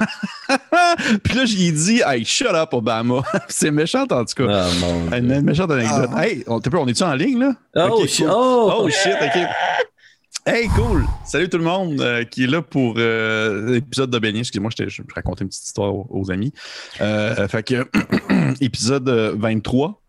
[1.22, 3.22] puis là, j'ai dit, hey, shut up, Obama.
[3.48, 4.66] c'est méchant, en tout cas.
[5.10, 6.10] Ah, Une méchante anecdote.
[6.16, 7.54] Hey, on, on est-tu en ligne, là?
[7.90, 8.26] Oh, shit.
[8.26, 8.30] cool.
[8.34, 8.72] oh.
[8.80, 9.46] Oh, shit, OK.
[10.46, 11.04] Hey, cool!
[11.26, 14.26] Salut tout le monde euh, qui est là pour euh, l'épisode de.
[14.38, 16.52] Excusez-moi, je, je racontais une petite histoire aux, aux amis.
[17.02, 17.86] Euh, fait que,
[18.62, 20.00] épisode euh, 23,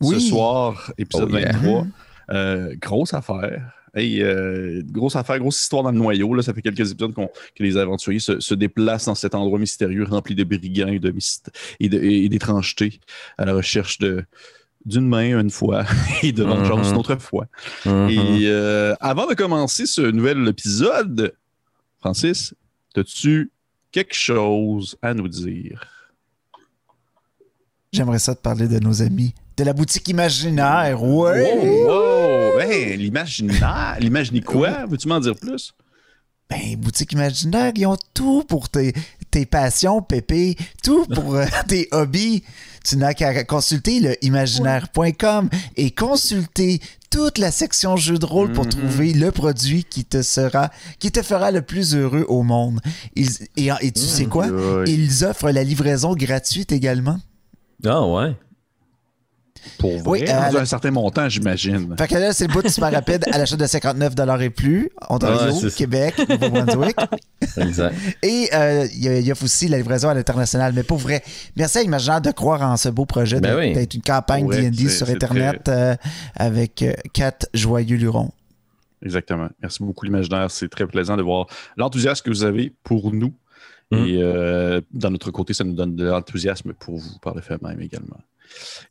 [0.00, 0.14] Oui.
[0.20, 1.52] ce soir, épisode Oh, yeah.
[1.52, 1.86] 23.
[2.32, 3.62] Euh, grosse affaire.
[3.96, 6.34] Hey, euh, grosse affaire, grosse histoire dans le noyau.
[6.34, 6.42] Là.
[6.42, 10.04] Ça fait quelques épisodes qu'on- que les aventuriers se, se déplacent dans cet endroit mystérieux
[10.04, 11.48] rempli de brigands et de myst-
[11.80, 13.00] et de- et d'étrangetés
[13.38, 14.24] à la recherche de
[14.84, 15.84] d'une main une fois
[16.22, 16.92] et de vengeance Mhm.
[16.92, 17.46] une autre fois.
[17.86, 21.34] Et euh, avant de commencer ce nouvel épisode,
[21.98, 22.54] Francis,
[22.96, 23.50] as-tu
[23.90, 25.88] quelque chose à nous dire?
[27.92, 31.02] J'aimerais ça te parler de nos amis de la boutique imaginaire.
[31.02, 31.52] Ouais.
[31.54, 32.15] Wow, wow!
[32.70, 34.86] Hey, l'imaginaire, l'imaginer quoi?
[34.86, 35.72] Veux-tu m'en dire plus?
[36.48, 38.92] Ben, boutique imaginaire, ils ont tout pour tes,
[39.32, 42.44] tes passions, Pépé, tout pour euh, tes hobbies.
[42.84, 48.64] Tu n'as qu'à consulter le imaginaire.com et consulter toute la section jeux de rôle pour
[48.64, 48.70] Mhm.
[48.70, 52.80] trouver le produit qui te sera, qui te fera le plus heureux au monde.
[53.16, 54.46] Ils- et, et tu sais quoi?
[54.86, 57.18] Ils offrent la livraison gratuite également.
[57.84, 58.36] Ah, ouais.
[59.78, 60.02] Pour vrai?
[60.06, 61.94] Oui, euh, la- un certain montant, j'imagine.
[61.98, 64.90] Fait que là, c'est le bout super rapide à l'achat de 59 et plus.
[65.10, 65.70] Ontario, Ouais.
[65.70, 66.96] Québec, Nouveau-Brunswick.
[67.58, 67.94] Exact.
[68.22, 70.72] Et euh, il y, a- il y a aussi la livraison à l'international.
[70.74, 71.22] Mais pour vrai,
[71.56, 73.96] merci à Imaginaire de croire en ce beau projet, Ben d'être oui.
[73.96, 75.94] une campagne D&D sur Internet euh,
[76.34, 78.30] avec euh, quatre joyeux lurons.
[79.02, 79.48] Exactement.
[79.62, 80.50] Merci beaucoup, l'imaginaire.
[80.50, 83.32] C'est très plaisant de voir l'enthousiasme que vous avez pour nous.
[83.92, 83.96] Mm.
[83.96, 87.60] Et euh, d'un autre côté, ça nous donne de l'enthousiasme pour vous par le fait
[87.62, 88.18] même également.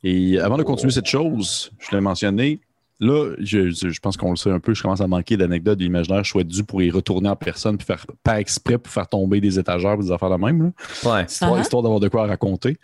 [0.02, 2.60] Et avant de continuer cette chose, je l'ai mentionné,
[3.00, 5.84] là, je, je- pense qu'on le sait un peu, je commence à manquer d'anecdotes de
[5.84, 6.24] l'imaginaire.
[6.24, 9.40] Je souhaite dû pour y retourner en personne, puis faire pas exprès pour faire tomber
[9.40, 10.62] des étagères ou des affaires de même.
[10.62, 11.10] Là.
[11.12, 11.24] Ouais.
[11.26, 11.60] Histoire, Ah.
[11.60, 12.76] histoire d'avoir de quoi raconter.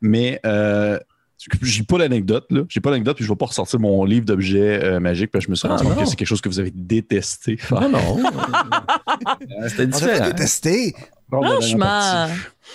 [0.00, 0.98] Mais euh,
[1.62, 2.62] j'ai pas d'anecdote, là.
[2.68, 5.48] J'ai pas d'anecdote, puis je vais pas ressortir mon livre d'objets euh, magiques, parce que
[5.48, 7.58] je me suis Ah, rendu compte que c'est quelque chose que vous avez détesté.
[7.70, 8.18] Ah, non.
[8.20, 10.26] Euh, C'était On a pas différent.
[10.28, 10.94] détesté.
[11.30, 12.26] La Franchement.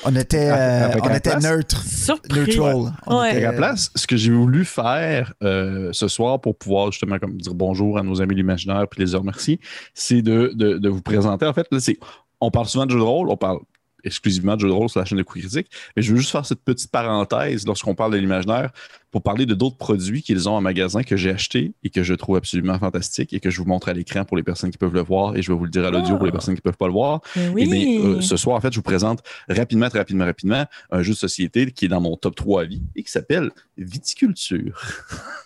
[0.06, 1.44] On était, euh, on la était place?
[1.44, 1.82] neutre.
[1.86, 2.40] surpris.
[2.40, 2.94] Neutral.
[3.08, 3.28] On Ouais.
[3.30, 6.58] était, Fait qu'à euh, la place, ce que j'ai voulu faire euh, ce soir pour
[6.58, 9.60] pouvoir justement comme dire bonjour à nos amis de l'imaginaire puis les remercier,
[9.94, 11.46] c'est de, de, de vous présenter.
[11.46, 11.98] En fait, là, c'est,
[12.42, 13.60] on parle souvent de jeux de rôle, on parle
[14.04, 16.32] exclusivement de jeux de rôle sur la chaîne de Coup Critique, mais je veux juste
[16.32, 18.72] faire cette petite parenthèse lorsqu'on parle de l'imaginaire
[19.14, 22.14] pour parler de d'autres produits qu'ils ont en magasin que j'ai achetés et que je
[22.16, 24.94] trouve absolument fantastiques et que je vous montre à l'écran pour les personnes qui peuvent
[24.94, 26.18] le voir et je vais vous le dire à l'audio Ah.
[26.18, 27.22] pour les personnes qui peuvent pas le voir.
[27.36, 27.70] Mais Eh oui.
[28.00, 31.14] bien, euh, ce soir, en fait, je vous présente rapidement, très rapidement, rapidement, un jeu
[31.14, 34.82] de société qui est dans mon top 3 à vie et qui s'appelle Viticulture.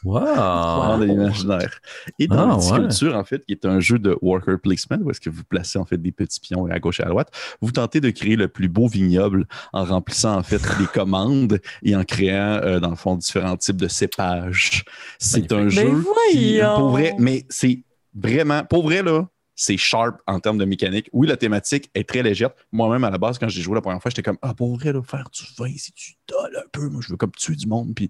[0.05, 0.19] Wow.
[0.35, 1.79] Dans l'imaginaire.
[2.19, 5.19] Et dans Ah, Viticulture, en fait, qui est un jeu de worker placement, où est-ce
[5.19, 7.99] que vous placez en fait des petits pions à gauche et à droite, vous tentez
[7.99, 12.61] de créer le plus beau vignoble en remplissant en fait des commandes et en créant,
[12.63, 14.83] euh, dans le fond, différents types de cépages.
[15.19, 15.79] C'est un Magnifique.
[15.81, 17.81] jeu qui, pour vrai, mais c'est
[18.13, 19.27] vraiment, pour vrai, là,
[19.59, 21.09] c'est sharp en termes de mécanique.
[21.13, 22.51] Oui, la thématique est très légère.
[22.71, 24.93] Moi-même, à la base, quand j'ai joué la première fois, j'étais comme, ah, pour vrai,
[24.93, 27.65] là, faire du vin, si tu dolles un peu, moi, je veux comme tuer du
[27.65, 27.95] monde.
[27.95, 28.07] Puis...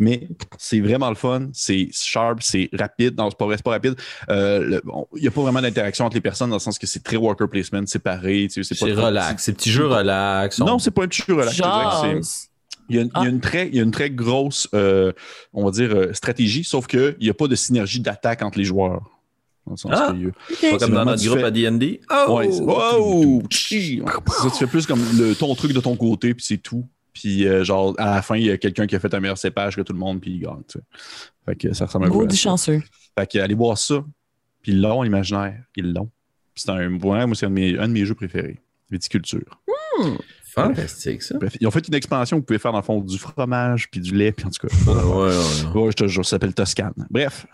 [0.00, 0.28] Mais
[0.58, 1.50] c'est vraiment le fun.
[1.52, 3.16] C'est sharp, c'est rapide.
[3.16, 3.94] Non, c'est pas vrai, c'est pas rapide.
[4.28, 4.82] Euh, le-
[5.14, 7.16] Il n'y a pas vraiment d'interaction entre les personnes dans le sens que c'est très
[7.16, 8.48] worker placement, séparé.
[8.52, 9.44] tu sais, C'est relax.
[9.44, 10.58] C'est petit jeu relax.
[10.58, 12.47] Non, c'est pas un petit jeu relax.
[12.88, 15.12] Il y, a, il y a une très, il y a une très grosse, euh,
[15.52, 18.64] on va dire, euh, stratégie, sauf qu'il n'y a pas de synergie d'attaque entre les
[18.64, 19.02] joueurs.
[19.66, 20.14] Dans le sens Ah.
[20.70, 22.00] Pas comme dans notre groupe à D&D.
[22.10, 22.40] Oh!
[22.40, 22.48] Ouais!
[23.50, 24.02] Chi!
[24.26, 26.86] C'est ça, tu fais plus comme le, ton truc de ton côté, puis c'est tout.
[27.12, 29.36] Puis, euh, genre, à la fin, il y a quelqu'un qui a fait un meilleur
[29.38, 30.62] cépage que tout le monde, puis il gagne.
[30.68, 30.84] tu sais.
[31.44, 32.80] Fait que ça ressemble à du chanceux.
[33.18, 34.04] Fait que allez voir ça.
[34.62, 35.62] Puis ils l'ont, l'imaginaire.
[35.76, 36.08] Ils l'ont.
[36.54, 38.58] C'est un, moi, c'est un, de mes- un de mes jeux préférés.
[38.90, 39.60] Viticulture.
[40.54, 41.36] Fantastique, ça.
[41.38, 43.90] Bref, ils ont fait une expansion où vous pouvez faire, dans le fond, du fromage,
[43.90, 44.74] puis du lait, puis en tout cas.
[44.90, 45.36] Ouais, ouais,
[45.74, 45.80] ouais.
[45.82, 46.94] Ouais, je te jure, ça s'appelle Toscane.
[47.10, 47.46] Bref.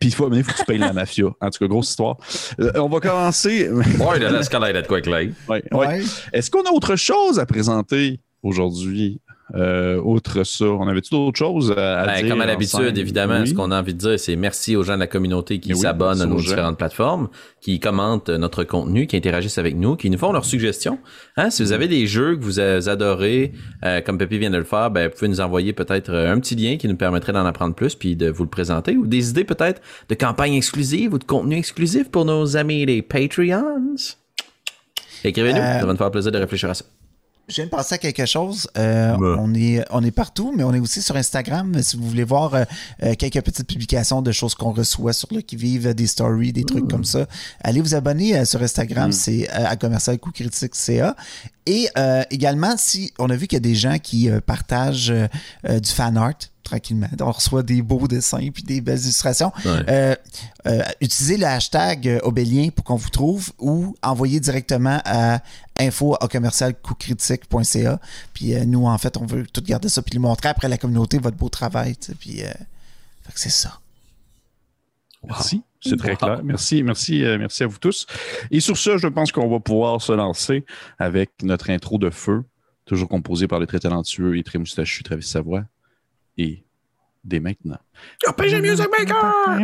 [0.00, 1.26] Puis il faut, il faut que tu payes la mafia.
[1.40, 2.16] En tout cas, grosse histoire.
[2.60, 3.68] Euh, on va commencer.
[3.70, 5.12] Ouais, de l'escalade quickly.
[5.12, 5.62] Ouais, ouais.
[5.72, 6.02] Ouais.
[6.32, 8.20] Est-ce qu'on a autre chose à présenter?
[8.42, 9.20] Aujourd'hui?
[9.54, 12.28] Euh, outre ça, on avait-tu d'autres choses à, à Ben, dire?
[12.28, 13.48] comme à l'habitude, évidemment, Oui.
[13.48, 15.78] ce qu'on a envie de dire, c'est merci aux gens de la communauté qui oui,
[15.80, 16.50] s'abonnent à nos gens.
[16.50, 17.28] différentes plateformes,
[17.62, 20.98] qui commentent notre contenu, qui interagissent avec nous, qui nous font leurs suggestions.
[21.38, 23.52] Hein, si vous avez des jeux que vous adorez,
[23.86, 26.38] euh, comme Pépi vient de le faire, ben, vous pouvez nous envoyer peut-être euh, un
[26.40, 29.30] petit lien qui nous permettrait d'en apprendre plus puis de vous le présenter ou des
[29.30, 29.80] idées peut-être
[30.10, 33.94] de campagne exclusive ou de contenu exclusif pour nos amis les Patreons.
[35.24, 36.84] Écrivez-nous, Euh, ça va nous faire plaisir de réfléchir à ça.
[37.48, 38.68] Je viens de penser à quelque chose.
[38.76, 39.36] Euh, Ouais.
[39.40, 41.82] on, est, on est partout, mais on est aussi sur Instagram.
[41.82, 42.64] Si vous voulez voir euh,
[43.02, 46.88] euh, quelques petites publications de choses qu'on reçoit sur le qui-vive, des stories, des trucs
[46.88, 47.26] comme ça,
[47.64, 49.12] allez vous abonner euh, sur Instagram.
[49.12, 51.16] C'est euh, à commercial coup critique CA.
[51.64, 55.12] Et euh, également, si on a vu qu'il y a des gens qui partagent
[55.64, 56.34] du fan art
[56.68, 57.08] tranquillement.
[57.20, 59.50] On reçoit des beaux dessins puis des belles illustrations.
[59.64, 59.70] Ouais.
[59.88, 60.14] Euh,
[60.66, 65.40] euh, utilisez le hashtag Obélien pour qu'on vous trouve ou envoyez directement à
[65.78, 66.74] info à commercial.
[68.34, 70.68] Puis euh, nous, en fait, on veut tout garder ça puis le montrer après à
[70.68, 71.94] la communauté votre beau travail.
[72.20, 72.52] Puis euh,
[73.34, 73.80] c'est ça.
[75.26, 75.62] Merci.
[75.80, 76.16] C'est très Wow.
[76.16, 76.40] clair.
[76.44, 78.06] Merci, merci, euh, merci à vous tous.
[78.50, 80.64] Et sur ce, je pense qu'on va pouvoir se lancer
[80.98, 82.44] avec notre intro de feu,
[82.84, 85.64] toujours composé par le très talentueux et très moustachu Travis Savoie.
[86.36, 86.64] Et
[87.24, 87.78] dès maintenant.
[88.26, 89.58] RPG Music Maker!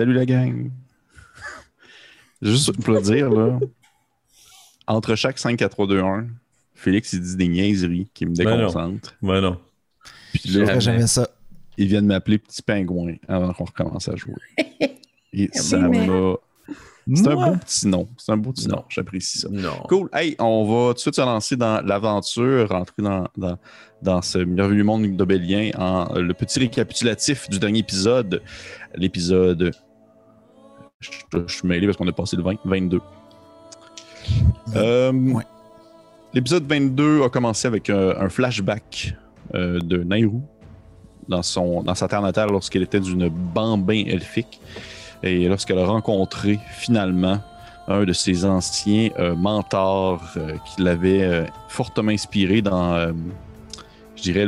[0.00, 0.70] Salut la gang.
[2.40, 3.58] Juste pour le dire, là,
[4.86, 6.26] entre chaque 5, 4, 3, 2, 1,
[6.74, 8.56] Félix, il dit des niaiseries qui me Ben non.
[8.56, 9.14] déconcentrent.
[9.20, 9.60] Ouais, non.
[10.32, 11.28] Puis Je là, jamais ça.
[11.76, 14.32] il vient de m'appeler Petit Pingouin avant qu'on recommence à jouer.
[15.34, 16.36] Et ça mais- m'a.
[17.12, 18.08] C'est un beau petit nom.
[18.16, 18.76] C'est un beau petit Non.
[18.76, 18.84] nom.
[18.88, 19.48] J'apprécie ça.
[19.50, 19.82] Non.
[19.88, 20.08] Cool.
[20.14, 23.58] Hey, on va tout de suite se lancer dans l'aventure, rentrer dans, dans,
[24.00, 28.40] dans ce merveilleux monde d'Obélien en le petit récapitulatif du dernier épisode.
[28.94, 29.72] L'épisode.
[31.00, 31.08] Je,
[31.46, 33.00] je suis mêlé parce qu'on a passé le 20, 22.
[34.76, 35.44] Euh, Ouais.
[36.34, 39.14] L'épisode 22 a commencé avec un, un flashback
[39.54, 40.42] euh, de Nairou
[41.26, 44.60] dans, son, dans sa terre natale lorsqu'elle était d'une bambin elfique
[45.22, 47.40] et lorsqu'elle a rencontré finalement
[47.88, 53.12] un de ses anciens euh, mentors euh, qui l'avait euh, fortement inspiré dans, euh,
[54.20, 54.46] je dirais,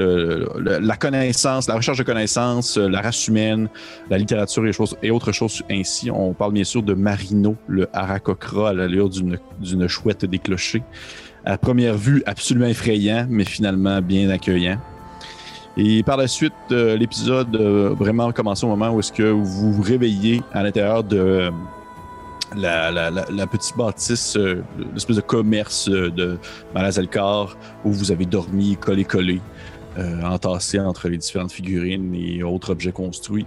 [0.59, 3.69] la connaissance, la recherche de connaissances, euh, la race humaine,
[4.11, 4.65] la littérature
[5.03, 6.11] et, autres choses ainsi.
[6.11, 10.83] On parle bien sûr de Marino, le Harakokra à l'allure d'une chouette déclochée.
[11.45, 14.79] À première vue, absolument effrayant, mais finalement bien accueillant.
[15.77, 19.23] Et par la suite, euh, l'épisode euh, vraiment a commencé au moment où est-ce que
[19.23, 21.51] vous vous réveillez à l'intérieur de
[22.55, 24.37] la, la, petite bâtisse,
[24.93, 26.37] l'espèce de commerce de
[26.75, 29.41] Malazalcar où vous avez dormi collé-collé,
[29.99, 33.47] euh, entassé entre les différentes figurines et autres objets construits.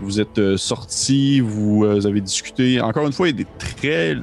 [0.00, 2.80] Vous êtes euh, sortis, vous euh, avez discuté.
[2.80, 4.16] Encore une fois, il y a des très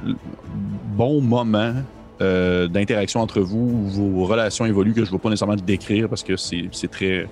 [0.94, 1.74] bons moments
[2.20, 6.22] euh, d'interaction entre vous, vos relations évoluent que je ne vais pas nécessairement décrire parce
[6.22, 7.26] que c'est très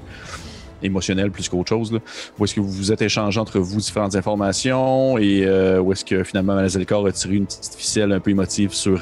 [0.83, 1.93] émotionnel plus qu'autre chose.
[1.93, 1.99] Là.
[2.39, 5.45] Où est-ce que vous vous êtes échangé entre vous différentes informations et
[5.79, 9.01] où est-ce que finalement Malazelkor a tiré une petite ficelle un peu émotive sur,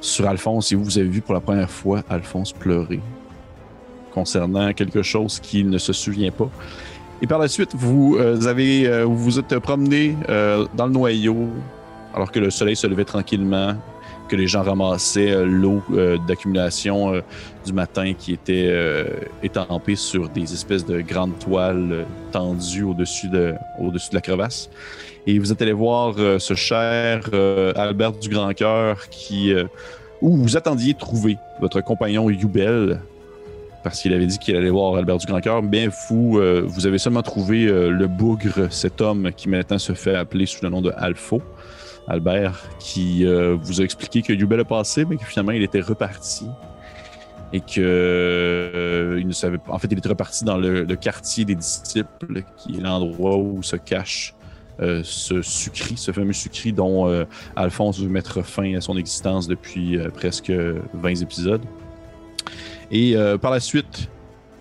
[0.00, 3.00] sur Alphonse et vous, vous avez vu pour la première fois Alphonse pleurer?
[4.12, 6.50] Concernant quelque chose qu'il ne se souvient pas.
[7.22, 11.50] Et par la suite, vous euh, avez euh, vous êtes promené euh, dans le noyau
[12.12, 13.76] alors que le soleil se levait tranquillement,
[14.28, 15.82] que les gens ramassaient l'eau
[16.28, 17.22] d'accumulation
[17.64, 18.70] du matin qui était
[19.42, 24.68] étampée sur des espèces de grandes toiles tendues au-dessus de, au-dessus de la crevasse.
[25.26, 27.30] Et vous êtes allé voir ce cher
[27.76, 29.54] Albert du Grand Cœur qui,
[30.20, 33.00] où vous attendiez trouver votre compagnon Youbel,
[33.82, 35.62] parce qu'il avait dit qu'il allait voir Albert du Grand Cœur.
[35.62, 39.92] Bien fou, euh, vous avez seulement trouvé euh, le bougre, cet homme qui maintenant se
[39.92, 41.42] fait appeler sous le nom de Alpho.
[42.08, 45.80] Albert, qui euh, vous a expliqué que Youbel a passé, mais que finalement il était
[45.80, 46.46] reparti.
[47.52, 49.72] Et que il ne savait pas.
[49.72, 53.76] En fait, il était reparti dans le, quartier des disciples, qui est l'endroit où se
[53.76, 54.34] cache
[54.78, 60.50] ce sucri, ce fameux sucri dont Alphonse veut mettre fin à son existence depuis presque
[60.94, 61.60] 20 épisodes.
[62.92, 64.08] Et euh, par la suite,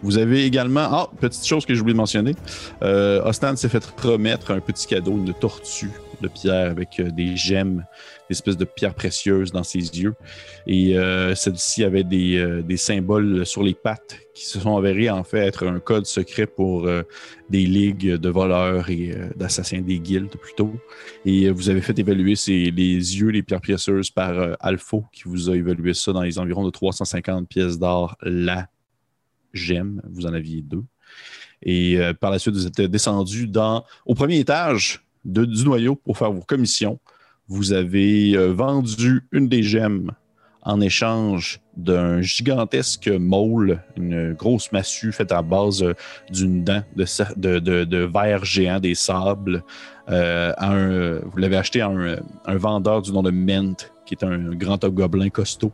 [0.02, 0.88] vous avez également.
[0.90, 2.36] Ah, petite chose que j'ai oublié de mentionner.
[2.82, 3.22] Euh,
[3.56, 7.86] s'est fait remettre un petit cadeau, une tortue de pierre avec euh, des gemmes,
[8.30, 10.14] des espèces de pierres précieuses dans ses yeux.
[10.68, 15.10] Et euh, celle-ci avait des, euh, des symboles sur les pattes qui se sont avérés
[15.10, 16.88] en fait être un code secret pour
[17.50, 20.74] des ligues de voleurs et d'assassins des guildes plutôt.
[21.26, 25.50] Et vous avez fait évaluer ces, les yeux, les pierres précieuses par Alpho qui vous
[25.50, 28.70] a évalué ça dans les environs de 350 pièces d'or la
[29.52, 30.02] gemme.
[30.10, 30.86] Vous en aviez deux.
[31.62, 36.32] Et par la suite, vous êtes descendu dans, au premier étage du noyau pour faire
[36.32, 37.00] vos commissions.
[37.48, 40.12] Vous avez euh, vendu une des gemmes
[40.64, 45.94] en échange d'un gigantesque maule, une grosse massue faite à base euh,
[46.30, 49.64] d'une dent de, verre géant des sables.
[50.10, 53.76] euh, vous l'avez acheté à un, vendeur du nom de Ment,
[54.06, 55.72] qui est un grand hobgoblin costaud.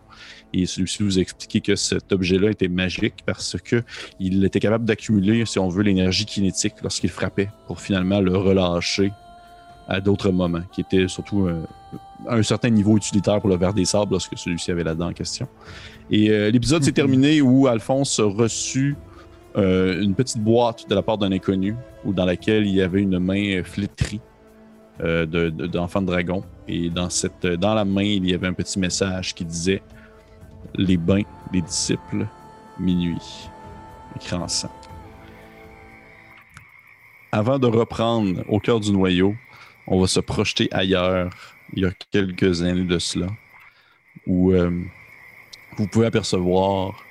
[0.53, 3.83] Et celui-ci vous a expliqué que cet objet-là était magique parce que
[4.19, 9.11] il était capable d'accumuler, si on veut, l'énergie kinétique lorsqu'il frappait pour finalement le relâcher
[9.87, 11.47] à d'autres moments, qui était surtout
[12.27, 15.07] à un certain niveau utilitaire pour le verre des sables lorsque celui-ci avait la dent
[15.09, 15.47] en question.
[16.11, 16.95] Et euh, l'épisode s'est Mhm.
[16.95, 18.95] terminé où Alphonse a reçu
[19.55, 21.75] euh, une petite boîte de la part d'un inconnu,
[22.05, 24.19] où dans laquelle il y avait une main flétrie
[25.01, 26.43] euh, de- de- d'enfant de, dragon.
[26.67, 29.81] Et dans, cette, dans la main, il y avait un petit message qui disait
[30.75, 31.21] Les bains
[31.53, 32.27] des disciples,
[32.79, 33.47] minuit.
[34.15, 34.69] Écrit en sang.
[37.31, 39.35] Avant de reprendre au cœur du noyau,
[39.87, 41.29] on va se projeter ailleurs,
[41.73, 43.27] il y a quelques années de cela,
[44.25, 44.71] où euh,
[45.77, 47.03] vous pouvez apercevoir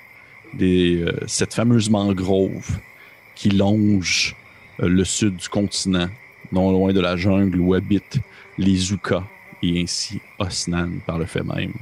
[0.55, 2.79] des, euh, cette fameuse mangrove
[3.35, 4.37] qui longe
[4.81, 6.09] euh, le sud du continent,
[6.53, 8.21] non loin de la jungle où habitent
[8.59, 9.25] les Zuka
[9.63, 11.75] et ainsi Osnan par le fait même.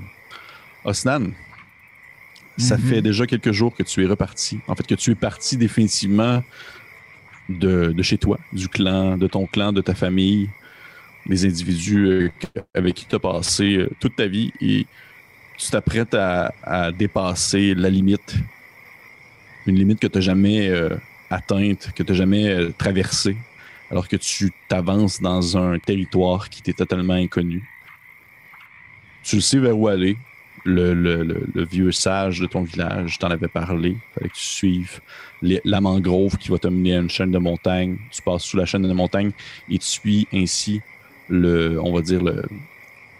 [0.85, 1.33] Osnan,
[2.57, 2.83] ça Mhm.
[2.83, 4.61] fait déjà quelques jours que tu es reparti.
[4.69, 6.43] En fait, que tu es parti définitivement
[7.49, 10.51] de, de chez toi, du clan, de ton clan, de ta famille,
[11.27, 12.31] des individus euh,
[12.75, 14.87] avec qui tu as passé euh, toute ta vie et
[15.59, 18.37] tu t'apprêtes à, dépasser la limite,
[19.67, 20.97] une limite que tu n'as jamais euh,
[21.31, 23.37] atteinte, que tu n'as jamais traversée,
[23.91, 27.63] alors que tu t'avances dans un territoire qui t'est totalement inconnu.
[29.23, 30.17] Tu le sais vers où aller.
[30.67, 33.99] Le, vieux sage de ton village t'en avait parlé.
[34.15, 35.01] Fallait que tu suives
[35.43, 37.99] les- la mangrove qui va te mener à une chaîne de montagne.
[38.11, 39.33] Tu passes sous la chaîne de montagne
[39.69, 40.81] et tu suis ainsi
[41.31, 42.23] on va dire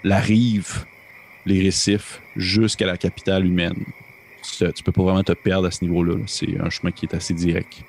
[0.03, 0.85] la rive,
[1.47, 3.85] les récifs, jusqu'à la capitale humaine.
[4.43, 6.17] Tu, tu peux pas vraiment te perdre à ce niveau-là.
[6.17, 6.25] là.
[6.27, 7.83] C'est un chemin qui est assez direct.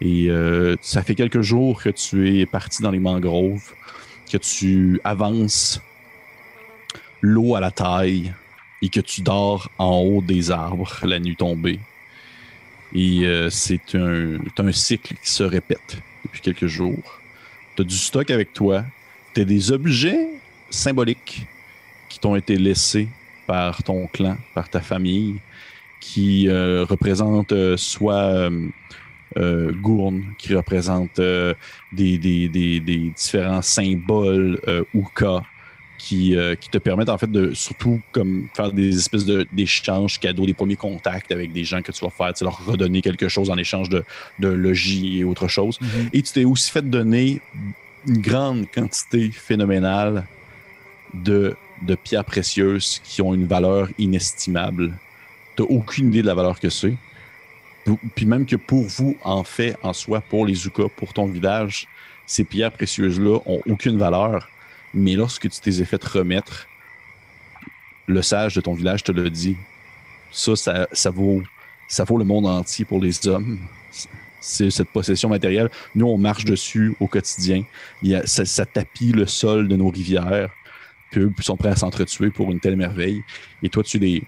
[0.00, 3.72] Et euh, ça fait quelques jours que tu es parti dans les mangroves,
[4.30, 5.80] que tu avances
[7.20, 8.32] l'eau à la taille
[8.82, 11.78] et que tu dors en haut des arbres la nuit tombée.
[12.94, 17.20] Et euh, c'est un, un cycle qui se répète depuis quelques jours.
[17.76, 18.84] Tu as du stock avec toi,
[19.34, 20.28] tu as des objets
[20.70, 21.46] symboliques
[22.08, 23.08] qui t'ont été laissés
[23.46, 25.36] par ton clan, par ta famille,
[26.00, 28.50] qui euh, représentent euh, soit
[29.36, 35.42] euh, Gourne, qui représente des, des- des- des différents symboles euh, Uka,
[35.98, 40.46] qui, qui te permettent en fait de surtout comme faire des espèces de- d'échanges cadeaux,
[40.46, 43.50] des premiers contacts avec des gens que tu vas faire, tu leur redonner quelque chose
[43.50, 44.02] en échange de,
[44.38, 45.78] de logis et autre chose.
[46.14, 47.40] Et tu t'es aussi fait donner
[48.06, 50.26] une grande quantité phénoménale
[51.14, 51.56] de,
[52.02, 54.92] pierres précieuses qui ont une valeur inestimable.
[55.56, 56.96] Tu aucune idée de la valeur que c'est.
[58.14, 61.88] Puis même que pour vous, en fait, en soi, pour les Zuka, pour ton village,
[62.26, 64.48] ces pierres précieuses-là ont aucune valeur.
[64.94, 66.66] Mais lorsque tu t'es fait remettre,
[68.06, 69.56] le sage de ton village te l'a dit.
[70.30, 71.12] Ça, ça, ça
[71.88, 73.58] ça vaut le monde entier pour les hommes.
[74.40, 75.70] C'est cette possession matérielle.
[75.94, 77.64] Nous, on marche dessus au quotidien.
[78.24, 80.50] Ça, tapit le sol de nos rivières.
[81.10, 83.22] Puis eux sont prêts à s'entretuer pour une telle merveille.
[83.62, 84.22] Et toi, tu les.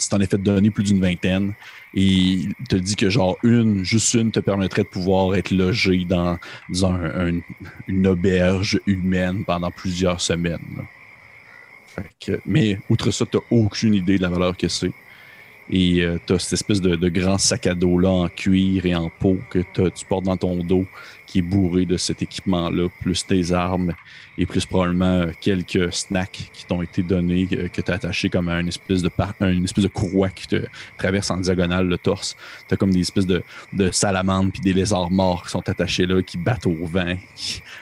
[0.00, 1.52] Tu t'en es fait donner plus d'une vingtaine.
[1.94, 6.04] Et il te dit que, genre, une, juste une, te permettrait de pouvoir être logé
[6.04, 7.40] dans, dans un- un-
[7.88, 10.86] une auberge humaine pendant plusieurs semaines.
[12.46, 14.92] mais outre ça, tu aucune idée de la valeur que c'est.
[15.72, 18.94] Et tu as cette espèce de, de grand sac à dos là en cuir et
[18.94, 20.84] en peau que tu portes dans ton dos
[21.30, 23.92] qui est bourré de cet équipement-là, plus tes armes
[24.36, 28.28] et plus probablement euh, quelques snacks qui t'ont été donnés, euh, que tu as attaché
[28.28, 29.10] comme à une espèce de,
[29.42, 30.66] une espèce de courroie qui te
[30.98, 32.36] traverse en diagonale le torse.
[32.66, 36.04] Tu as comme des espèces de, de salamandres puis des lézards morts qui sont attachés
[36.04, 37.14] là, qui battent au vent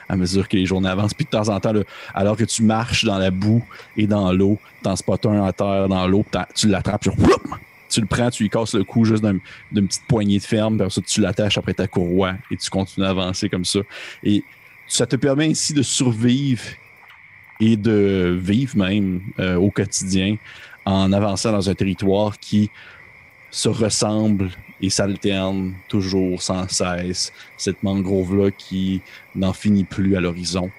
[0.07, 1.15] à mesure que les journées avancent.
[1.15, 1.81] Puis de temps en temps, là,
[2.13, 3.65] alors que tu marches dans la boue
[3.97, 7.59] et dans l'eau, t'en spottes un à terre dans l'eau, tu l'attrapes, whoop!
[7.89, 9.39] Tu le prends, tu lui casses le cou juste d'un-
[9.71, 13.05] d'une petite poignée de ferme, puis ça, tu l'attaches après ta courroie et tu continues
[13.05, 13.79] à avancer comme ça.
[14.23, 14.43] Et
[14.87, 16.63] ça te permet ainsi de survivre
[17.59, 20.37] et de vivre même euh, au quotidien
[20.85, 22.69] en avançant dans un territoire qui
[23.51, 24.49] se ressemble
[24.81, 27.33] et s'alterne toujours sans cesse.
[27.57, 29.01] Cette mangrove-là qui
[29.35, 30.71] n'en finit plus à l'horizon.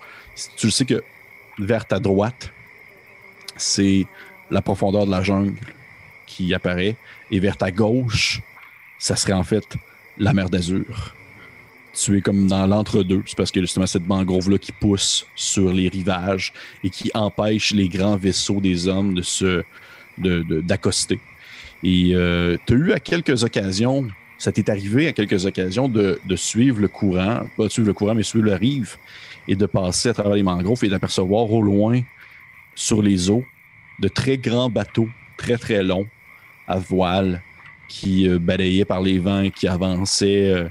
[0.56, 1.02] Tu le sais que
[1.58, 2.50] vers ta droite,
[3.56, 4.06] c'est
[4.50, 5.54] la profondeur de la jungle
[6.30, 6.96] qui apparaît.
[7.30, 8.40] Et vers ta gauche,
[8.98, 9.64] ça serait en fait
[10.18, 11.14] la mer d'Azur.
[11.92, 13.22] Tu es comme dans l'entre-deux.
[13.26, 16.52] C'est parce que justement cette mangrove-là qui pousse sur les rivages
[16.84, 19.64] et qui empêche les grands vaisseaux des hommes de se,
[20.18, 21.18] d'accoster.
[21.82, 24.06] Et euh, tu as eu à quelques occasions,
[24.38, 28.14] ça t'est arrivé à quelques occasions de, suivre le courant, pas de suivre le courant,
[28.14, 28.96] mais suivre la rive
[29.48, 32.02] et de passer à travers les mangroves et d'apercevoir au loin,
[32.74, 33.44] sur les eaux,
[33.98, 36.06] de très grands bateaux, très très longs,
[36.70, 37.42] à voile,
[37.88, 40.68] qui euh, balayaient par les vents et qui avançaient, euh,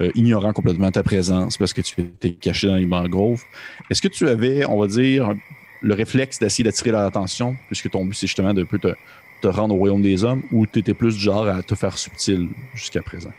[0.00, 3.44] euh, ignorant complètement ta présence parce que tu étais caché dans les mangroves.
[3.88, 5.32] Est-ce que tu avais, on va dire,
[5.80, 8.94] le réflexe d'essayer d'attirer leur attention, puisque ton but c'est justement de te,
[9.40, 11.96] te rendre au royaume des hommes, ou tu étais plus du genre à te faire
[11.96, 13.32] subtil jusqu'à présent?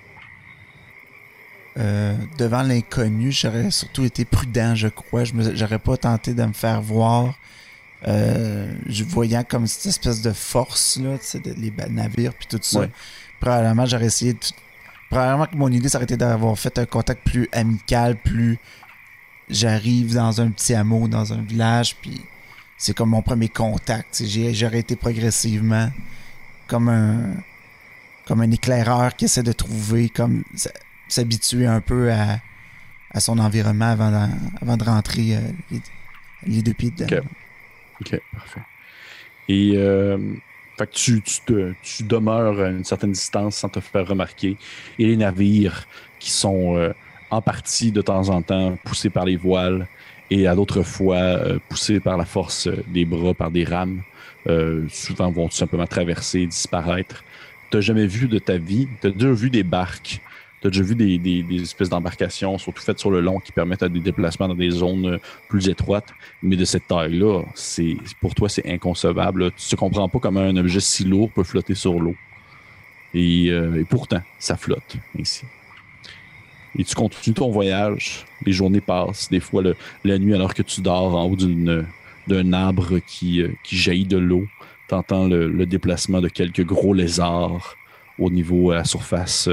[2.37, 5.23] devant l'inconnu, j'aurais surtout été prudent, je crois.
[5.23, 7.33] Je n'aurais pas tenté de me faire voir
[8.07, 11.17] euh, je voyais comme cette espèce de force, là,
[11.57, 12.87] les navires puis tout ça.
[13.39, 14.39] Probablement, j'aurais essayé de...
[15.09, 18.57] Probablement que mon idée, ça aurait été d'avoir fait un contact plus amical, plus...
[19.49, 22.21] J'arrive dans un petit hameau, dans un village, puis
[22.77, 24.23] c'est comme mon premier contact.
[24.25, 25.91] J'aurais été progressivement
[26.67, 27.35] comme un
[28.25, 30.43] comme un éclaireur qui essaie de trouver, comme
[31.09, 32.39] s'habituer un peu à,
[33.13, 34.29] à, son environnement avant,
[34.61, 35.41] avant de rentrer euh,
[36.47, 37.23] les, deux pieds dedans.
[38.01, 38.61] OK, parfait.
[39.47, 40.17] Et euh,
[40.77, 44.57] fait tu, te, tu, demeures à une certaine distance sans te faire remarquer.
[44.99, 45.87] Et les navires
[46.19, 46.93] qui sont euh,
[47.29, 49.87] en partie de temps en temps poussés par les voiles
[50.29, 54.01] et à d'autres fois euh, poussés par la force des bras, par des rames,
[54.89, 57.23] souvent vont tout simplement traverser, disparaître.
[57.69, 60.19] Tu n'as jamais vu de ta vie, tu as déjà vu des barques
[60.61, 63.99] tu as déjà vu des, espèces d'embarcations, surtout faites sur le long, qui permettent des
[63.99, 65.17] déplacements dans des zones euh,
[65.49, 66.13] plus étroites.
[66.43, 69.51] Mais de cette taille-là, c'est pour toi, c'est inconcevable.
[69.53, 72.15] Tu ne comprends pas comment un objet si lourd peut flotter sur l'eau.
[73.15, 75.45] Et, euh, pourtant, ça flotte ainsi.
[76.77, 78.25] Et tu continues ton voyage.
[78.45, 79.29] Les journées passent.
[79.29, 79.63] Des fois,
[80.03, 84.17] la nuit, alors que tu dors en haut d'un arbre qui, euh, qui jaillit de
[84.17, 84.45] l'eau,
[84.87, 87.75] tu entends le, le, déplacement de quelques gros lézards
[88.19, 89.49] au niveau à la surface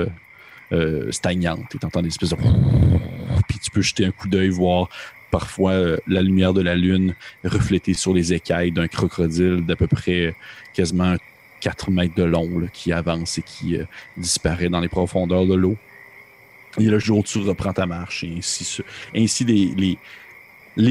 [0.73, 1.75] euh, stagnante.
[1.75, 2.37] Et t'entends des espèces de...
[3.49, 4.89] Puis tu peux jeter un coup d'œil, voir
[5.31, 9.87] parfois euh, la lumière de la lune reflétée sur les écailles d'un crocodile d'à peu
[9.87, 10.35] près
[10.75, 11.17] quasiment
[11.61, 13.85] 4 mètres de long qui avance et qui euh,
[14.17, 15.77] disparaît dans les profondeurs de l'eau.
[16.79, 18.83] Et le jour où tu reprends ta marche, et ainsi,
[19.15, 19.99] ainsi les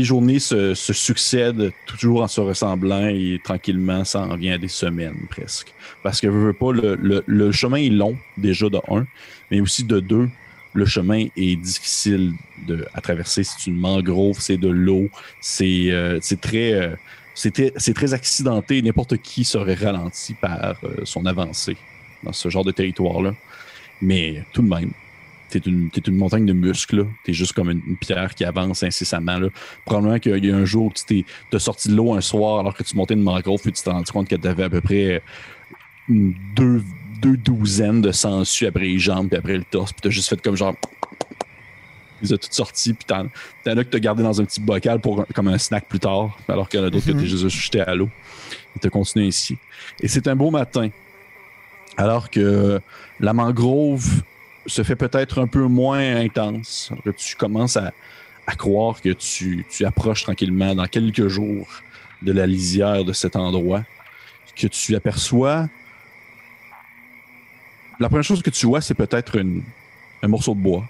[0.04, 5.28] journées se, succèdent toujours en se ressemblant et tranquillement, ça en vient à des semaines
[5.30, 5.73] presque.
[6.04, 9.08] Parce que le, chemin est long, déjà de un,
[9.50, 10.30] mais aussi de deux,
[10.73, 12.34] le chemin est difficile
[12.93, 13.43] à traverser.
[13.43, 15.10] C'est une mangrove, c'est de l'eau,
[15.41, 16.73] c'est euh, très.
[16.73, 16.95] Euh,
[17.95, 18.82] très accidenté.
[18.82, 21.78] N'importe qui serait ralenti par euh, son avancée
[22.23, 23.34] dans ce genre de territoire-là.
[24.02, 24.91] Mais tout de même,
[25.49, 27.07] t'es une, es une montagne de muscles.
[27.23, 29.39] T'es juste comme une, pierre qui avance incessamment.
[29.39, 29.49] Là.
[29.86, 32.73] Probablement qu'il y a un jour où tu t'es sorti de l'eau un soir alors
[32.73, 34.81] que tu montais une mangrove puis tu t'es rendu compte que tu avais à peu
[34.81, 35.21] près
[36.10, 36.83] deux,
[37.21, 39.91] deux douzaines de sangsues après les jambes puis après le torse.
[39.93, 40.75] Puis t'as juste fait comme genre.
[42.23, 43.27] Ils ont toutes sorti, puis t'en,
[43.67, 46.67] as que t'as gardé dans un petit bocal pour comme un snack plus tard, alors
[46.67, 48.10] qu'il y en a d'autres que t'as juste jeté à l'eau.
[48.75, 49.55] Et t'as continué ainsi.
[50.01, 50.89] Et c'est un beau matin.
[51.95, 52.81] Alors que
[53.19, 54.23] la mangrove
[54.67, 56.91] se fait peut-être un peu moins intense.
[57.17, 57.93] Tu commences à,
[58.58, 61.67] croire que tu, approches tranquillement dans quelques jours
[62.21, 63.84] de la lisière de cet endroit,
[64.56, 65.67] que tu aperçois.
[67.99, 69.39] La première chose que tu vois, c'est peut-être
[70.21, 70.88] un morceau de bois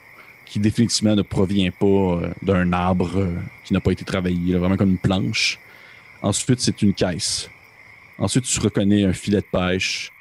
[0.50, 3.36] qui définitivement ne provient pas euh, d'un arbre euh,
[3.66, 5.60] qui n'a pas été travaillé, vraiment comme une planche.
[6.22, 7.50] Ensuite, c'est une caisse.
[8.18, 10.12] Ensuite, tu reconnais un filet de pêche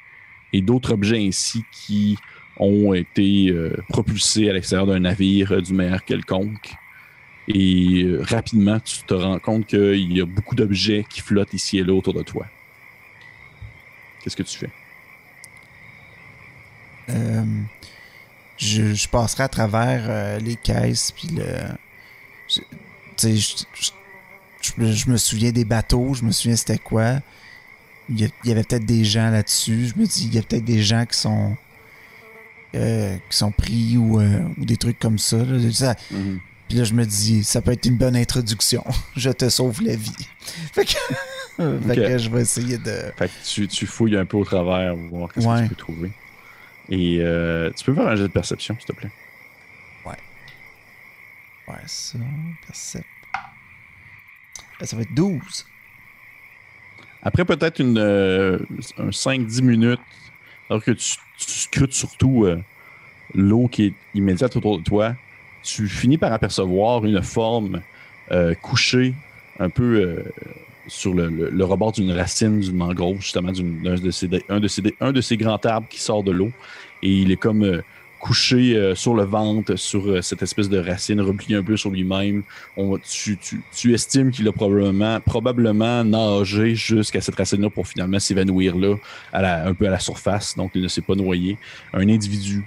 [0.53, 2.17] et d'autres objets ainsi qui
[2.59, 6.73] ont été euh, propulsés à l'extérieur d'un navire euh, du mer quelconque.
[7.47, 11.77] Et euh, rapidement, tu te rends compte qu'il y a beaucoup d'objets qui flottent ici
[11.77, 12.45] et là autour de toi.
[14.21, 14.69] Qu'est-ce que tu fais?
[18.57, 21.45] je, passerai à travers les caisses, puis le.
[23.17, 27.21] Je, me souviens des bateaux, je me souviens c'était quoi.
[28.09, 29.87] Il y, avait peut-être des gens là-dessus.
[29.87, 31.55] Je me dis, il y a peut-être des gens qui sont
[32.77, 35.37] euh, qui sont pris ou, euh, ou, des trucs comme ça.
[35.37, 36.39] Mhm.
[36.67, 38.83] Puis là, je me dis, ça peut être une bonne introduction.
[39.15, 40.27] je te sauve la vie.
[40.73, 40.85] fait
[41.57, 43.11] que, je vais essayer de.
[43.17, 46.11] Fait que tu, fouilles un peu au travers, voir ce que tu peux trouver.
[46.89, 49.11] Et euh, tu peux faire un jeu de perception, s'il te plaît?
[50.05, 50.17] Ouais.
[51.67, 52.17] Ouais, ça,
[52.65, 53.03] perception.
[54.81, 55.65] Ça va être 12.
[57.23, 59.99] Après peut-être une, un 5-10 minutes,
[60.69, 62.59] alors que tu tu scrutes surtout euh,
[63.33, 65.15] l'eau qui est immédiate autour de toi,
[65.63, 67.81] tu finis par apercevoir une forme
[68.31, 69.13] euh, couchée,
[69.59, 70.23] un peu euh,
[70.87, 75.21] sur le, rebord d'une racine d'une mangrove, justement, d'un de, ces, un, de ces, de
[75.21, 76.51] ces grands arbres qui sort de l'eau.
[77.03, 77.81] Et il est comme
[78.19, 81.89] couché euh, sur le ventre, sur euh, cette espèce de racine, replié un peu sur
[81.91, 82.43] lui-même.
[83.09, 88.75] Tu, tu- tu estimes qu'il a probablement, probablement nagé jusqu'à cette racine-là pour finalement s'évanouir
[88.77, 88.95] là,
[89.31, 90.55] à un peu à la surface.
[90.55, 91.57] Donc, il ne s'est pas noyé.
[91.93, 92.65] Un individu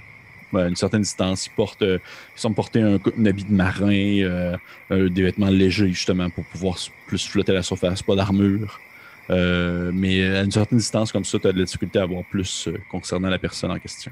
[0.53, 1.45] à une certaine distance.
[1.47, 1.99] Il porte, euh,
[2.35, 4.57] semble porter un, un habit de marin,
[4.89, 8.81] des vêtements légers justement pour pouvoir plus flotter à la surface, pas d'armure.
[9.29, 12.67] Mais à une certaine distance comme ça, tu as de la difficulté à voir plus
[12.89, 14.11] concernant la personne en question.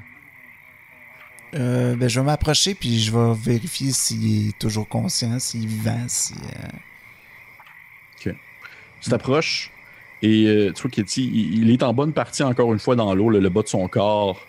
[1.54, 5.66] Euh, ben, je vais m'approcher puis je vais vérifier s'il est toujours conscient, s'il est
[5.66, 6.34] vivant, si.
[8.26, 8.32] euh,
[9.00, 9.72] Tu t'approches
[10.22, 13.30] et euh, tu vois qu'Etty, il, est en bonne partie encore une fois dans l'eau.
[13.30, 14.46] Le, bas de son corps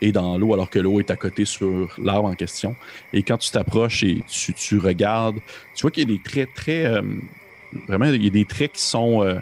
[0.00, 2.76] est dans l'eau alors que l'eau est à côté sur l'arbre en question.
[3.12, 5.40] Et quand tu t'approches et tu, regardes,
[5.74, 7.02] tu vois qu'il y a des traits très.
[7.88, 9.40] vraiment, il y a des traits qui sont,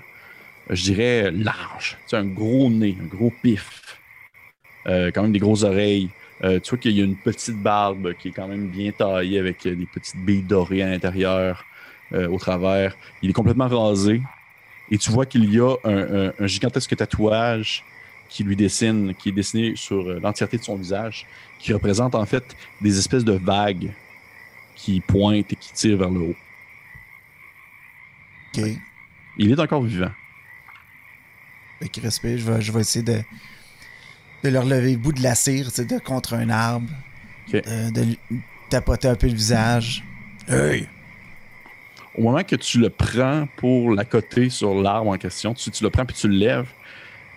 [0.70, 1.98] je dirais, larges.
[2.08, 4.00] Tu un gros nez, un gros pif.
[4.86, 6.08] Quand même des grosses oreilles.
[6.44, 9.38] Euh, tu vois qu'il y a une petite barbe qui est quand même bien taillée
[9.38, 11.64] avec euh, des petites billes dorées à l'intérieur,
[12.12, 12.96] euh, au travers.
[13.22, 14.20] Il est complètement rasé.
[14.90, 17.82] Et tu vois qu'il y a un, un- un gigantesque tatouage
[18.28, 21.26] qui lui dessine, qui est dessiné sur l'entièreté de son visage,
[21.58, 22.44] qui représente en fait
[22.80, 23.92] des espèces de vagues
[24.74, 26.34] qui pointent et qui tirent vers le haut.
[28.54, 28.64] Ok.
[29.38, 30.10] Il est encore vivant.
[31.92, 32.38] Qu'il respire.
[32.38, 33.20] Je vais, je vais essayer de,
[34.46, 36.88] de le relever le bout de la cire, tu sais, de contre un arbre.
[37.48, 37.62] Ok.
[37.64, 38.18] De, de lui
[38.70, 40.04] tapoter un peu le visage.
[40.48, 40.88] Hey!
[42.16, 45.90] Au moment que tu le prends pour l'accoter sur l'arbre en question, tu, tu le
[45.90, 46.68] prends puis tu le lèves,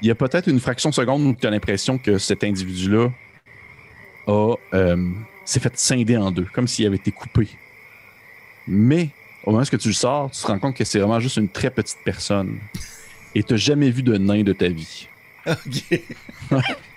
[0.01, 3.09] il y a peut-être une fraction de seconde où tu as l'impression que cet individu-là
[4.27, 5.11] a euh,
[5.43, 7.47] s'est fait scinder en deux, comme s'il avait été coupé.
[8.67, 9.09] Mais
[9.43, 11.49] au moment où tu le sors, tu te rends compte que c'est vraiment juste une
[11.49, 12.59] très petite personne.
[13.35, 15.07] Et tu n'as jamais vu de nain de ta vie.
[15.47, 16.01] Ok.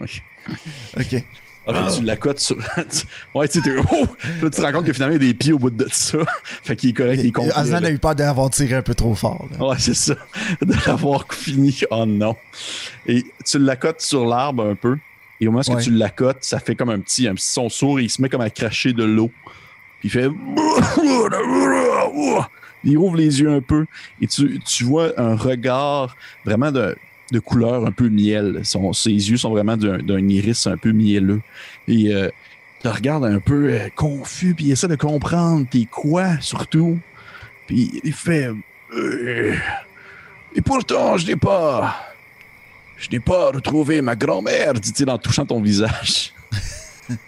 [0.00, 1.24] Ok.
[1.70, 2.56] Ah, tu l'accotes sur.
[3.34, 4.06] ouais, tu sais, oh!
[4.42, 5.86] Là, tu te rends compte que finalement, il y a des pieds au bout de
[5.90, 6.16] ça.
[6.62, 7.52] fait qu'il est correct, il est complet.
[7.54, 7.88] Osman là.
[7.88, 9.46] a eu peur d'avoir tiré un peu trop fort.
[9.52, 9.66] là.
[9.66, 10.14] Ouais, c'est ça.
[10.62, 11.78] De l'avoir fini.
[11.90, 12.36] Oh non.
[13.06, 14.96] Et tu l'accotes sur l'arbre un peu.
[15.42, 15.82] Et au moment où Ouais.
[15.82, 18.30] tu l'accotes, ça fait comme un petit, un petit son sourd et il se met
[18.30, 19.30] comme à cracher de l'eau.
[20.00, 20.28] Puis il fait.
[22.84, 23.84] Il ouvre les yeux un peu
[24.22, 26.96] et tu, tu vois un regard vraiment de,
[27.32, 28.60] de couleur un peu miel.
[28.64, 31.40] Son- ses yeux sont vraiment d'un iris un peu mielleux.
[31.86, 32.28] Et euh,
[32.80, 36.98] tu le regardes un peu euh, confus, puis il essaie de comprendre t'es quoi surtout.
[37.66, 38.50] Puis il fait.
[38.94, 39.54] Euh,
[40.54, 42.04] et pourtant, je n'ai pas.
[42.96, 46.32] Je n'ai pas retrouvé ma grand-mère, dit-il en touchant ton visage.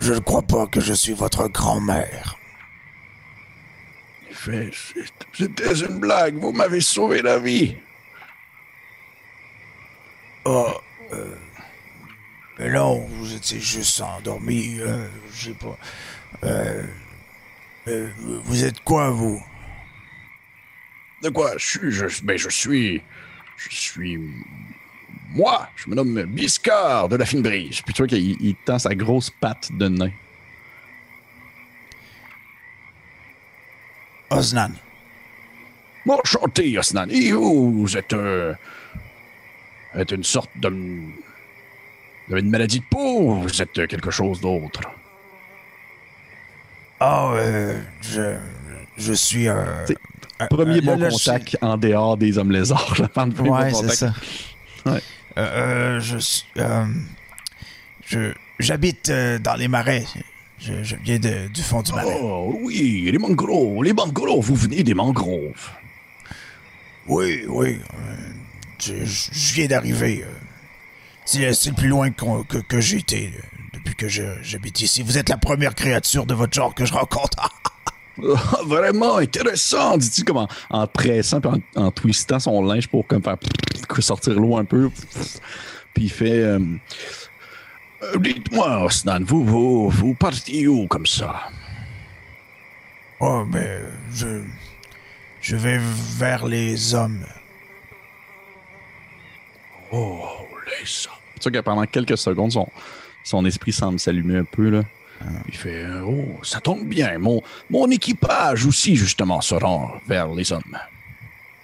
[0.00, 2.36] Je ne crois pas que je suis votre grand-mère.
[4.28, 7.76] Il fait C'est- C'était une blague, vous m'avez sauvé la vie.
[10.44, 10.72] Oh,
[11.12, 11.34] euh,
[12.58, 14.78] mais non, vous étiez juste endormi.
[14.80, 15.78] Euh, je sais pas.
[16.44, 16.82] Euh,
[17.88, 18.08] euh,
[18.44, 19.42] vous êtes quoi, vous?
[21.22, 21.52] De quoi?
[21.56, 23.02] Je suis je, ben, je suis.
[23.56, 24.20] Je suis.
[25.30, 27.80] Moi, je me nomme Biscard de la fine brise.
[27.80, 30.12] Puis tu vois qu'il il tend sa grosse patte de nain.
[34.30, 34.72] Osnan.
[36.08, 37.08] Enchanté, Osnan.
[37.08, 38.54] Et vous, vous êtes, euh,
[40.00, 40.68] êtes une sorte de.
[40.68, 44.80] Vous avez une maladie de peau ou vous êtes euh, quelque chose d'autre?
[47.00, 48.36] Oh, euh, je,
[48.96, 49.66] je suis un.
[50.50, 52.94] Premier un- bon là, là, contact en dehors des hommes lézards.
[52.98, 53.94] là, de premier bon Ouais, c'est contact.
[53.94, 54.14] ça.
[54.86, 55.00] Ouais.
[55.36, 55.40] Euh,
[55.96, 56.44] euh, je suis.
[56.58, 56.84] euh,
[58.06, 58.32] je.
[58.60, 60.04] J'habite euh, dans les marais.
[60.60, 62.16] Je, je viens de- du fond du marais.
[62.22, 65.70] Oh oui, les mangroves, les mangroves, vous venez des mangroves.
[67.08, 67.80] Oui, oui.
[68.84, 70.24] Je, viens d'arriver.
[70.24, 70.28] euh.
[71.24, 73.40] C'est le plus loin que, que j'ai été euh,
[73.74, 75.02] depuis que j'habite ici.
[75.02, 77.36] Vous êtes la première créature de votre genre que je rencontre.
[77.38, 77.50] Ah,
[78.66, 83.22] vraiment intéressant, dit-il comme en, en pressant puis en, en twistant son linge pour comme
[83.22, 83.38] faire
[84.00, 84.90] sortir l'eau un peu.
[85.94, 86.60] Puis il fait euh,
[88.02, 91.48] Euh, Dites-moi, Osnan, vous, vous, vous partez où comme ça?
[93.20, 93.80] oh, mais
[94.12, 94.42] je.
[95.40, 95.78] Je vais
[96.18, 97.24] vers les hommes.
[99.94, 100.20] Oh.
[101.40, 102.68] Tu vois que pendant quelques secondes, son,
[103.22, 104.70] son esprit semble s'allumer un peu.
[104.70, 104.82] Là.
[105.48, 107.18] Il fait Oh, ça tombe bien.
[107.18, 110.78] Mon, mon équipage aussi, justement, se rend vers les hommes.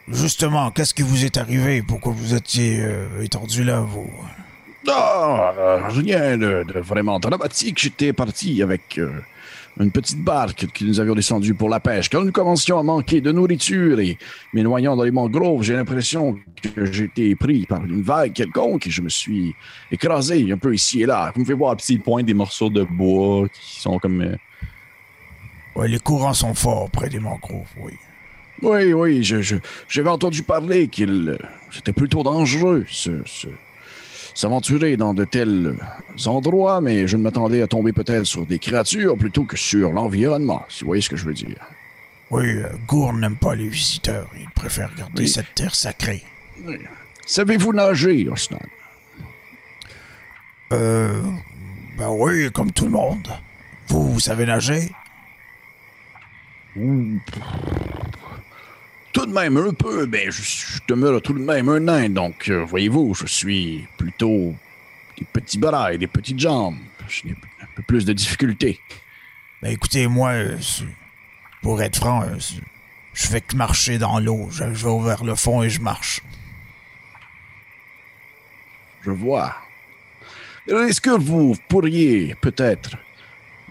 [0.08, 1.82] Justement, qu'est-ce qui vous est arrivé?
[1.82, 4.10] Pourquoi vous étiez euh, étendu là, vous?
[4.88, 7.78] Ah, euh, rien de, de vraiment dramatique.
[7.78, 9.10] J'étais parti avec euh,
[9.80, 12.08] une petite barque que nous avions descendue pour la pêche.
[12.10, 14.18] Quand nous commencions à manquer de nourriture et
[14.52, 18.90] m'éloignant dans les mangroves, j'ai l'impression que j'ai été pris par une vague quelconque et
[18.90, 19.54] je me suis
[19.90, 21.32] écrasé un peu ici et là.
[21.34, 24.20] Vous me faites voir un petit point des morceaux de bois qui sont comme...
[24.22, 24.36] euh,
[25.76, 27.92] Ouais, les courants sont forts près des mangroves, oui.
[28.62, 29.56] Oui, oui, je, je-
[29.88, 31.38] j'avais entendu parler qu'il euh,
[31.70, 33.22] c'était plutôt dangereux se-
[34.34, 35.76] s'aventurer dans de tels
[36.26, 40.62] endroits, mais je ne m'attendais à tomber peut-être sur des créatures plutôt que sur l'environnement,
[40.68, 41.56] si vous voyez ce que je veux dire.
[42.30, 44.28] Oui, euh, Gourne n'aime pas les visiteurs.
[44.38, 45.28] Il préfère garder Oui.
[45.28, 46.22] cette terre sacrée.
[47.26, 48.60] Savez-vous nager, Osnan?
[50.72, 51.20] Euh.
[51.98, 53.28] Ben oui, comme tout le monde.
[53.88, 54.90] Vous, vous savez nager?
[59.12, 62.48] Tout de même un peu, mais je, je demeure tout de même un nain, donc
[62.48, 64.54] euh, voyez-vous, je suis plutôt
[65.18, 66.78] des petits bras et des petites jambes.
[67.08, 68.78] Je n'ai un peu plus de difficultés.
[69.62, 70.56] Ben écoutez, moi, euh,
[71.60, 72.38] pour être franc, euh,
[73.12, 74.48] je fais que marcher dans l'eau.
[74.50, 76.22] Je, je vais vers le fond et je marche.
[79.02, 79.56] Je vois.
[80.68, 82.96] Est-ce que vous pourriez peut-être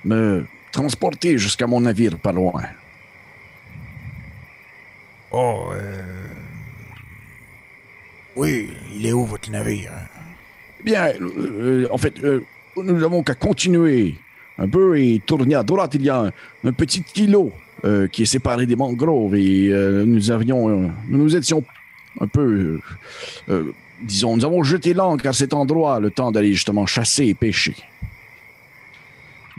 [0.04, 2.64] me transporter jusqu'à mon navire pas loin?
[5.32, 6.02] Oh, euh...
[8.36, 9.92] Oui, il est où votre navire?
[10.80, 12.42] Eh Bien, euh, en fait, euh,
[12.78, 14.16] nous n'avons qu'à continuer
[14.58, 15.92] un peu et tourner à droite.
[15.96, 16.32] Il y a
[16.64, 17.52] un, petit îlot
[17.86, 21.64] euh, qui est séparé des mangroves et euh, nous avions, euh, nous nous étions
[22.20, 22.82] un peu, euh,
[23.50, 27.34] euh, disons, nous avons jeté l'ancre à cet endroit le temps d'aller justement chasser et
[27.34, 27.76] pêcher.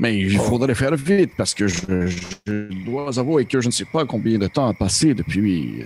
[0.01, 2.07] Mais il faudrait faire vite parce que je,
[2.47, 2.53] je
[2.87, 5.85] dois avouer que je ne sais pas combien de temps a passé depuis,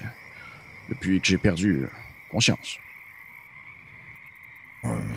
[0.88, 1.86] depuis que j'ai perdu
[2.30, 2.78] conscience.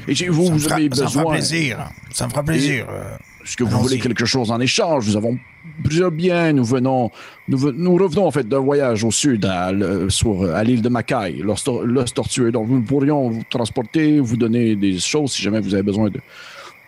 [0.08, 1.90] Et si vous, vous avez Ça me fera besoin, plaisir.
[2.12, 2.88] Ça me fera plaisir.
[3.44, 5.08] est-ce que vous voulez quelque chose en échange?
[5.10, 5.38] Nous avons
[5.84, 6.54] plusieurs biens.
[6.54, 7.12] Nous venons,
[7.50, 9.72] nous, ve- nous revenons en fait d'un voyage au sud, à,
[10.10, 10.90] sur, à l'île de
[11.64, 12.52] tor- l'os tortueux.
[12.52, 16.20] Donc nous pourrions vous transporter, vous donner des choses si jamais vous avez besoin de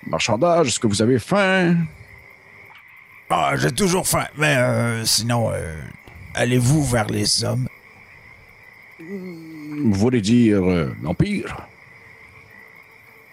[0.07, 0.69] marchandage.
[0.69, 1.75] Est-ce que vous avez faim?
[3.29, 4.25] Ah, j'ai toujours faim.
[4.37, 5.79] Mais euh, sinon, euh,
[6.33, 7.67] allez-vous vers les hommes?
[8.99, 11.55] Vous voulez dire euh, l'Empire?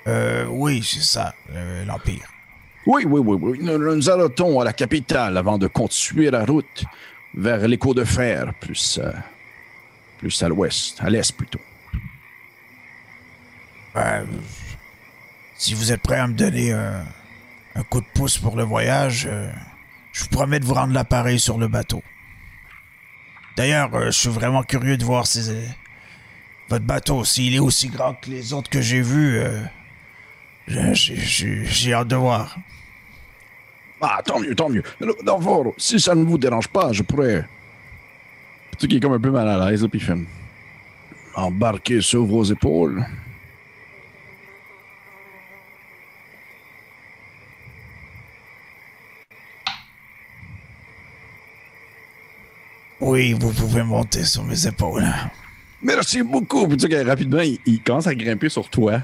[0.07, 2.29] Euh, oui, c'est ça, euh, l'Empire.
[2.87, 3.59] Oui, oui, oui, oui.
[3.61, 6.85] Nous nous arrêtons à la capitale avant de continuer la route
[7.35, 9.13] vers l'écho de fer, plus, euh,
[10.19, 11.61] plus à l'ouest, à l'est plutôt.
[15.57, 17.03] Si vous êtes prêt à me donner un,
[17.75, 19.51] un coup de pouce pour le voyage, euh,
[20.17, 22.03] je vous promets de vous rendre l'appareil sur le bateau.
[23.57, 25.61] D'ailleurs, euh, je suis vraiment curieux de voir si, euh,
[26.71, 29.37] votre bateau, s'il est aussi grand que les autres que j'ai vus.
[29.39, 29.63] euh,
[30.95, 32.57] j'ai- hâte de voir.
[34.01, 34.83] Ah, tant mieux, tant mieux.
[35.23, 37.47] D'abord, si ça ne vous dérange pas, je pourrais.
[38.79, 40.03] Tu qui est comme un peu mal à l'aise, puis.
[41.35, 43.05] Embarquer sur vos épaules.
[53.01, 55.07] Oui, vous pouvez monter sur mes épaules.
[55.83, 56.67] Merci beaucoup.
[56.67, 59.03] Puis tu sais rapidement, il, il commence à grimper sur toi.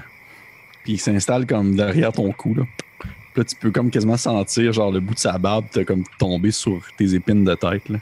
[0.83, 2.63] Puis il s'installe comme derrière ton cou, là.
[2.99, 6.03] Puis là, tu peux comme quasiment sentir, genre, le bout de sa barbe, t'as comme
[6.19, 7.99] tombé sur tes épines de tête, là.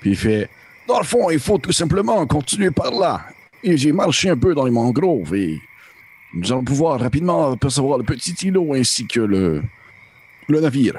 [0.00, 0.48] Puis il fait.
[0.86, 3.26] Dans le fond, il faut tout simplement continuer par là.
[3.62, 5.58] Et j'ai marché un peu dans les mangroves et
[6.34, 9.62] nous allons pouvoir rapidement apercevoir le petit îlot ainsi que le,
[10.48, 10.98] le navire.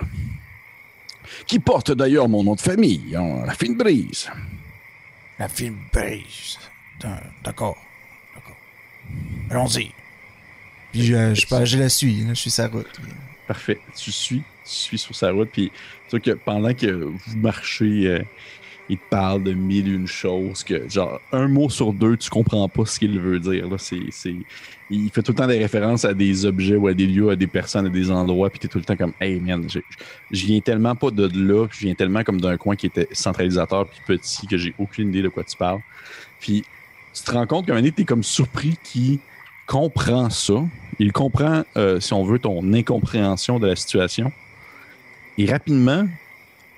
[1.45, 4.29] Qui porte d'ailleurs mon nom de famille, hein, la fine brise.
[5.39, 6.57] La film brise.
[7.43, 7.77] D'accord.
[8.33, 8.57] D'accord.
[9.51, 9.91] Allons-y.
[10.91, 12.99] Puis je, je, je, je la suis, je suis sa route.
[13.47, 13.79] Parfait.
[13.95, 15.71] Tu suis, tu suis sur sa route, puis
[16.09, 18.23] tu que pendant que vous marchez, euh,
[18.89, 22.29] il te parle de mille et une choses, que genre un mot sur deux, tu
[22.29, 23.67] comprends pas ce qu'il veut dire.
[23.67, 23.77] Là.
[24.89, 27.35] Il fait tout le temps des références à des objets ou à des lieux, à
[27.35, 29.79] des personnes, à des endroits, puis t'es tout le temps comme Hey man, je,
[30.31, 33.99] viens tellement pas de là, je viens tellement comme d'un coin qui était centralisateur puis
[34.05, 35.81] petit que j'ai aucune idée de quoi tu parles.
[36.39, 36.63] Puis
[37.13, 39.19] tu te rends compte qu'à un moment t'es comme surpris qui
[39.65, 40.63] comprend ça.
[40.99, 44.31] Il comprend, euh, si on veut, ton incompréhension de la situation.
[45.37, 46.07] Et rapidement,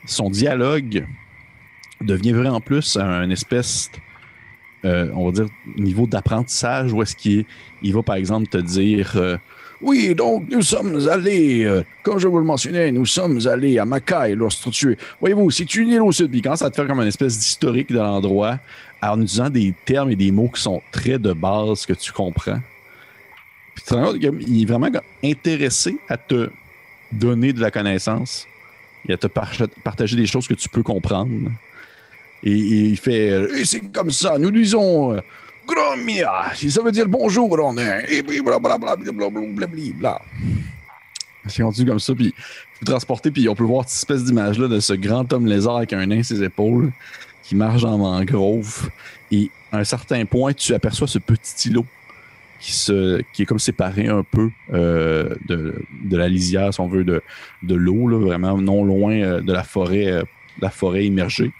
[0.05, 1.05] son dialogue
[2.01, 3.91] devient vraiment plus un espèce,
[4.85, 7.45] euh, on va dire, niveau d'apprentissage où est-ce qu'il
[7.81, 9.37] il va, par exemple, te dire euh,
[9.81, 13.85] Oui, donc nous sommes allés, euh, comme je vous le mentionnais, nous sommes allés à
[13.85, 16.99] Mackay lorsque tu Voyez-vous, c'est une île au sud, puis quand ça te fait comme
[17.01, 18.59] une espèce d'historique de l'endroit,
[19.01, 22.59] en utilisant des termes et des mots qui sont très de base que tu comprends.
[23.75, 24.89] Puis tu te rends compte qu'il est vraiment
[25.23, 26.49] intéressé à te
[27.11, 28.45] donner de la connaissance
[29.07, 29.51] et à te par-
[29.83, 31.49] partager des choses que tu peux comprendre.
[32.43, 35.19] Et, il fait euh, Et c'est comme ça, nous disons euh,
[35.67, 38.05] Gromia, ça veut dire bonjour, on est.
[38.09, 40.21] Et blablabla, blablabla.
[41.47, 42.33] C'est continue comme ça, puis
[42.79, 45.93] vous transportez, puis on peut voir cette espèce d'image-là de ce grand homme lézard avec
[45.93, 46.91] un nain à ses épaules
[47.43, 48.89] qui marche en mangrove.
[49.31, 51.85] Et à un certain point, tu aperçois ce petit îlot
[52.59, 56.87] qui, se, qui est comme séparé un peu euh, de, de la lisière, si on
[56.87, 57.21] veut, de,
[57.63, 60.23] de l'eau, vraiment non loin de la forêt,
[60.61, 61.51] la forêt immergée.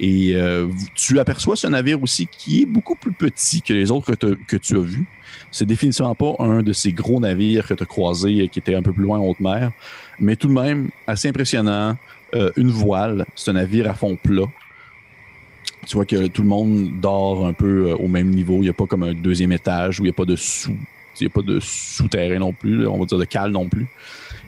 [0.00, 4.14] Et euh, tu aperçois ce navire aussi qui est beaucoup plus petit que les autres
[4.14, 5.06] que, tu as vus.
[5.50, 8.74] C'est définitivement pas un de ces gros navires que tu as croisés euh, qui était
[8.74, 9.70] un peu plus loin en haute mer,
[10.18, 11.96] mais tout de même assez impressionnant.
[12.34, 14.46] Euh, une voile, c'est un navire à fond plat.
[15.86, 18.56] Tu vois que tout le monde dort un peu au même niveau.
[18.56, 20.76] Il n'y a pas comme un deuxième étage où il n'y a pas de sous.
[21.20, 23.86] Il n'y a pas de souterrain non plus, on va dire de cale non plus.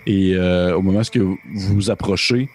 [0.04, 2.48] Et au moment où vous vous approchez,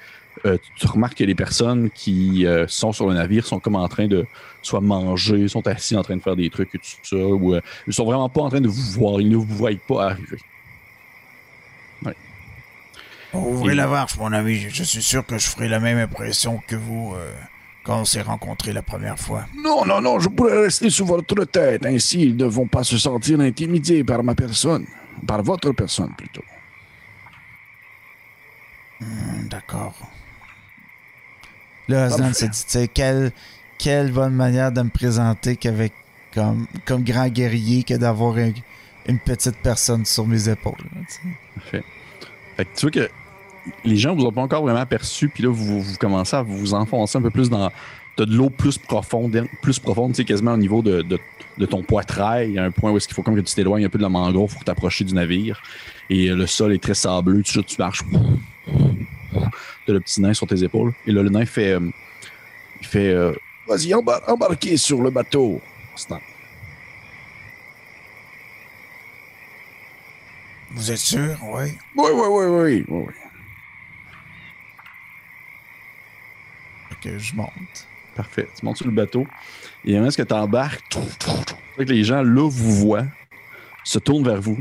[0.45, 3.87] euh, tu remarques que les personnes qui euh, sont sur le navire sont comme en
[3.87, 4.25] train de
[4.61, 7.61] soit manger, sont assis en train de faire des trucs et tout ça, ou euh,
[7.87, 10.37] ils sont vraiment pas en train de vous voir, ils ne vous voient pas arriver.
[13.33, 14.55] Ouvrez Et- la marche, mon ami.
[14.57, 17.31] Je- Je suis sûr que je ferai la même impression que vous euh,
[17.85, 19.45] quand on s'est rencontrés la première fois.
[19.63, 21.85] Non, non, non, je pourrais rester sous votre tête.
[21.85, 24.85] Ainsi, ils ne vont pas se sentir intimidés par ma personne.
[25.25, 26.43] Par votre personne, plutôt.
[28.99, 29.95] Hmm, D'accord.
[31.91, 32.33] Là, Osnan Parfait.
[32.33, 33.31] s'est dit, tu sais, quelle,
[33.77, 35.93] quelle bonne manière de me présenter qu'avec
[36.33, 38.51] comme, comme grand guerrier que d'avoir un-
[39.07, 40.73] une petite personne sur mes épaules.
[41.69, 41.83] Fait
[42.65, 43.09] que tu vois que
[43.85, 46.73] les gens vous ont pas encore vraiment aperçu, puis là, vous, vous commencez à vous
[46.73, 47.69] enfoncer un peu plus dans.
[48.17, 51.17] T'as de l'eau plus profonde, plus profonde, tu sais, quasiment au niveau de, de,
[51.57, 52.49] de ton poitrail.
[52.49, 53.97] Il y a un point où est-ce qu'il faut comme que tu t'éloignes un peu
[53.97, 55.61] de la mangrove pour t'approcher du navire.
[56.09, 58.03] Et euh, le sol est très sableux, tu, tu marches.
[59.33, 60.93] T'as le petit nain sur tes épaules.
[61.05, 61.73] Et là, le nain fait.
[61.73, 61.89] euh,
[62.81, 63.09] il fait.
[63.09, 63.33] euh,
[63.67, 65.61] Vas-y, embar- embarquez sur le bateau.
[70.71, 71.35] Vous êtes sûr?
[71.43, 71.65] Oui.
[71.95, 73.13] Oui, oui, oui, oui, oui, oui.
[76.89, 77.87] Fait que je monte.
[78.15, 78.47] Parfait.
[78.57, 79.27] Tu montes sur le bateau.
[79.85, 80.97] Et est-ce que tu embarques,
[81.77, 83.05] que les gens, là, vous voient,
[83.83, 84.57] se tournent vers vous.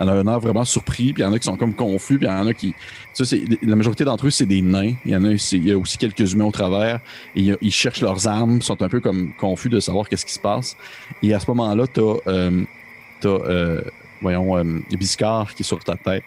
[0.00, 2.18] En a un air vraiment surpris, puis il y en a qui sont comme confus,
[2.18, 2.74] puis il y en a qui.
[3.12, 4.94] Ça, c'est, la majorité d'entre eux, c'est des nains.
[5.04, 7.00] Il y en a, il y a aussi quelques humains au travers.
[7.34, 10.38] Et ils cherchent leurs armes, sont un peu comme confus de savoir qu'est-ce qui se
[10.38, 10.76] passe.
[11.22, 13.80] Et à ce moment-là, tu as, euh,
[14.20, 16.24] voyons, euh, Biscard qui est sur ta tête,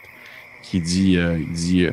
[0.61, 1.91] qui dit, euh, il dit euh,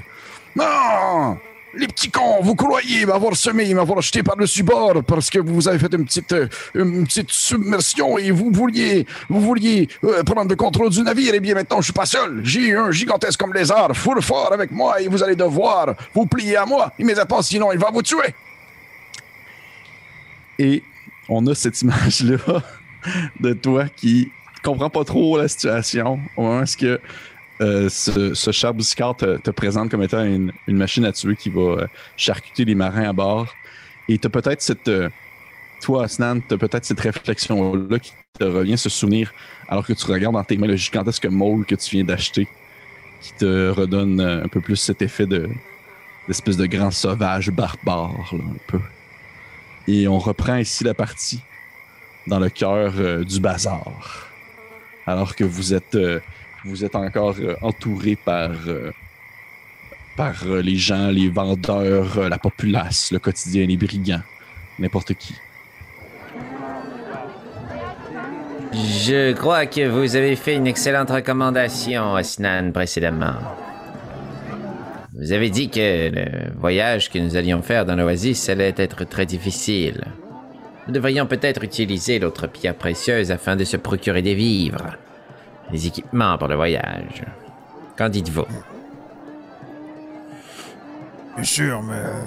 [0.56, 1.38] Non!
[1.78, 5.78] Les petits cons, vous croyez m'avoir semé, m'avoir jeté par-dessus bord parce que vous avez
[5.78, 10.56] fait une petite, euh, une petite submersion et vous vouliez, vous vouliez euh, prendre le
[10.56, 11.34] contrôle du navire.
[11.36, 12.40] Eh bien, maintenant, je suis pas seul.
[12.42, 16.56] J'ai un gigantesque comme lézard, full fort avec moi et vous allez devoir vous plier
[16.56, 18.34] à moi immédiatement, sinon il va vous tuer.
[20.58, 20.82] Et
[21.28, 22.38] on a cette image-là
[23.40, 24.32] de toi qui
[24.64, 26.98] comprend pas trop la situation au moment où
[27.60, 31.60] euh, ce, ce te, te présente comme étant une, une machine à tuer qui va
[31.60, 33.48] euh, charcuter les marins à bord.
[34.08, 34.88] Et tu peut-être cette.
[34.88, 35.08] euh,
[35.80, 39.32] toi, Snan, tu peut-être cette réflexion-là qui te revient, ce souvenir,
[39.68, 42.48] alors que tu regardes dans tes mains le gigantesque môle que tu viens d'acheter,
[43.20, 45.48] qui te redonne euh, un peu plus cet effet de
[46.26, 48.80] d'espèce de grand sauvage barbare, là, un peu.
[49.86, 51.40] Et on reprend ici la partie
[52.26, 52.92] dans le cœur
[53.24, 54.28] du bazar.
[55.06, 56.20] Alors que vous êtes, euh,
[56.64, 58.90] vous êtes encore euh, entouré par, euh,
[60.16, 64.22] par euh, les gens, les vendeurs, la populace, le quotidien, les brigands,
[64.78, 65.34] n'importe qui.
[68.72, 73.36] Je crois que vous avez fait une excellente recommandation, Osnan, précédemment.
[75.18, 79.26] Vous avez dit que le voyage que nous allions faire dans l'Oasis allait être très
[79.26, 80.04] difficile.
[80.86, 84.96] Nous devrions peut-être utiliser l'autre pierre précieuse afin de se procurer des vivres,
[85.70, 87.24] des équipements pour le voyage.
[87.96, 88.46] Qu'en dites-vous?
[91.34, 91.94] Bien sûr, mais.
[91.94, 92.22] euh,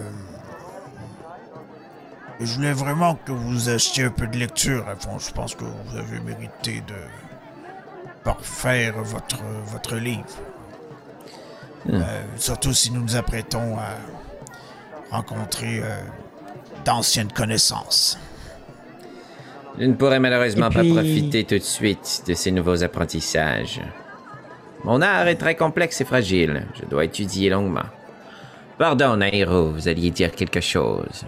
[2.39, 4.85] Je voulais vraiment que vous achetiez un peu de lecture.
[4.91, 6.95] Enfin, je pense que vous avez mérité de
[8.23, 10.25] parfaire votre, votre livre.
[11.89, 16.01] Euh, surtout si nous nous apprêtons à rencontrer euh,
[16.85, 18.17] d'anciennes connaissances.
[19.79, 23.81] Je ne pourrais malheureusement puis- pas profiter tout de suite de ces nouveaux apprentissages.
[24.83, 26.65] Mon art est très complexe et fragile.
[26.79, 27.85] Je dois étudier longuement.
[28.77, 31.23] Pardon, Nairo, vous alliez dire quelque chose.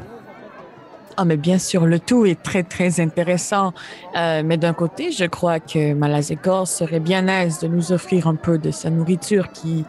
[1.16, 3.74] Ah, mais bien sûr, le tout est très, très intéressant.
[4.18, 8.34] Euh, mais d'un côté, je crois que Malazekor serait bien aise de nous offrir un
[8.36, 9.86] peu de sa nourriture qui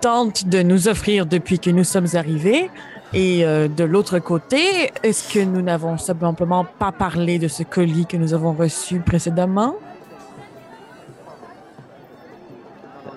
[0.00, 2.70] tente de nous offrir depuis que nous sommes arrivés.
[3.14, 8.06] Et euh, de l'autre côté, est-ce que nous n'avons simplement pas parlé de ce colis
[8.06, 9.74] que nous avons reçu précédemment?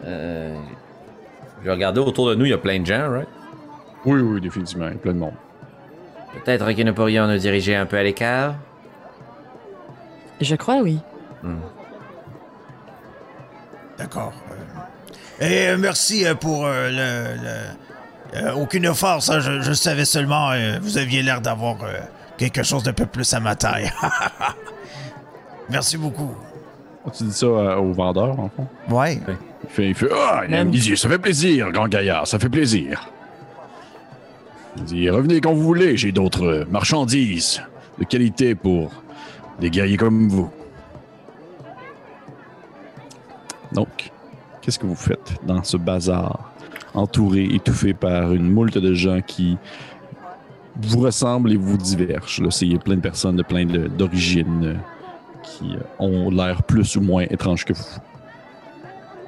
[0.04, 0.54] Euh,
[1.60, 3.28] je vais regarder autour de nous, il y a plein de gens, right?
[4.06, 4.88] Oui, oui, définitivement.
[4.88, 5.34] Il y a plein de monde.
[6.44, 8.56] Peut-être que nous pourrions nous diriger un peu à l'écart?
[10.42, 11.00] Je crois, oui.
[13.98, 14.34] D'accord.
[14.52, 15.46] euh.
[15.46, 17.42] Et euh, merci pour euh, le.
[17.42, 17.85] le-
[18.36, 20.52] euh, aucune offense, hein, je, je savais seulement.
[20.52, 21.94] euh, vous aviez l'air d'avoir euh,
[22.38, 23.92] quelque chose d'un peu plus à ma taille.
[25.70, 26.36] merci beaucoup.
[27.14, 28.68] Tu dis ça euh, au vendeur, en fond?
[28.90, 29.20] Ouais.
[29.64, 33.10] Il fait, il fait Ah, il Même- ça fait plaisir, grand gaillard, ça fait plaisir.
[34.78, 37.62] Il dit, revenez quand vous voulez, j'ai d'autres marchandises
[38.00, 38.92] de qualité pour
[39.60, 40.50] des guerriers comme vous.
[43.72, 44.12] Donc,
[44.62, 46.52] qu'est-ce que vous faites dans ce bazar,
[46.96, 49.58] entouré, étouffé par une moult de gens qui
[50.82, 52.42] vous ressemblent et vous divergent?
[52.42, 54.74] Là, c'est il y a plein de personnes de plein d'origines euh,
[55.44, 57.84] qui euh, ont l'air plus ou moins étranges que vous.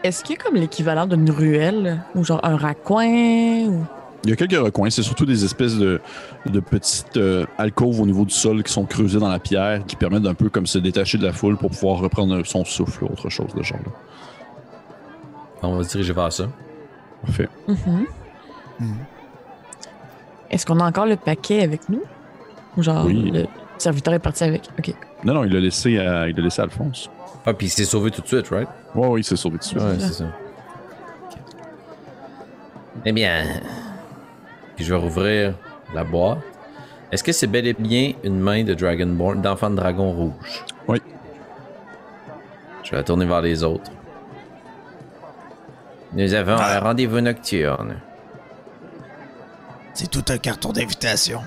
[0.03, 3.83] Est-ce qu'il y a comme l'équivalent d'une ruelle ou genre un raccoin ou...
[4.23, 6.01] Il y a quelques recoins, c'est surtout des espèces de,
[6.47, 9.95] de petites euh, alcôves au niveau du sol qui sont creusées dans la pierre, qui
[9.95, 13.07] permettent d'un peu comme se détacher de la foule pour pouvoir reprendre son souffle ou
[13.07, 13.91] autre chose de ce genre-là.
[15.61, 16.47] On va se diriger vers ça.
[17.25, 17.49] Parfait.
[17.67, 18.05] Mhm.
[20.49, 22.01] Est-ce qu'on a encore le paquet avec nous?
[22.77, 23.31] Ou genre Oui.
[23.31, 23.45] le
[23.77, 24.69] serviteur est parti avec?
[24.79, 24.93] OK.
[25.23, 27.09] Non, non, il l'a laissé à, il l'a laissé à Alphonse.
[27.45, 28.67] Ah, puis il s'est sauvé tout de suite, right?
[28.95, 29.77] Ouais, oui, il s'est sauvé dessus.
[29.77, 30.25] Ouais, c'est ça.
[33.05, 33.45] Eh bien,
[34.75, 35.53] Puis je vais rouvrir
[35.93, 36.39] la boîte.
[37.11, 40.65] Est-ce que c'est bel et bien une main de Dragonborn, d'enfant de dragon rouge?
[40.87, 41.01] Oui.
[42.83, 43.89] Je vais la tourner vers les autres.
[46.13, 47.97] Nous avons un rendez-vous nocturne.
[49.93, 51.41] C'est tout un carton d'invitation.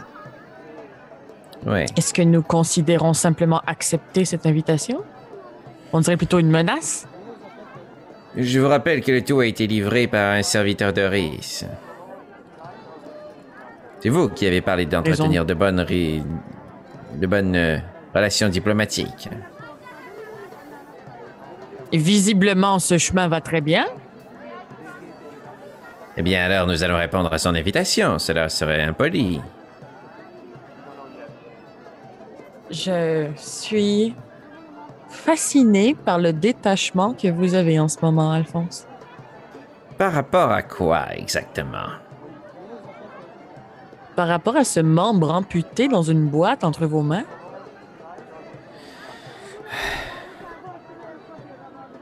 [1.67, 1.85] Oui.
[1.97, 5.03] Est-ce que nous considérons simplement accepter cette invitation?
[5.93, 7.07] On dirait plutôt une menace?
[8.37, 11.65] Je vous rappelle que le tout a été livré par un serviteur de Rhys.
[14.01, 16.23] C'est vous qui avez parlé d'entretenir de bonnes, ré-
[17.15, 17.79] de bonnes euh,
[18.15, 19.29] relations diplomatiques.
[21.93, 23.85] Et visiblement, ce chemin va très bien.
[26.17, 28.19] Eh bien, alors nous allons répondre à son invitation.
[28.19, 29.41] Cela serait impoli.
[32.71, 34.15] Je suis
[35.09, 38.87] fasciné par le détachement que vous avez en ce moment, Alphonse.
[39.99, 41.89] Par rapport à quoi exactement?
[44.17, 47.25] Par rapport à ce membre amputé dans une boîte entre vos mains,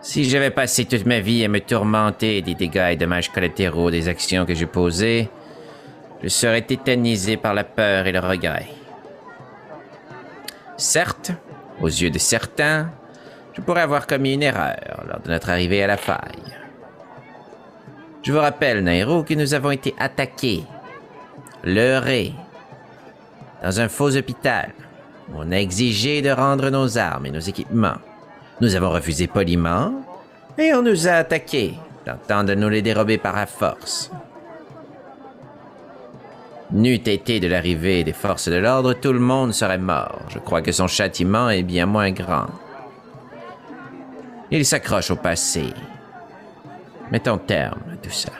[0.08, 4.08] Si j'avais passé toute ma vie à me tourmenter des dégâts et dommages collatéraux des
[4.08, 5.28] actions que j'ai posées,
[6.22, 8.68] je serais tétanisé par la peur et le regret.
[10.78, 11.32] Certes,
[11.82, 12.90] aux yeux de certains,
[13.52, 16.56] je pourrais avoir commis une erreur lors de notre arrivée à la faille.
[18.22, 20.64] Je vous rappelle, Nairo, que nous avons été attaqués,
[21.64, 22.32] leurrés,
[23.62, 24.72] dans un faux hôpital.
[25.34, 27.98] On a exigé de rendre nos armes et nos équipements.
[28.60, 29.92] Nous avons refusé poliment
[30.58, 34.10] et on nous a attaqués, tentant de nous les dérober par la force.
[36.70, 40.20] N'eût été de l'arrivée des forces de l'ordre, tout le monde serait mort.
[40.28, 42.46] Je crois que son châtiment est bien moins grand.
[44.50, 45.72] Il s'accroche au passé.
[47.10, 48.32] Mettons terme à tout ça.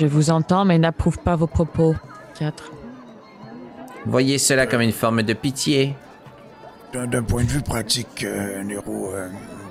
[0.00, 1.94] je vous entends mais n'approuve pas vos propos.
[2.38, 2.72] 4.
[4.06, 5.94] Voyez cela comme une forme de pitié.
[6.92, 9.28] D'un point de vue pratique, euh, Nero, euh,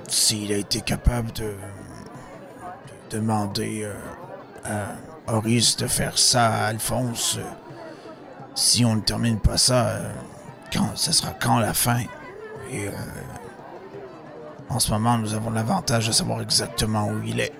[0.08, 1.52] s'il a été capable de,
[3.10, 4.86] de demander euh,
[5.26, 7.38] à Horis de faire ça à Alphonse,
[8.54, 9.98] si on ne termine pas ça,
[10.72, 12.00] quand, ça sera quand la fin?
[14.70, 17.52] En ce moment, nous avons l'avantage de savoir exactement où il est.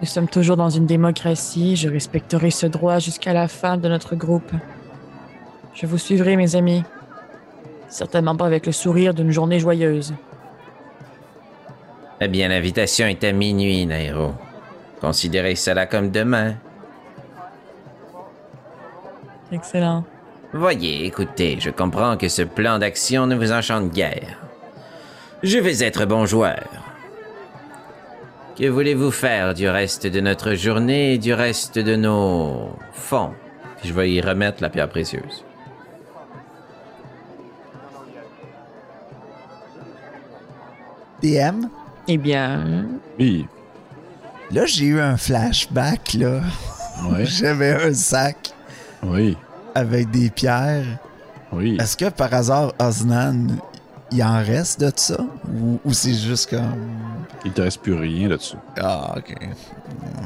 [0.00, 1.76] Nous sommes toujours dans une démocratie.
[1.76, 4.52] Je respecterai ce droit jusqu'à la fin de notre groupe.
[5.74, 6.82] Je vous suivrai, mes amis.
[7.88, 10.14] Certainement pas avec le sourire d'une journée joyeuse.
[12.20, 14.34] Eh bien, l'invitation est à minuit, Nairo.
[15.00, 16.54] Considérez cela comme demain.
[19.50, 20.04] Excellent.
[20.52, 24.38] Voyez, écoutez, je comprends que ce plan d'action ne vous enchante guère.
[25.42, 26.68] Je vais être bon joueur.
[28.58, 33.32] Que voulez-vous faire du reste de notre journée et du reste de nos fonds?
[33.82, 35.44] Je vais y remettre la pierre précieuse.
[41.22, 41.66] DM,
[42.08, 42.86] Eh bien,
[43.18, 43.46] Oui.
[44.50, 46.40] là, j'ai eu un flashback, là.
[47.10, 47.24] Ouais.
[47.26, 48.52] J'avais un sac
[49.02, 49.36] Oui.
[49.74, 50.84] avec des pierres.
[51.52, 51.76] Oui.
[51.80, 53.46] Est-ce que par hasard, Osnan,
[54.12, 55.18] il en reste de ça?
[55.60, 56.74] Ou, ou c'est juste comme.
[57.44, 58.56] Il te reste plus rien là-dessus.
[58.80, 59.34] Ah, ok.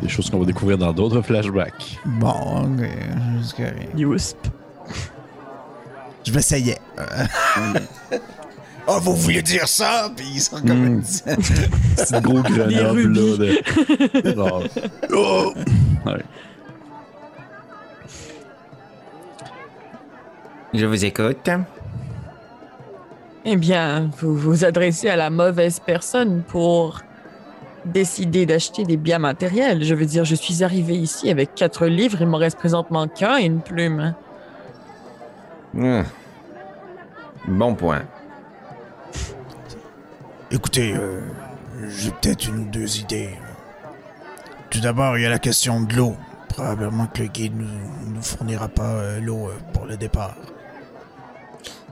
[0.02, 1.98] Des choses qu'on va découvrir dans d'autres flashbacks.
[2.04, 2.86] Bon, ok.
[3.42, 3.88] c'est correct.
[3.96, 4.36] Yusp.
[6.26, 6.78] Je m'essayais.
[8.86, 10.10] oh, vous vouliez dire ça?
[10.14, 11.02] Puis ils sont comme.
[11.26, 11.36] Mm.
[11.96, 13.36] C'est gros grenoble, là.
[13.36, 14.34] De...
[14.34, 14.62] Genre,
[15.12, 15.52] oh!
[16.04, 16.22] Ouais.
[20.74, 21.48] Je vous écoute.
[23.44, 27.00] Eh bien, vous vous adressez à la mauvaise personne pour
[27.84, 29.84] décider d'acheter des biens matériels.
[29.84, 33.36] Je veux dire, je suis arrivé ici avec quatre livres, il m'en reste présentement qu'un
[33.38, 34.14] et une plume.
[35.74, 36.02] Hmm.
[37.46, 38.02] Bon point.
[40.54, 41.20] Écoutez, euh,
[41.88, 43.30] j'ai peut-être une ou deux idées.
[44.70, 46.14] Tout d'abord, il y a la question de l'eau.
[46.48, 50.36] Probablement que le guide nous, nous fournira pas euh, l'eau euh, pour le départ.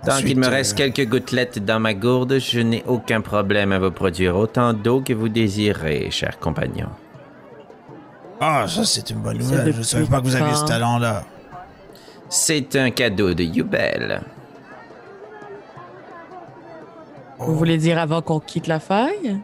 [0.07, 3.81] Tant qu'il me euh, reste quelques gouttelettes dans ma gourde, je n'ai aucun problème à
[3.81, 6.89] vous produire autant d'eau que vous désirez, cher compagnon.
[8.41, 9.67] Ah, ça c'est une bonne nouvelle.
[9.67, 11.25] Je depuis savais pas que vous aviez ce talent-là.
[12.29, 14.23] C'est un cadeau de Yubel.
[17.47, 19.39] Vous voulez dire avant qu'on quitte la faille?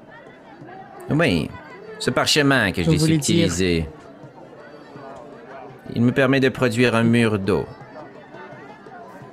[1.10, 1.50] Oui,
[1.98, 3.86] ce parchemin que je voulais dire-.
[5.94, 7.64] Il me permet de produire un mur d'eau.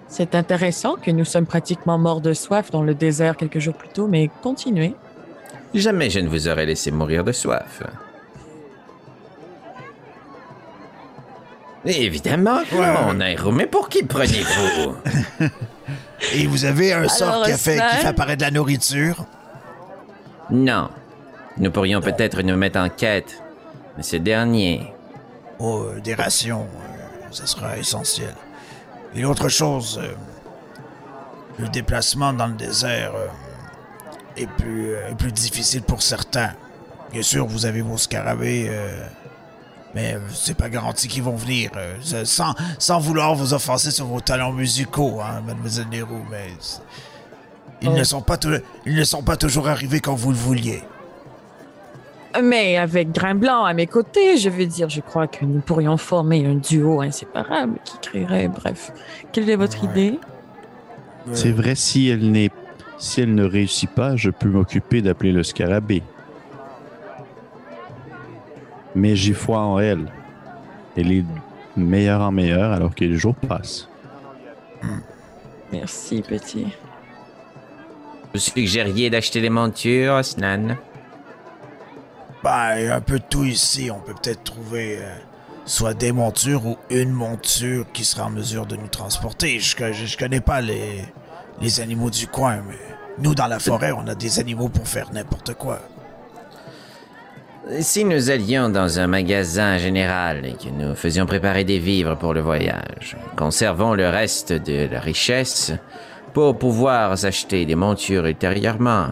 [0.08, 3.90] C'est intéressant que nous sommes pratiquement morts de soif dans le désert quelques jours plus
[3.90, 4.96] tôt, mais continuez.
[5.74, 7.84] Jamais je ne vous aurais laissé mourir de soif.
[11.86, 14.96] Évidemment que non, Nairo, mais pour qui prenez-vous?
[16.34, 19.26] Et vous avez un sort qui, a fait, qui fait apparaître de la nourriture?
[20.50, 20.90] Non.
[21.58, 23.42] Nous pourrions peut-être nous mettre en quête,
[23.98, 24.94] mais ce dernier,
[25.60, 28.34] Oh, euh, des rations, euh, ça sera essentiel.
[29.16, 30.14] Et l'autre chose, euh,
[31.60, 33.14] le déplacement dans le désert
[34.36, 36.52] est, plus, est plus difficile pour certains.
[37.14, 39.08] Bien sûr, vous avez vos scarabées, euh,
[39.96, 41.72] mais euh, c'est pas garanti qu'ils vont venir.
[41.78, 46.50] euh, sans, sans vouloir vous offenser sur vos talents musicaux, hein, mademoiselle Nero, mais
[47.82, 47.92] ils, Oh.
[47.98, 48.38] ne sont pas
[48.86, 50.84] ils ne sont pas toujours arrivés quand vous le vouliez.
[52.44, 55.96] Mais avec Grain Blanc à mes côtés, je veux dire, je crois que nous pourrions
[55.96, 58.92] former un duo inséparable qui créerait, bref.
[59.32, 59.90] Quelle est votre Ouais.
[59.90, 60.20] idée?
[61.32, 62.50] C'est vrai, si elle n'est.
[62.98, 66.04] Si elle ne réussit pas, je peux m'occuper d'appeler le scarabée.
[68.96, 70.06] Mais j'ai foi en elle.
[70.98, 71.26] Elle est
[71.76, 73.90] meilleure en meilleure alors que les jours passent.
[75.72, 76.68] Merci, petit.
[78.34, 80.78] vous suggériez d'acheter des montures, Snan?
[82.44, 83.90] Ben, il y a un peu de tout ici.
[83.92, 85.16] On peut peut-être trouver euh,
[85.66, 89.60] soit des montures ou une monture qui sera en mesure de nous transporter.
[89.60, 91.04] Je, je, je connais pas les,
[91.60, 92.78] les animaux du coin, mais
[93.18, 95.80] nous, dans la forêt, on a des animaux pour faire n'importe quoi.
[97.80, 102.34] Si nous allions dans un magasin général et que nous faisions préparer des vivres pour
[102.36, 105.74] le voyage, conservons le reste de la richesse
[106.34, 109.08] pour pouvoir s'acheter des montures ultérieurement,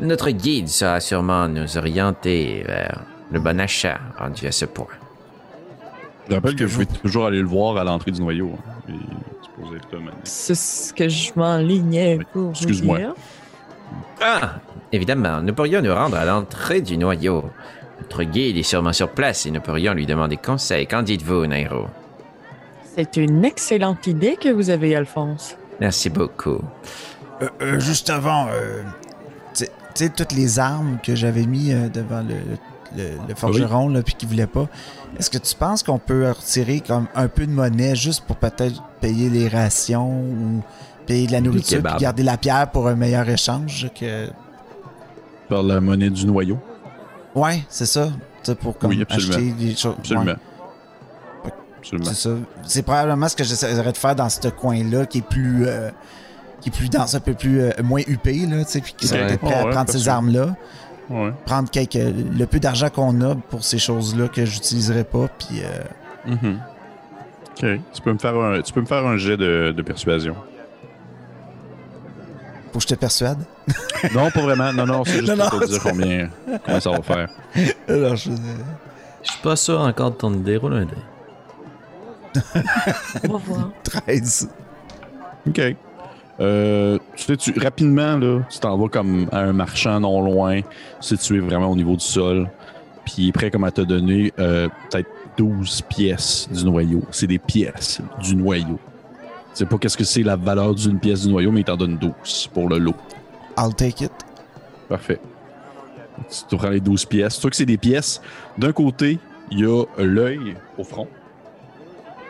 [0.00, 4.86] notre guide saura sûrement nous orienter vers le bon achat rendu à ce point.
[6.28, 8.52] Je rappelle que je vais toujours aller le voir à l'entrée du noyau.
[8.88, 8.92] hein.
[10.24, 12.98] C'est ce que je m'enlignais pour vous excuse-moi.
[14.24, 14.54] Ah,
[14.92, 17.44] évidemment, nous pourrions nous rendre à l'entrée du noyau.
[18.00, 20.86] Notre guide est sûrement sur place et nous pourrions lui demander conseil.
[20.86, 21.86] Qu'en dites-vous, Nairo?
[22.96, 25.56] C'est une excellente idée que vous avez, Alphonse.
[25.80, 26.60] Merci beaucoup.
[27.40, 28.82] Euh, euh, juste avant, euh,
[29.54, 32.34] Tu sais, toutes les armes que j'avais mis euh, devant le,
[32.96, 34.68] le, le forgeron, là, puis qu'il voulait pas.
[35.18, 38.82] Est-ce que tu penses qu'on peut retirer comme un peu de monnaie juste pour peut-être
[39.00, 40.62] payer les rations ou
[41.06, 44.28] payer de la nourriture puis garder la pierre pour un meilleur échange que...
[45.48, 46.58] Par la monnaie du noyau.
[47.34, 48.08] Ouais, c'est ça.
[48.60, 49.94] Pour comme Oui, acheter des choses.
[49.98, 50.24] Absolument.
[51.44, 52.08] Ouais, Absolument.
[52.10, 52.30] c'est ça.
[52.64, 55.66] C'est probablement ce que j'essaierais de faire dans ce coin-là qui est plus...
[55.66, 55.90] euh,
[56.60, 59.08] qui est plus dense, un peu plus euh, moins huppé, là, tu sais, puis qui
[59.08, 59.26] serait Ouais.
[59.26, 60.54] peut-être prêt Oh, à ouais, prendre ces armes-là.
[61.10, 61.32] Ouais.
[61.44, 66.32] prendre quelques, le peu d'argent qu'on a pour ces choses-là que j'utiliserai pas, puis euh,
[66.34, 66.60] Mhm.
[67.50, 67.80] Ok.
[67.92, 70.36] Tu peux me faire un, tu peux me faire un jet de, de persuasion.
[72.72, 73.38] Faut que je te persuade.
[74.12, 74.72] Non, pas vraiment.
[74.72, 76.28] Non, non, c'est juste Non, pour non, te dire combien,
[76.64, 77.28] combien ça va faire.
[77.88, 78.32] Alors, je...
[79.22, 80.56] Je suis pas sûr encore de ton idée.
[80.56, 80.96] Roule un dé.
[83.28, 83.70] On va voir.
[83.84, 84.48] 13.
[85.46, 85.60] OK.
[86.40, 90.60] Euh, tu sais, tu, rapidement, là, tu t'en vas comme à un marchand non loin,
[91.00, 92.50] situé vraiment au niveau du sol.
[93.04, 97.02] Puis il est prêt comme à te donner euh, peut-être 12 pièces du noyau.
[97.10, 98.78] C'est des pièces du noyau.
[99.52, 101.76] Tu sais pas qu'est-ce que c'est la valeur d'une pièce du noyau, mais il t'en
[101.76, 102.94] donne 12 pour le lot.
[103.58, 104.12] I'll take it.
[104.88, 105.20] Parfait.
[106.30, 107.36] Tu te prends les 12 pièces.
[107.36, 108.20] Tu vois que c'est des pièces.
[108.56, 109.18] D'un côté,
[109.50, 111.08] il y a l'œil au front.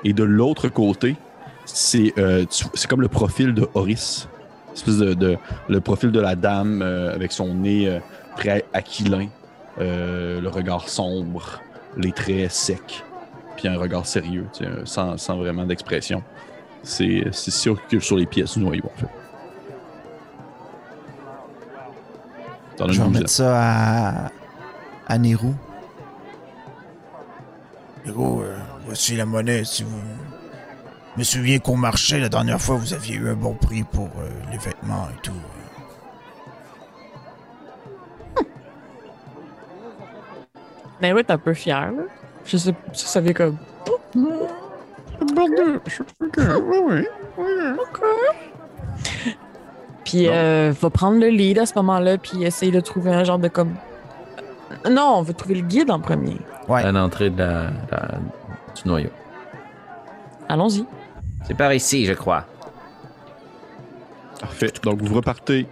[0.05, 1.17] Et de l'autre côté,
[1.65, 2.45] c'est euh,
[2.89, 4.29] comme le profil de Horis.
[4.75, 5.37] Espèce de, de-
[5.69, 7.99] le profil de la dame euh, avec son nez euh,
[8.37, 9.29] très aquilin,
[9.81, 11.61] euh, le regard sombre,
[11.97, 13.05] les traits secs,
[13.57, 16.23] puis un regard sérieux, tu sais, sans, sans vraiment d'expression.
[16.83, 19.09] C'est c'est sûr que sur les pièces du noyau, en fait.
[22.89, 24.31] Je vais remettre ça à,
[25.07, 25.55] à Nero.
[28.05, 30.01] Héros, euh, voici la monnaie si vous.
[31.15, 34.09] Je me souviens qu'au marché, la dernière fois, vous aviez eu un bon prix pour
[34.19, 35.33] euh, les vêtements et tout.
[41.01, 42.03] Mais ouais, t'es un peu fier, là.
[42.45, 43.59] Je sais, ça, ça vient comme.
[50.05, 53.39] Puis, euh, va prendre le lead à ce moment-là, puis essayer de trouver un genre
[53.39, 53.75] de comme.
[54.91, 56.37] Non, on veut trouver le guide en premier.
[56.69, 56.83] Ouais.
[56.83, 58.19] À l'entrée de la, la-
[58.75, 59.11] du noyau.
[60.49, 60.85] Allons-y.
[61.47, 62.45] C'est par ici, je crois.
[64.41, 64.73] Parfait.
[64.83, 65.67] Donc, vous repartez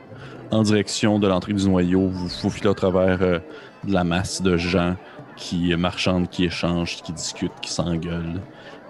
[0.51, 2.09] en direction de l'entrée du noyau.
[2.09, 3.39] Vous vous filez au travers euh,
[3.85, 4.95] de la masse de gens
[5.41, 8.41] qui marchandent, qui échangent, qui discutent, qui s'engueulent,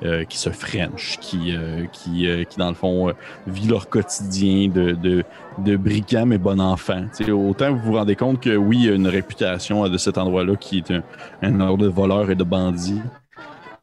[0.03, 3.12] euh, qui se frenchent, qui, euh, qui, euh, qui, dans le fond,
[3.46, 5.24] vivent leur quotidien de, de,
[5.59, 7.05] de brigands mais bon enfant.
[7.16, 9.96] Tu sais, autant vous vous rendez compte que oui, il y a une réputation de
[9.96, 11.03] cet endroit-là qui est un,
[11.42, 13.01] un ordre de voleurs et de bandits.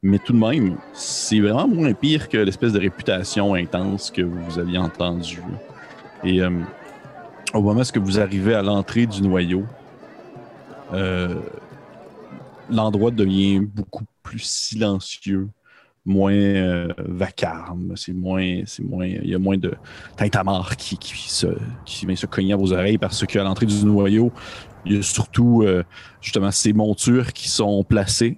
[0.03, 4.59] Mais tout de même, c'est vraiment moins pire que l'espèce de réputation intense que vous
[4.59, 5.41] aviez entendue.
[6.24, 6.41] Et
[7.53, 9.63] au moment où vous arrivez à l'entrée du noyau,
[12.70, 15.49] l'endroit devient beaucoup plus silencieux,
[16.05, 17.93] moins euh, vacarme.
[17.95, 19.74] C'est moins, c'est moins, il y a moins de
[20.15, 20.97] tintamarre qui,
[21.30, 21.47] se,
[21.86, 24.32] qui vient se cogner à vos oreilles parce qu'à l'entrée du noyau,
[24.86, 25.84] il y a surtout euh,
[26.22, 28.38] justement ces montures qui sont placées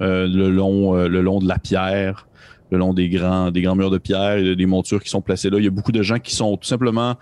[0.00, 2.26] euh, le long, le long de la pierre
[2.70, 5.58] le long des grands, des grands murs de pierre, des montures qui sont placées là.
[5.58, 7.16] Il y a beaucoup de gens qui sont tout simplement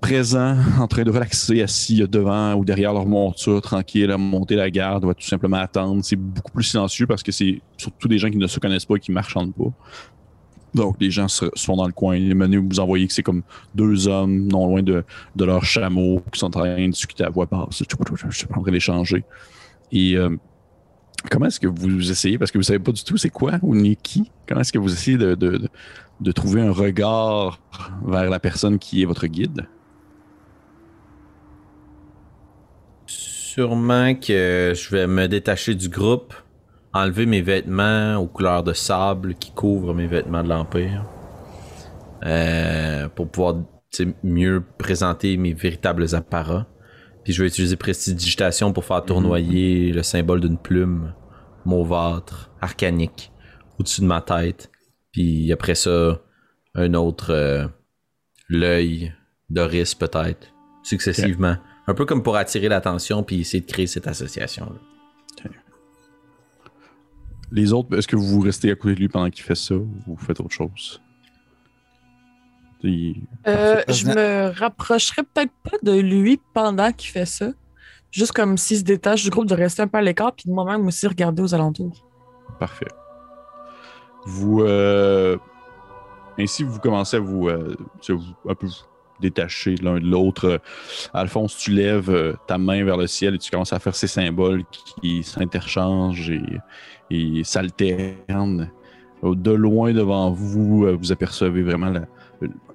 [0.00, 4.70] présents, en train de relaxer, assis devant ou derrière leur monture, tranquille, à monter la
[4.70, 6.04] garde, ou tout simplement attendre.
[6.04, 8.96] C'est beaucoup plus silencieux parce que c'est surtout des gens qui ne se connaissent pas
[8.96, 9.72] et qui marchandent pas.
[10.74, 12.16] Donc, les gens sont dans le coin.
[12.16, 13.42] Les menus, vous en voyez que c'est comme
[13.74, 15.04] deux hommes, non loin de,
[15.38, 17.78] leur chameau, qui sont en train de discuter à voix basse.
[17.78, 19.24] Je suis en train d'échanger.
[19.90, 20.36] Et euh,
[21.30, 23.74] comment est-ce que vous essayez, parce que vous savez pas du tout c'est quoi ou
[23.74, 27.60] ni qui, comment est-ce que vous essayez de trouver un regard
[28.04, 29.66] vers la personne qui est votre guide?
[33.56, 36.34] Sûrement que je vais me détacher du groupe,
[36.92, 41.06] enlever mes vêtements aux couleurs de sable qui couvrent mes vêtements de l'Empire.
[42.26, 43.54] Euh, pour pouvoir
[44.22, 46.66] mieux présenter mes véritables apparats.
[47.24, 51.14] Puis je vais utiliser prestidigitation pour faire tournoyer le symbole d'une plume
[51.64, 53.32] mauvâtre, arcanique,
[53.78, 54.70] au-dessus de ma tête.
[55.12, 56.20] Puis après ça,
[56.74, 57.66] un autre euh,
[58.50, 59.14] l'œil
[59.48, 60.48] d'Oris peut-être,
[60.82, 61.56] successivement.
[61.88, 65.50] Un peu comme pour attirer l'attention puis essayer de créer cette association-là.
[67.52, 69.88] Les autres, est-ce que vous restez à côté de lui pendant qu'il fait ça ou
[70.06, 71.00] vous faites autre chose?
[72.82, 77.50] Il- Euh, je me rapprocherai peut-être pas de lui pendant qu'il fait ça.
[78.10, 80.54] Juste comme s'il se détache du groupe de rester un peu à l'écart, puis de
[80.54, 82.04] moi-même aussi regarder aux alentours.
[82.58, 82.88] Parfait.
[84.24, 84.62] Vous.
[84.62, 85.36] euh,
[86.38, 87.76] ainsi, vous commencez à vous, euh,
[88.48, 88.72] un peu vous
[89.20, 90.60] détacher l'un de l'autre.
[91.12, 94.06] Alphonse, tu lèves euh, ta main vers le ciel et tu commences à faire ces
[94.06, 94.62] symboles
[95.00, 96.60] qui s'interchangent et,
[97.10, 98.70] et s'alternent.
[99.22, 101.92] De loin devant vous, euh, vous apercevez vraiment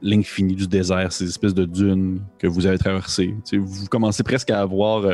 [0.02, 3.36] l'infini du désert, ces espèces de dunes que vous avez traversées.
[3.54, 3.88] Vous
[4.24, 5.06] presque à avoir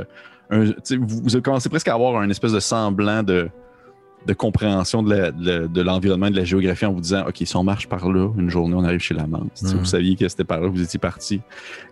[0.52, 3.50] euh, vous, vous commencez presque à avoir un espèce de semblant de,
[4.28, 8.10] de compréhension de l'environnement, de, la géographie en vous disant OK, si on marche par
[8.10, 9.64] là, une journée, on arrive chez la Manse.
[9.64, 9.80] Mhm.
[9.80, 11.40] Vous saviez que c'était par là que vous étiez parti.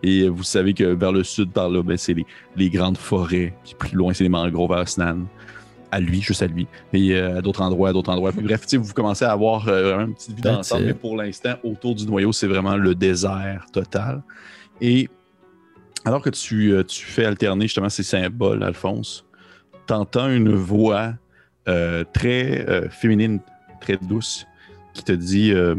[0.03, 2.25] Et vous savez que vers le sud, par là, ben, c'est les,
[2.57, 3.53] les grandes forêts.
[3.63, 5.25] Puis plus loin, c'est les mangroves à Osnan.
[5.91, 6.67] À lui, juste à lui.
[6.91, 8.33] Et euh, à d'autres endroits, à d'autres endroits.
[8.33, 10.85] Puis bref, vous commencez à avoir euh, une petite vie d'ensemble.
[10.87, 14.21] Mais pour l'instant, autour du noyau, c'est vraiment le désert total.
[14.81, 15.07] Et
[16.03, 19.23] alors que tu, euh, tu fais alterner justement ces symboles, Alphonse,
[19.87, 21.13] t'entends une voix
[21.67, 23.39] euh, très euh, féminine,
[23.81, 24.45] très douce,
[24.93, 25.75] qui te dit euh,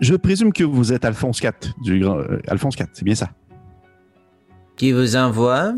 [0.00, 1.52] Je présume que vous êtes Alphonse IV,
[1.82, 2.20] du grand.
[2.48, 3.30] Alphonse IV, c'est bien ça.
[4.76, 5.74] Qui vous envoie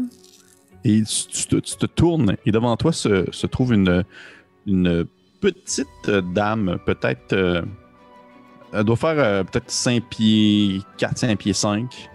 [0.85, 4.05] Et tu, tu te, tu te tournes et devant toi se, se trouve une,
[4.67, 5.05] une
[5.41, 7.65] petite dame, peut-être.
[8.73, 12.11] elle doit faire peut-être 5 pieds 4, 5 pieds 5.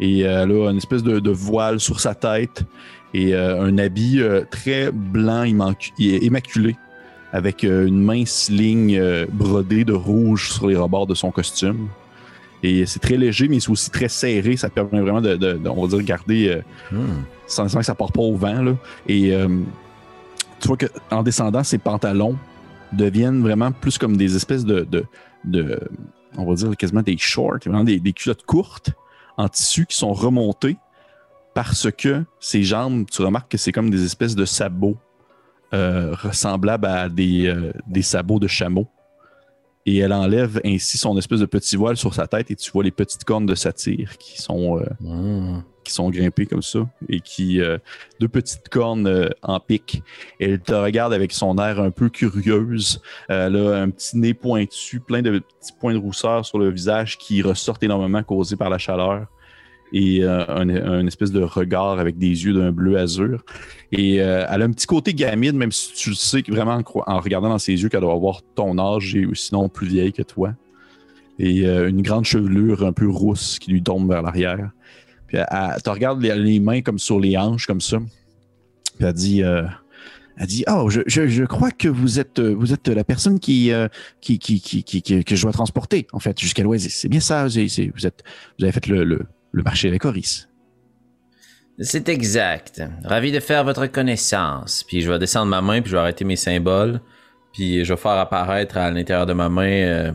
[0.00, 2.64] Et elle a une espèce de, de voile sur sa tête
[3.14, 6.76] et euh, un habit euh, très blanc, immacu- immaculé,
[7.32, 9.00] avec euh, une mince ligne
[9.32, 11.88] brodée de rouge sur les rebords de son costume.
[12.62, 14.56] Et c'est très léger, mais c'est aussi très serré.
[14.56, 16.48] Ça permet vraiment de, de- de, on va dire, garder.
[16.48, 16.60] euh,
[16.92, 17.22] Hmm.
[17.46, 18.62] sans, sans que ça part pas au vent.
[18.62, 18.74] Là.
[19.08, 19.48] Et euh,
[20.60, 22.36] tu vois qu'en descendant, ses pantalons
[22.92, 25.04] deviennent vraiment plus comme des espèces de, de,
[25.44, 25.80] de-
[26.38, 28.90] on va dire quasiment des shorts, vraiment des, des culottes courtes
[29.36, 30.76] en tissu qui sont remontées
[31.54, 34.96] parce que ses jambes, tu remarques que c'est comme des espèces de sabots
[35.74, 38.88] euh, ressemblables à des, euh, des sabots de chameau.
[39.86, 42.84] Et elle enlève ainsi son espèce de petit voile sur sa tête et tu vois
[42.84, 47.60] les petites cornes de satyre qui sont euh, qui sont grimpés comme ça et qui
[48.20, 50.04] deux petites cornes en pique.
[50.38, 53.02] Elle te regarde avec son air un peu curieuse.
[53.28, 57.18] Elle a un petit nez pointu, plein de petits points de rousseur sur le visage
[57.18, 59.26] qui ressortent énormément causés par la chaleur
[59.92, 63.44] et euh, un, espèce de regard avec des yeux d'un bleu azur.
[63.92, 67.50] Et euh, elle a un petit côté gamine, même si tu sais vraiment en, regardant
[67.50, 70.54] dans ses yeux qu'elle doit avoir ton âge et sinon plus vieille que toi.
[71.38, 74.70] Et euh, une grande chevelure un peu rousse qui lui tombe vers l'arrière.
[75.26, 77.98] Puis elle, te regarde les, mains comme sur les hanches, comme ça.
[78.96, 82.88] Puis elle dit, elle dit, oh, je, je, je crois que vous êtes, vous êtes
[82.88, 83.70] la personne qui,
[84.20, 86.94] qui, qui, qui, qui- que je dois transporter, en fait, jusqu'à l'Oasis.
[86.94, 88.22] C'est bien ça, vous êtes,
[88.58, 90.48] vous avez fait le, le marché la Coris.
[91.78, 92.82] C'est exact.
[93.04, 94.84] Ravi de faire votre connaissance.
[94.84, 97.00] Puis je vais descendre ma main, puis je vais arrêter mes symboles.
[97.52, 100.12] Puis je vais faire apparaître à l'intérieur de ma main euh,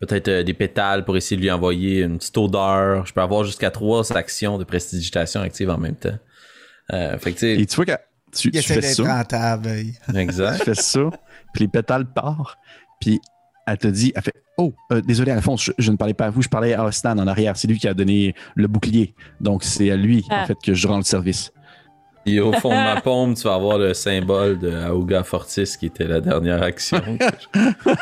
[0.00, 3.06] peut-être euh, des pétales pour essayer de lui envoyer une petite odeur.
[3.06, 6.18] Je peux avoir jusqu'à trois actions de prestidigitation actives en même temps.
[6.92, 7.92] Euh, fait que tu Et tu vois que
[8.34, 9.70] tu, tu fais ça, rentable.
[10.08, 10.62] tu exact.
[10.64, 11.10] fais ça,
[11.52, 12.58] puis les pétales partent,
[13.00, 13.20] puis
[13.72, 16.30] elle te dit, elle fait, oh, euh, désolé Alphonse, je, je ne parlais pas à
[16.30, 19.64] vous, je parlais à Ostan en arrière, c'est lui qui a donné le bouclier, donc
[19.64, 20.46] c'est à lui, en Ah.
[20.46, 21.52] fait, que je rends le service.
[22.24, 25.86] Puis au fond de ma paume, tu vas avoir le symbole de Auga Fortis qui
[25.86, 27.00] était la dernière action.
[27.00, 27.94] que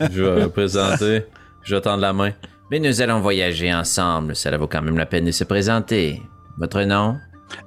[0.12, 1.24] je vais présenter.
[1.62, 2.30] Je vais tendre la main.
[2.70, 4.36] Mais nous allons voyager ensemble.
[4.36, 6.22] Cela vaut quand même la peine de se présenter.
[6.58, 7.16] Votre nom?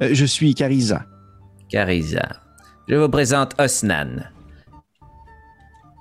[0.01, 1.03] Euh, je suis Carisa.
[1.69, 2.25] Carisa.
[2.87, 4.23] Je vous présente Osnan.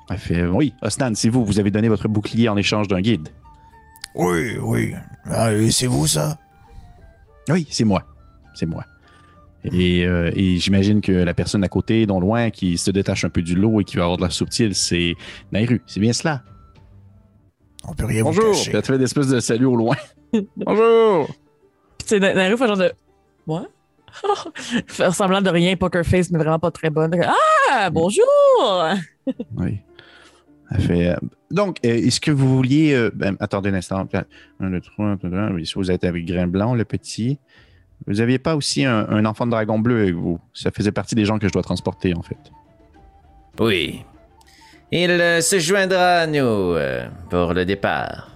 [0.08, 3.28] Elle fait, oui, Ostan, c'est vous, vous avez donné votre bouclier en échange d'un guide.
[4.14, 4.94] Oui, oui.
[5.26, 6.38] Ah, c'est vous, ça?
[7.48, 8.02] Oui, c'est moi.
[8.54, 8.84] C'est moi.
[9.64, 13.30] Et, euh, et j'imagine que la personne à côté, non loin, qui se détache un
[13.30, 15.14] peu du lot et qui va avoir de la subtile, c'est
[15.52, 15.82] Nairu.
[15.86, 16.42] C'est bien cela.
[17.88, 18.44] On peut rien Bonjour.
[18.44, 18.72] vous Puis cacher.
[18.76, 19.96] elle te fait des espèces de salut au loin.
[20.56, 21.28] Bonjour.
[22.06, 22.92] Puis la rue, fait genre de.
[23.48, 23.60] Ouais.
[24.86, 27.12] Faire semblant de rien, poker face, mais vraiment pas très bonne.
[27.72, 28.24] Ah, bonjour!
[29.56, 29.80] Oui.
[30.72, 31.16] Euh,
[31.50, 32.92] donc, euh, est-ce que vous vouliez.
[32.92, 34.08] euh, ben, attendez un instant.
[34.60, 35.50] Un, deux, trois, un, deux, trois.
[35.52, 37.38] Oui, si vous êtes avec Grain Blanc, le petit.
[38.06, 40.38] Vous n'aviez pas aussi un, enfant de dragon bleu avec vous?
[40.52, 42.36] Ça faisait partie des gens que je dois transporter, en fait.
[43.58, 44.04] Oui.
[44.92, 45.08] Il
[45.42, 46.76] se joindra à nous
[47.30, 48.35] pour le départ.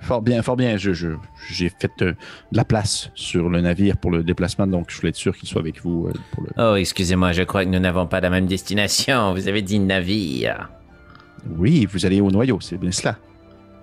[0.00, 0.76] Fort bien, fort bien.
[0.76, 1.08] Je, je-
[1.50, 2.12] j'ai fait euh,
[2.52, 5.48] de la place sur le navire pour le déplacement, donc je voulais être sûr qu'il
[5.48, 6.50] soit avec vous euh, pour le.
[6.58, 9.32] Oh, excusez-moi, je crois que nous n'avons pas la même destination.
[9.34, 10.68] Vous avez dit navire.
[11.56, 13.16] Oui, vous allez au noyau, c'est bien cela.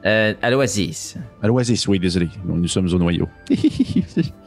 [0.05, 1.17] Euh, à l'Oasis.
[1.41, 2.29] À l'Oasis, oui, désolé.
[2.45, 3.27] Nous sommes au noyau.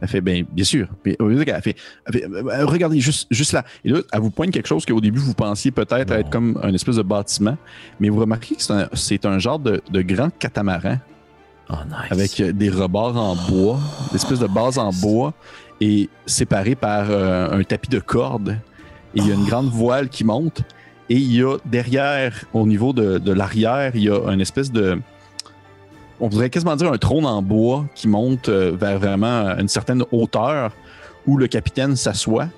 [0.00, 0.88] Elle fait, ben, bien sûr.
[1.02, 1.76] Puis, euh, elle fait,
[2.06, 3.64] elle fait, euh, regardez, juste, juste là.
[3.84, 6.72] Et là, elle vous pointe quelque chose qu'au début, vous pensiez peut-être être comme un
[6.72, 7.56] espèce de bâtiment.
[7.98, 8.62] Mais vous remarquez que
[8.94, 10.98] c'est un, genre de, de grand catamaran
[11.70, 12.10] Oh, nice.
[12.10, 13.78] avec euh, des rebords en bois,
[14.10, 15.34] des espèces de bases en bois
[15.82, 18.56] et séparés par euh, un tapis de cordes.
[19.14, 20.62] Et il y a une grande voile qui monte.
[21.10, 24.72] Et il y a derrière, au niveau de, de l'arrière, il y a une espèce
[24.72, 24.98] de.
[26.20, 30.04] On voudrait quasiment dire un trône en bois qui monte euh, vers vraiment une certaine
[30.10, 30.72] hauteur
[31.26, 32.48] où le capitaine s'assoit.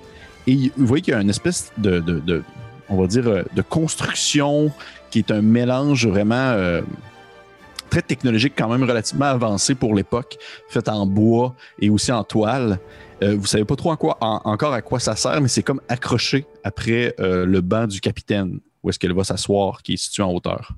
[0.47, 2.43] Et vous voyez qu'il y a une espèce de,
[2.89, 4.71] on va dire, euh, de construction
[5.11, 6.81] qui est un mélange vraiment euh,
[7.91, 10.37] très technologique, quand même relativement avancé pour l'époque,
[10.69, 12.79] fait en bois et aussi en toile.
[13.21, 17.13] Euh, vous savez pas trop encore à quoi ça sert, mais c'est comme accroché après
[17.19, 20.71] euh, le banc du capitaine, où est-ce qu'elle va s'asseoir, qui est situé en hauteur.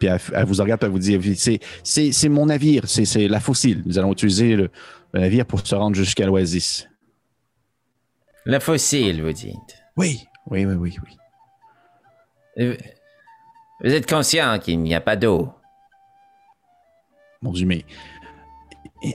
[0.00, 3.82] Puis elle, elle vous regarde elle vous dit c'est, mon navire, c'est, la fossile.
[3.86, 4.70] Nous allons utiliser le,
[5.12, 6.88] le navire pour se rendre jusqu'à l'Oasis.
[8.46, 9.54] Le fossile, vous dites.
[9.96, 11.16] Oui, oui, oui, oui, oui.
[12.58, 12.76] Euh,
[13.84, 15.52] Vous êtes conscient qu'il n'y a pas d'eau.
[17.42, 17.84] Mon Dieu, mais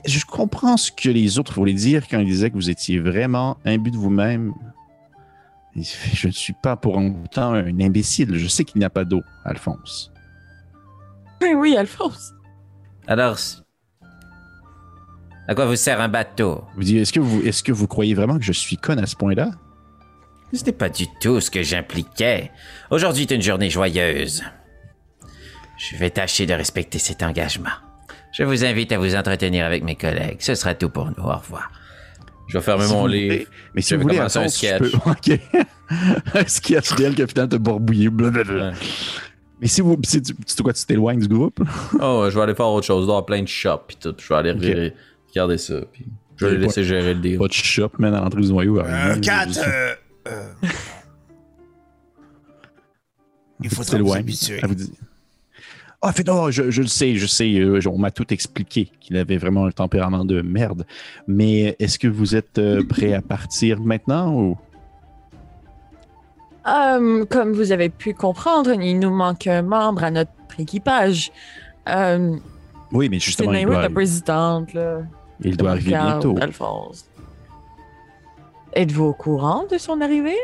[0.04, 3.56] je comprends ce que les autres voulaient dire quand ils disaient que vous étiez vraiment
[3.64, 4.52] imbu de vous-même.
[5.76, 8.34] Je ne suis pas pour autant un imbécile.
[8.36, 10.12] Je sais qu'il n'y a pas d'eau, Alphonse.
[11.42, 12.32] Oui, oui, Alphonse.
[13.06, 13.36] Alors,
[15.48, 16.64] à quoi vous sert un bateau?
[16.76, 19.06] Vous dites, est-ce que vous, est-ce que vous croyez vraiment que je suis conne à
[19.06, 19.50] ce point-là?
[20.52, 22.50] Ce n'est pas du tout ce que j'impliquais.
[22.90, 24.42] Aujourd'hui est une journée joyeuse.
[25.78, 27.70] Je vais tâcher de respecter cet engagement.
[28.32, 30.36] Je vous invite à vous entretenir avec mes collègues.
[30.40, 31.24] Ce sera tout pour nous.
[31.24, 31.70] Au revoir.
[32.48, 33.44] Je vais fermer Si mon livre.
[33.74, 34.78] mais si Je vous voulez, un sketch.
[34.78, 35.40] peux- OK.
[36.34, 38.08] un sketch d'elle qui a finalement te barbouillé.
[38.08, 38.68] blablabla.
[38.70, 38.74] Ouais.
[39.60, 41.60] Mais si vous, si tu, tu, quoi, tu t'éloignes du groupe?
[42.00, 43.04] Oh, ouais, je vais aller faire autre chose.
[43.04, 44.14] Il doit y avoir plein de shops pis tout.
[44.18, 44.92] Je vais aller regarder,
[45.30, 45.80] regarder ça.
[45.92, 46.04] Puis
[46.36, 47.38] je vais les laisser gérer le deal.
[47.38, 48.78] Pas de shop, man, à l'entrée du noyau.
[48.80, 49.94] Euh, euh,
[50.28, 50.52] euh,
[53.62, 54.20] il faudra vous s'éloigne.
[54.20, 54.60] habituer.
[54.62, 54.92] Elle vous dit
[56.02, 59.16] Ah, fait non, je, je le sais, je sais, euh, on m'a tout expliqué qu'il
[59.16, 60.86] avait vraiment un tempérament de merde.
[61.26, 64.58] Mais est-ce que vous êtes euh, prêt à partir maintenant ou?
[66.68, 71.30] Euh, comme vous avez pu comprendre, il nous manque un membre à notre équipage.
[71.88, 72.36] Euh,
[72.92, 74.98] Oui, mais justement, il doit, la présidente, là.
[75.40, 76.34] il doit arriver bientôt.
[76.40, 77.08] Alphonse.
[78.72, 80.36] Êtes-vous au courant de son arrivée?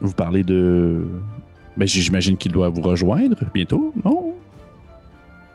[0.00, 1.06] Vous parlez de.
[1.76, 4.31] Ben, j'imagine qu'il doit vous rejoindre bientôt, non?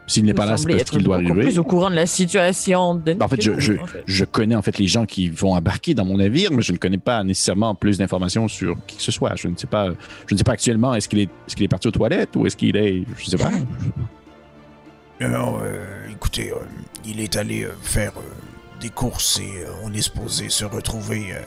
[0.07, 1.43] S'il n'est pas là, c'est parce qu'il doit arriver.
[1.43, 3.73] plus au courant de la situation de Ben, en fait, je, je,
[4.05, 6.77] je connais en fait les gens qui vont embarquer dans mon navire, mais je ne
[6.77, 9.35] connais pas nécessairement plus d'informations sur qui que ce soit.
[9.35, 9.89] Je ne sais pas.
[10.25, 12.45] Je ne sais pas actuellement est-ce qu'il est, est-ce qu'il est parti aux toilettes ou
[12.47, 13.51] est-ce qu'il est, je sais pas.
[15.19, 16.57] Non, non, euh, écoutez, euh,
[17.03, 18.21] il est allé euh, faire euh,
[18.79, 21.41] des courses et euh, on est supposé se retrouver euh,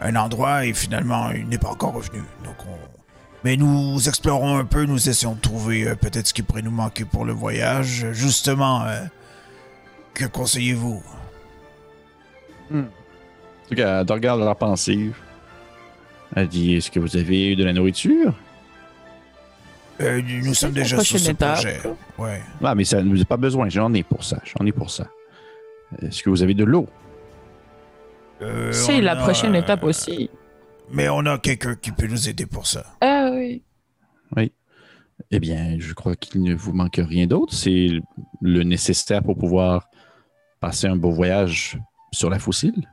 [0.00, 2.18] à un endroit et finalement il n'est pas encore revenu.
[2.44, 3.01] Donc on...
[3.44, 6.70] Mais nous explorons un peu, nous essayons de trouver euh, peut-être ce qui pourrait nous
[6.70, 8.06] manquer pour le voyage.
[8.12, 9.00] Justement, euh,
[10.14, 11.02] que conseillez-vous?
[12.72, 12.82] En
[13.68, 15.16] tout cas, elle te regarde l'air pensive.
[16.34, 18.32] Elle dit Est-ce que vous avez eu de la nourriture?
[20.00, 21.54] Euh, Nous sommes déjà sur prochaine ce étape.
[21.54, 21.80] projet.
[22.18, 22.40] Ouais.
[22.64, 23.68] Ah, mais ça ne vous a pas besoin.
[23.68, 24.38] J'en ai pour ça.
[24.44, 25.08] J'en ai pour ça.
[26.00, 26.88] Est-ce que vous avez de l'eau?
[28.40, 30.30] Euh, C'est la a, prochaine étape aussi.
[30.90, 32.84] Mais on a quelqu'un qui peut nous aider pour ça.
[33.00, 33.62] Ah oui.
[35.30, 37.54] Eh bien, je crois qu'il ne vous manque rien d'autre.
[37.54, 37.88] C'est
[38.40, 39.88] le nécessaire pour pouvoir
[40.60, 41.78] passer un beau voyage
[42.12, 42.90] sur la fossile.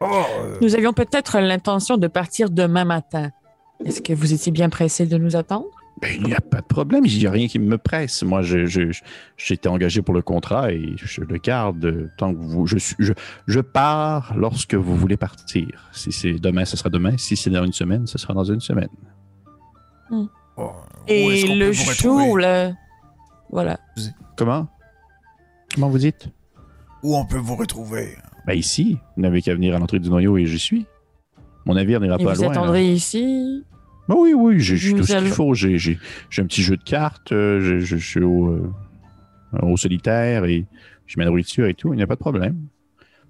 [0.00, 3.30] Oh, euh, Nous avions peut-être l'intention de partir demain matin.
[3.84, 5.68] Est-ce que vous étiez bien pressé de nous attendre?
[6.00, 7.04] Ben, il n'y a pas de problème.
[7.06, 8.22] Il n'y a rien qui me presse.
[8.22, 9.02] Moi, je, je- je-
[9.36, 12.66] j'ai été engagé pour le contrat et je le garde tant que vous.
[12.66, 13.12] Je, je,
[13.46, 15.88] je pars lorsque vous voulez partir.
[15.92, 17.16] Si c'est demain, ce sera demain.
[17.18, 18.88] Si c'est dans une semaine, ce sera dans une semaine.
[20.10, 20.26] oh,
[20.56, 20.62] où
[21.10, 22.72] est-ce Et le vous jour, là...
[23.50, 23.78] Voilà.
[24.36, 24.68] Comment?
[25.74, 26.28] Comment vous dites?
[27.02, 28.16] Où on peut vous retrouver?
[28.46, 28.98] Ben ici.
[29.16, 30.86] Vous n'avez qu'à venir à l'entrée du noyau et j'y suis.
[31.64, 32.52] Mon navire n'ira pas vous loin.
[32.52, 32.60] là.
[32.60, 33.64] attendrez ici?
[34.08, 35.54] Ben oui, oui, j'ai tout ce qu'il faut.
[35.54, 35.98] J'ai
[36.38, 38.70] un petit jeu de cartes, euh, je, suis au, euh,
[39.62, 40.64] au solitaire et
[41.06, 41.92] j'ai ma nourriture et tout.
[41.92, 42.56] Il n'y a pas de problème.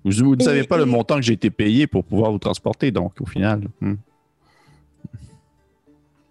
[0.05, 3.21] Vous ne savez pas le montant que j'ai été payé pour pouvoir vous transporter, donc
[3.21, 3.69] au final.
[3.81, 3.95] hmm.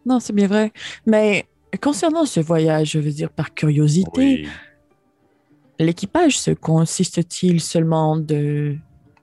[0.06, 0.72] Non, c'est bien vrai.
[1.06, 1.46] Mais
[1.82, 4.10] concernant ce voyage, je veux dire par curiosité,
[4.46, 4.48] Oui.
[5.80, 8.78] l'équipage se consiste-t-il seulement de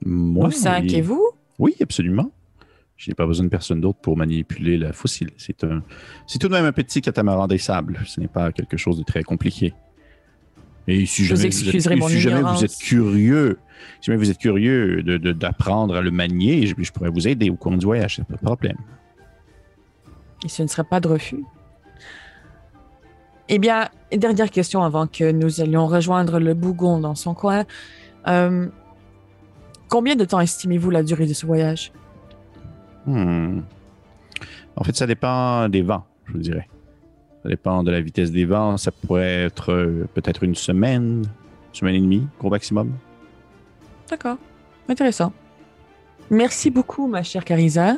[0.05, 0.95] Moi, cinq oui.
[0.95, 1.27] et vous?
[1.57, 2.31] Oui, absolument.
[2.97, 5.29] Je n'ai pas besoin de personne d'autre pour manipuler la fossile.
[5.37, 5.83] C'est un,
[6.27, 7.99] c'est tout de même un petit catamaran des sables.
[8.05, 9.73] Ce n'est pas quelque chose de très compliqué.
[10.87, 12.59] Et si vous jamais, vous êtes, mon si jamais ignorance.
[12.59, 13.57] vous êtes curieux,
[13.99, 17.27] si jamais vous êtes curieux de- de- d'apprendre à le manier, je, je pourrais vous
[17.27, 18.77] aider au cours du voyage, c'est pas de problème.
[20.45, 21.43] Et ce ne serait pas de refus.
[23.49, 27.65] Eh bien, dernière question avant que nous allions rejoindre le bougon dans son coin.
[28.27, 28.67] Euh,
[29.89, 31.91] combien de temps estimez-vous la durée de ce voyage?
[33.05, 33.61] Hmm.
[34.75, 36.67] En fait, ça dépend des vents, je vous dirais.
[37.43, 38.77] Ça dépend de la vitesse des vents.
[38.77, 42.91] Ça pourrait être euh, peut-être une semaine, une semaine et demie, gros maximum.
[44.09, 44.37] D'accord.
[44.89, 45.31] Intéressant.
[46.29, 47.97] Merci beaucoup, ma chère Carisa.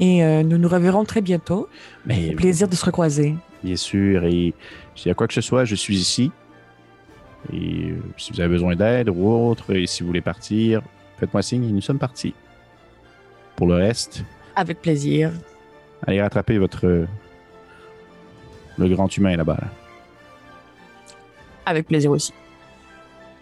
[0.00, 1.68] Et euh, nous nous reverrons très bientôt.
[2.04, 3.34] Mais Au plaisir de se recroiser.
[3.62, 4.52] Bien sûr, et
[4.94, 6.30] s'il y a quoi que ce soit, je suis ici.
[7.52, 10.82] Et euh, si vous avez besoin d'aide ou autre, et si vous voulez partir,
[11.18, 12.34] faites-moi signe et nous sommes partis.
[13.56, 14.24] Pour le reste,
[14.56, 15.30] Avec plaisir.
[16.06, 17.06] allez rattraper votre
[18.78, 19.58] le grand humain là-bas.
[19.60, 19.68] là.
[21.66, 22.32] Avec plaisir aussi.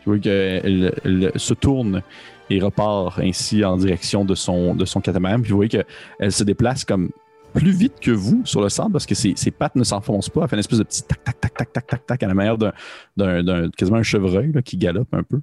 [0.03, 2.03] Tu vois qu'elle elle se tourne
[2.51, 5.41] et repart ainsi en direction de son, de son catamaran.
[5.41, 7.11] Puis vous voyez qu'elle se déplace comme
[7.55, 10.43] plus vite que vous sur le sable parce que ses, ses pattes ne s'enfoncent pas.
[10.43, 12.35] Elle fait une espèce de petit tac, tac, tac, tac, tac, tac, tac à la
[12.35, 12.73] manière d'un,
[13.17, 15.41] d'un, d'un- quasiment un chevreuil là, qui galope un peu.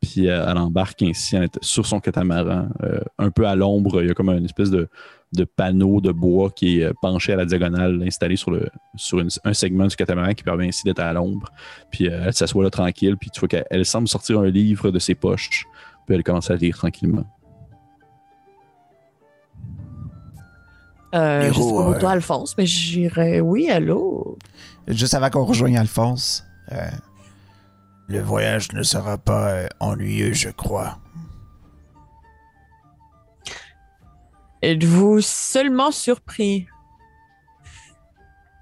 [0.00, 4.00] Puis euh, elle embarque ainsi elle est sur son catamaran, euh, un peu à l'ombre.
[4.02, 4.88] Il y a comme une espèce de,
[5.32, 9.18] de panneau de bois qui est euh, penché à la diagonale, installé sur, le, sur
[9.18, 11.50] une- un segment du catamaran qui permet ainsi d'être à l'ombre.
[11.90, 14.90] Puis euh, elle s'assoit là tranquille, puis tu vois qu'elle elle semble sortir un livre
[14.92, 15.64] de ses poches,
[16.06, 17.24] puis elle commence à lire tranquillement.
[21.14, 24.36] Euh, je sais Héros, pas pour toi, Alphonse, mais j'irais oui, allô?
[24.86, 26.76] Juste avant qu'on rejoigne Alphonse, Euh,
[28.08, 30.98] le voyage ne sera pas euh, ennuyeux, je crois.
[34.62, 36.66] Êtes-vous seulement surpris?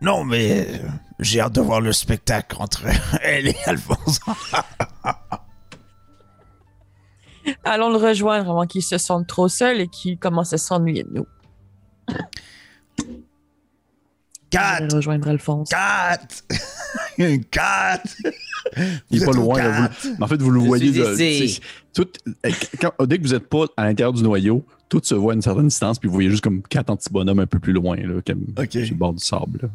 [0.02, 0.88] Non, mais euh,
[1.20, 2.82] j'ai hâte de voir le spectacle entre
[3.22, 4.20] elle et Alphonse.
[7.64, 11.10] Allons le rejoindre avant qu'il se sente trop seul et qu'il commence à s'ennuyer de
[11.14, 11.26] nous.
[14.50, 14.78] Kat!
[14.80, 15.68] J'irai rejoindre Alphonse.
[15.68, 16.26] Kat!
[17.50, 18.02] Kat!
[19.10, 19.58] Il est pas loin.
[19.58, 20.92] là, vous- mais en fait, vous le Je voyez.
[20.92, 21.48] suis de- ici.
[21.48, 21.60] c'est-
[21.94, 22.08] tout,
[22.80, 25.42] quand- dès que vous n'êtes pas à l'intérieur du noyau, tout se voit à une
[25.42, 28.20] certaine distance, puis vous voyez juste comme quatre petits bonhommes un peu plus loin, là,
[28.26, 29.60] comme sur le bord du sable.
[29.62, 29.68] là.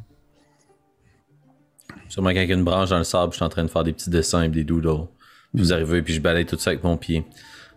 [2.08, 4.10] Sûrement qu'avec une branche dans le sable, je suis en train de faire des petits
[4.10, 5.08] dessins et des doodles.
[5.54, 7.26] Puis vous arrivez, puis je balaye tout ça avec mon pied.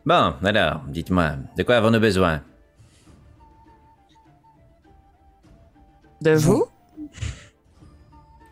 [0.07, 2.41] Bon, alors, dites-moi, de quoi avons-nous besoin?
[6.21, 6.65] De vous?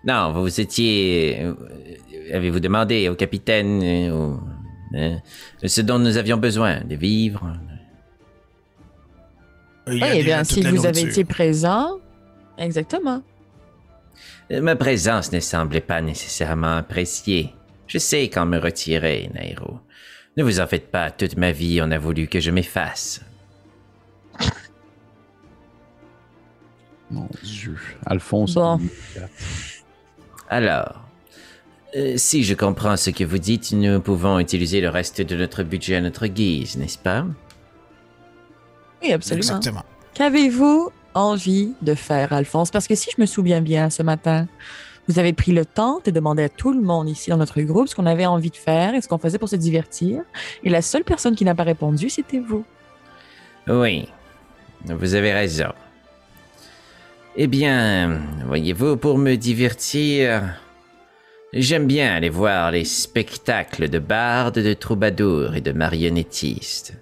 [0.04, 1.46] Non, vous étiez...
[2.32, 4.40] Avez-vous demandé au capitaine euh, au-
[4.96, 5.18] hein,
[5.64, 7.56] ce dont nous avions besoin De vivres?
[9.88, 11.98] Oui, eh bien, si vous avez été présent.
[12.58, 13.22] Exactement.
[14.52, 17.52] Euh, Ma présence ne semblait pas nécessairement appréciée.
[17.88, 19.80] Je sais quand me retirer, Nairo.
[20.36, 23.20] Ne vous en faites pas, toute ma vie, on a voulu que je m'efface.
[27.10, 27.76] Mon Dieu.
[28.06, 28.54] Alphonse.
[28.54, 28.80] Bon.
[30.48, 31.04] Alors,
[31.94, 35.62] euh, si je comprends ce que vous dites, nous pouvons utiliser le reste de notre
[35.62, 37.26] budget à notre guise, n'est-ce pas?
[39.02, 39.56] Oui, absolument.
[39.56, 39.84] Exactement.
[40.14, 42.70] Qu'avez-vous envie de faire, Alphonse?
[42.70, 44.46] Parce que si je me souviens bien ce matin,
[45.08, 47.88] vous avez pris le temps de demander à tout le monde ici dans notre groupe
[47.88, 50.22] ce qu'on avait envie de faire et ce qu'on faisait pour se divertir.
[50.64, 52.64] Et la seule personne qui n'a pas répondu, c'était vous.
[53.66, 54.08] Oui,
[54.84, 55.72] vous avez raison.
[57.36, 60.54] Eh bien, voyez-vous, pour me divertir,
[61.52, 66.94] j'aime bien aller voir les spectacles de bardes, de troubadours et de marionnettistes.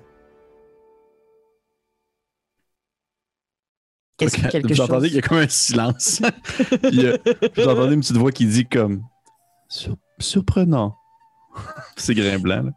[4.20, 4.90] Est-ce que quelque vous chose...
[4.90, 6.20] entendez qu'il y a comme un silence.
[6.84, 7.16] Euh,
[7.56, 9.02] vous entendez une petite voix qui dit comme
[9.68, 10.96] Sur- surprenant.
[11.96, 12.64] C'est Grimblanc.
[12.64, 12.70] là.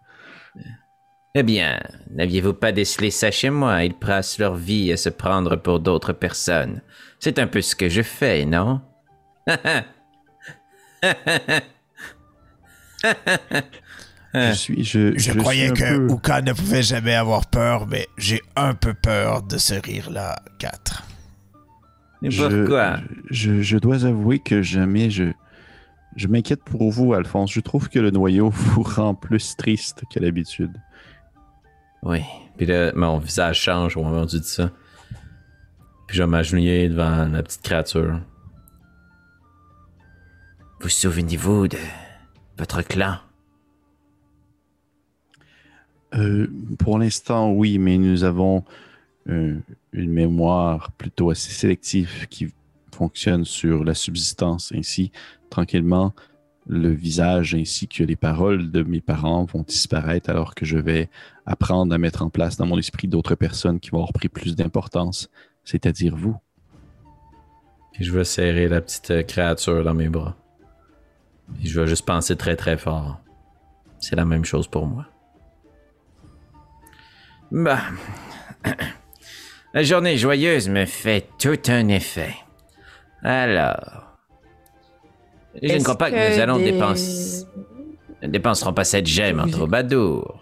[1.35, 1.79] Eh bien,
[2.11, 3.83] n'aviez-vous pas décelé ça chez moi?
[3.83, 6.81] Ils passent leur vie à se prendre pour d'autres personnes.
[7.19, 8.81] C'est un peu ce que je fais, non?
[14.33, 14.83] Je suis.
[14.83, 19.43] Je, croyais que peu- Uka ne pouvait jamais avoir peur, mais j'ai un peu peur
[19.43, 20.71] de ce rire-là, Kat.
[22.21, 22.97] Mais je- pourquoi
[23.29, 25.25] je, je dois avouer que jamais je.
[26.15, 27.51] Je m'inquiète pour vous, Alphonse.
[27.51, 30.71] Je trouve que le noyau vous rend plus triste que d'habitude.
[32.03, 32.21] Oui.
[32.57, 34.69] Puis là, mon visage change au moment où tu dis ça.
[36.07, 38.19] Puis je vais m'agenouiller devant la petite créature.
[40.83, 41.77] Vous souvenez-vous de
[42.57, 43.15] votre clan?
[46.13, 46.45] Euh,
[46.77, 48.65] pour l'instant, oui, mais nous avons
[49.29, 49.57] euh,
[49.93, 52.53] une mémoire plutôt assez sélective qui
[52.93, 54.73] fonctionne sur la subsistance.
[54.75, 55.13] Ainsi,
[55.49, 56.13] tranquillement,
[56.67, 61.09] le visage ainsi que les paroles de mes parents vont disparaître alors que je vais
[61.45, 64.57] apprendre à mettre en place dans mon esprit d'autres personnes qui vont avoir pris plus
[64.57, 65.29] d'importance,
[65.63, 66.35] c'est-à-dire vous.
[67.93, 70.35] Puis je vais serrer la petite euh, créature dans mes bras.
[71.63, 73.19] Je vais juste penser très très fort.
[73.99, 75.05] C'est la même chose pour moi.
[77.51, 77.79] Bah.
[79.73, 82.35] La journée joyeuse me fait tout un effet.
[83.23, 84.17] Alors.
[85.61, 87.45] Je ne crois pas que, nous allons des- dépenser.
[88.21, 90.39] Nous ne dépenserons pas cette gemme en troubadour.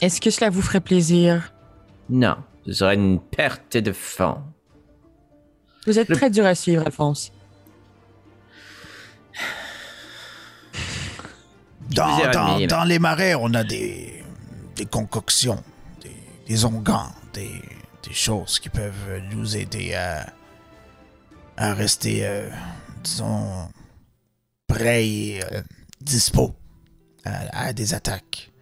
[0.00, 1.52] Est-ce que cela vous ferait plaisir?
[2.08, 4.42] Non, ce serait une perte de fonds.
[5.86, 7.32] Vous êtes très dur à suivre, Alphonse.
[11.90, 14.22] Dans, les marais, on a des,
[14.76, 15.62] des concoctions,
[16.02, 16.10] des,
[16.46, 17.50] des onguents, des,
[18.06, 20.26] des choses qui peuvent nous aider à,
[21.56, 22.48] à rester, euh,
[23.02, 23.68] disons,
[24.68, 25.62] prêt et euh,
[26.00, 26.54] dispo
[27.24, 28.52] à, à des attaques.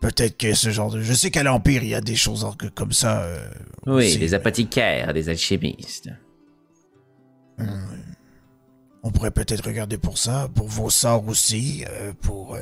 [0.00, 1.00] Peut-être que ce genre de...
[1.02, 2.44] Je sais qu'à l'Empire, il y a des choses
[2.74, 3.20] comme ça.
[3.22, 3.48] euh,
[3.86, 4.18] Oui, aussi.
[4.18, 6.08] des apothicaires, des alchimistes.
[9.02, 12.60] On pourrait peut-être regarder pour ça, pour vos sorts aussi, euh, pour euh,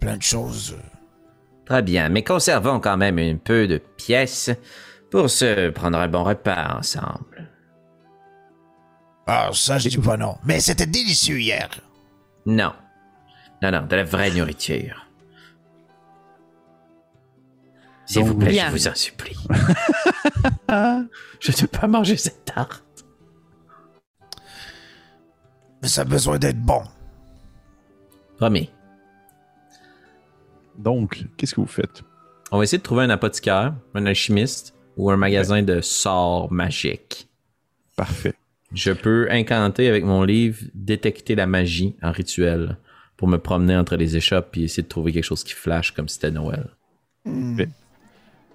[0.00, 0.76] plein de choses.
[1.64, 4.50] Très bien, mais conservons quand même un peu de pièces
[5.10, 7.48] pour se prendre un bon repas ensemble.
[9.26, 10.38] Ah, ça, je dis pas non.
[10.44, 11.68] Mais c'était délicieux hier.
[12.46, 12.72] Non.
[13.62, 15.06] Non, non, de la vraie nourriture.
[18.06, 18.68] S'il vous plaît, Bien.
[18.68, 19.36] je vous en supplie.
[20.70, 22.82] je ne peux pas manger cette tarte.
[25.82, 26.82] Mais ça a besoin d'être bon.
[28.36, 28.70] Promis.
[30.76, 32.02] Donc, qu'est-ce que vous faites?
[32.50, 37.28] On va essayer de trouver un apothicaire, un alchimiste ou un magasin de sorts magiques.
[37.96, 38.34] Parfait.
[38.72, 42.76] Je peux incanter avec mon livre détecter la magie en rituel
[43.16, 46.08] pour me promener entre les échoppes et essayer de trouver quelque chose qui flash comme
[46.08, 46.68] si c'était Noël.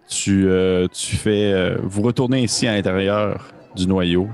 [0.07, 1.51] Tu, euh, tu fais.
[1.53, 4.27] euh, vous retournez ici à l'intérieur du noyau,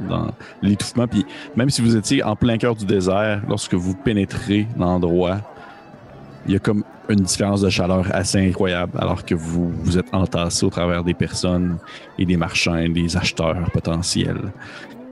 [0.00, 0.28] dans,
[0.62, 1.06] l'étouffement.
[1.06, 1.24] Puis
[1.56, 5.38] même si vous étiez en plein cœur du désert, lorsque vous pénétrez l'endroit,
[6.46, 10.12] il y a comme une différence de chaleur assez incroyable, alors que vous vous êtes
[10.12, 11.78] entassé au travers des personnes
[12.18, 14.52] et des marchands, des acheteurs potentiels.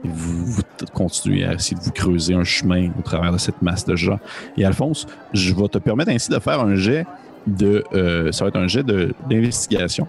[0.03, 0.61] Et vous,
[0.93, 4.19] continuez à essayer de vous creuser un chemin au travers de cette masse de gens.
[4.57, 7.05] Et Alphonse, je vais te permettre ainsi de faire un jet
[7.47, 7.83] de.
[7.93, 10.07] euh, ça va être un jet d'investigation.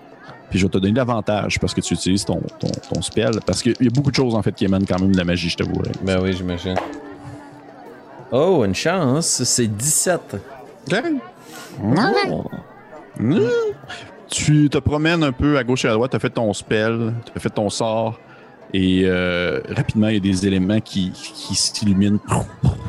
[0.55, 3.41] Puis je vais te donner l'avantage parce que tu utilises ton, ton, ton spell.
[3.45, 5.25] Parce qu'il y a beaucoup de choses en fait qui émanent quand même de la
[5.25, 5.83] magie, je t'avoue.
[6.05, 6.77] Ben oui, j'imagine.
[8.31, 10.37] Oh, une chance, c'est 17.
[12.31, 12.45] Oh.
[13.19, 13.39] Mmh.
[14.29, 17.15] Tu te promènes un peu à gauche et à droite, tu as fait ton spell,
[17.27, 18.21] tu as fait ton sort,
[18.73, 22.21] et euh, rapidement, il y a des éléments qui, qui s'illuminent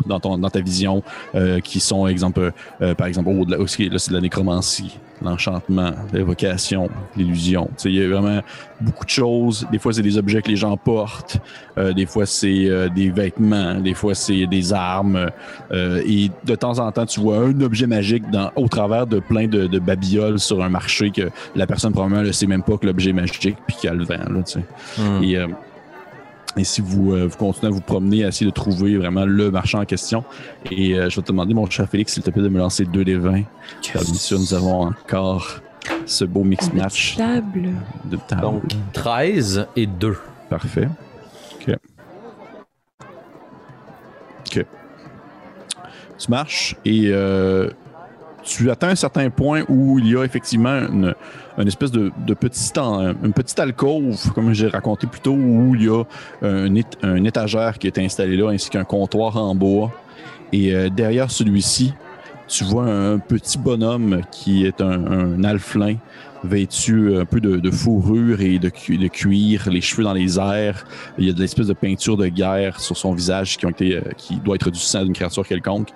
[0.05, 1.01] dans, ton, dans ta vision,
[1.33, 2.51] euh, qui sont, exemple,
[2.81, 7.65] euh, par exemple, oh, de la- aussi, là, c'est de la nécromancie, l'enchantement, l'évocation, l'illusion.
[7.77, 8.41] Tu sais, il y a vraiment
[8.81, 9.65] beaucoup de choses.
[9.71, 11.37] Des fois, c'est des objets que les gens portent,
[11.77, 15.29] euh, des fois, c'est euh, des vêtements, des fois, c'est des armes.
[15.71, 19.19] Euh, et de temps en temps, tu vois un objet magique dans, au travers de
[19.19, 22.77] plein de, de babioles sur un marché que la personne probablement ne sait même pas
[22.77, 24.13] que l'objet est magique puis a le vent.
[24.13, 25.01] Là, tu sais.
[25.01, 25.23] Hmm.
[25.23, 25.47] et, euh,
[26.57, 29.51] et si vous, euh, vous continuez à vous promener, à essayer de trouver vraiment le
[29.51, 30.23] marchand en question,
[30.71, 32.85] et euh, je vais te demander, mon cher Félix, s'il te plaît, de me lancer
[32.85, 33.41] deux des 20.
[33.81, 35.61] Car bien sûr, nous avons encore
[36.05, 37.69] ce beau mix-match Table.
[38.05, 38.41] de table.
[38.41, 40.17] Donc, 13 et 2.
[40.49, 40.87] Parfait.
[41.55, 41.75] OK.
[44.39, 44.65] OK.
[46.17, 47.69] Tu marches et euh,
[48.43, 51.13] tu atteins un certain point où il y a effectivement une,
[51.57, 55.83] une espèce de, de petit, une petite alcôve, comme j'ai raconté plus tôt, où il
[55.83, 56.03] y a
[56.41, 59.91] un, ét- un étagère qui est installé là, ainsi qu'un comptoir en bois.
[60.51, 61.93] Et euh, derrière celui-ci,
[62.47, 65.95] tu vois un petit bonhomme qui est un alflin
[66.45, 70.85] vêtu un peu de, fourrure et de, cu- de cuir, les cheveux dans les airs.
[71.17, 73.97] Il y a de l'espèce de peinture de guerre sur son visage qui, ont été,
[73.97, 75.89] euh, qui doit être du sang d'une créature quelconque.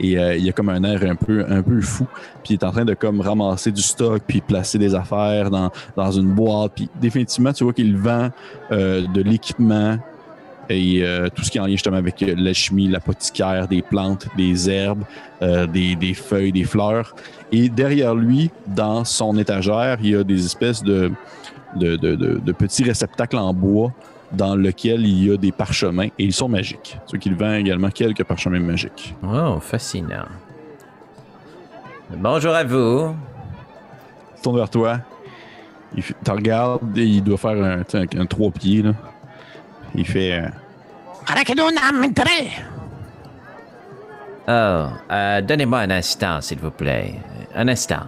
[0.00, 2.06] Et euh, il y a comme un air un peu, un peu fou.
[2.44, 5.70] Puis il est en train de comme ramasser du stock, puis placer des affaires dans,
[5.96, 6.72] dans une boîte.
[6.76, 8.30] Puis définitivement, tu vois qu'il vend
[8.72, 9.98] euh, de l'équipement
[10.68, 14.26] et euh, tout ce qui est en lien justement avec euh, l'alchimie, l'apothicaire, des plantes,
[14.36, 15.04] des herbes,
[15.42, 17.14] euh, des, des feuilles, des fleurs.
[17.52, 21.12] Et derrière lui, dans son étagère, il y a des espèces de,
[21.76, 23.92] de, de, de- de petits réceptacles en bois
[24.32, 26.98] dans lesquels il y a des parchemins et ils sont magiques.
[27.06, 29.14] Ce qu'il vend également quelques parchemins magiques.
[29.22, 30.26] Oh, fascinant.
[32.10, 33.14] Bonjour à vous.
[34.36, 34.98] Il tourne vers toi.
[35.96, 37.82] Il te regarde et il doit faire un,
[38.20, 38.82] un trois pieds.
[38.82, 38.92] Là.
[39.94, 40.32] Il fait.
[40.32, 40.48] euh,
[44.48, 47.14] Oh, euh, donnez-moi un instant, s'il vous plaît.
[47.54, 48.04] Un instant.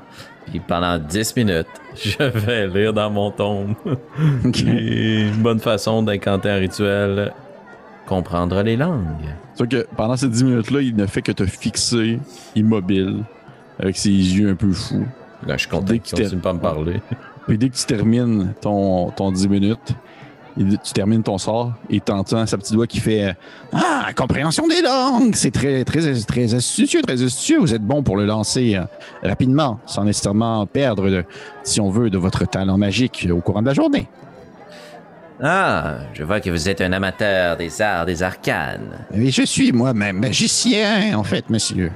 [0.47, 3.75] Puis pendant 10 minutes, je vais lire dans mon tombe.
[4.45, 7.33] Une bonne façon d'incanter un rituel,
[8.07, 9.05] comprendre les langues.
[9.55, 12.21] Sauf que pendant ces 10 minutes-là, il ne fait que te fixer
[12.55, 13.25] immobile,
[13.81, 15.07] avec ses yeux un peu fous.
[15.47, 17.01] Là, je suis content Dès qu'il continue pas me parler.
[17.47, 19.95] Puis dès que tu termines ton, ton 10 minutes,
[20.59, 23.35] tu termines ton sort et t'entends sa petite voix qui fait
[23.73, 25.35] Ah, compréhension des langues!
[25.35, 27.59] C'est très, très, très astucieux, très astucieux.
[27.61, 28.83] Vous êtes bon pour le lancer euh,
[29.29, 31.25] rapidement, sans nécessairement perdre, de-
[31.63, 34.09] si on veut, de votre talent magique au courant de la journée.
[35.41, 39.07] Ah, je vois que vous êtes un amateur des arts des arcanes.
[39.15, 41.93] Et je suis moi-même magicien, en fait, monsieur.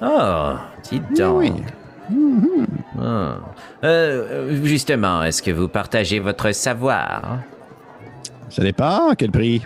[0.00, 0.52] Oh,
[0.90, 1.38] dites donc.
[1.42, 1.52] Oui.
[2.98, 3.34] Ah.
[3.84, 7.40] Euh, justement, est-ce que vous partagez votre savoir?
[8.48, 9.62] Ça dépend, à quel prix?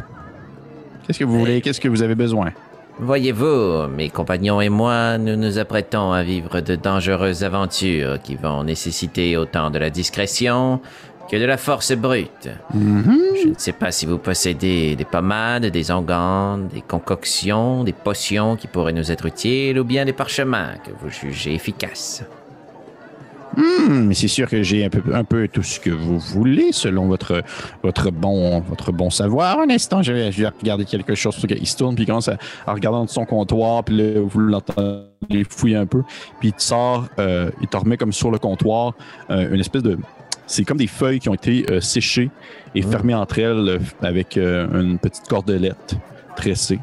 [1.06, 1.60] Qu'est-ce que vous voulez?
[1.60, 2.52] Qu'est-ce que vous avez besoin?
[2.98, 8.62] Voyez-vous, mes compagnons et moi, nous nous apprêtons à vivre de dangereuses aventures qui vont
[8.62, 10.80] nécessiter autant de la discrétion
[11.30, 12.48] que de la force brute.
[12.74, 18.56] Je ne sais pas si vous possédez des pommades, des onguents, des concoctions, des potions
[18.56, 22.24] qui pourraient nous être utiles ou bien des parchemins que vous jugez efficaces.
[23.56, 26.72] Hmm, mais c'est sûr que j'ai un peu, un peu tout ce que vous voulez
[26.72, 27.42] selon votre,
[27.82, 29.58] votre, bon, votre bon savoir.
[29.60, 31.36] Un instant, je vais, je vais regarder quelque chose.
[31.36, 32.36] Qu'il se tourne, puis il commence à,
[32.66, 35.10] à regarder dans son comptoir, puis là, vous l'entendez
[35.48, 36.02] fouiller un peu.
[36.38, 38.94] Puis il te sort, euh, il te remet comme sur le comptoir
[39.30, 39.98] euh, une espèce de.
[40.46, 42.30] C'est comme des feuilles qui ont été euh, séchées
[42.74, 45.96] et fermées entre elles avec une petite cordelette
[46.34, 46.80] tressée.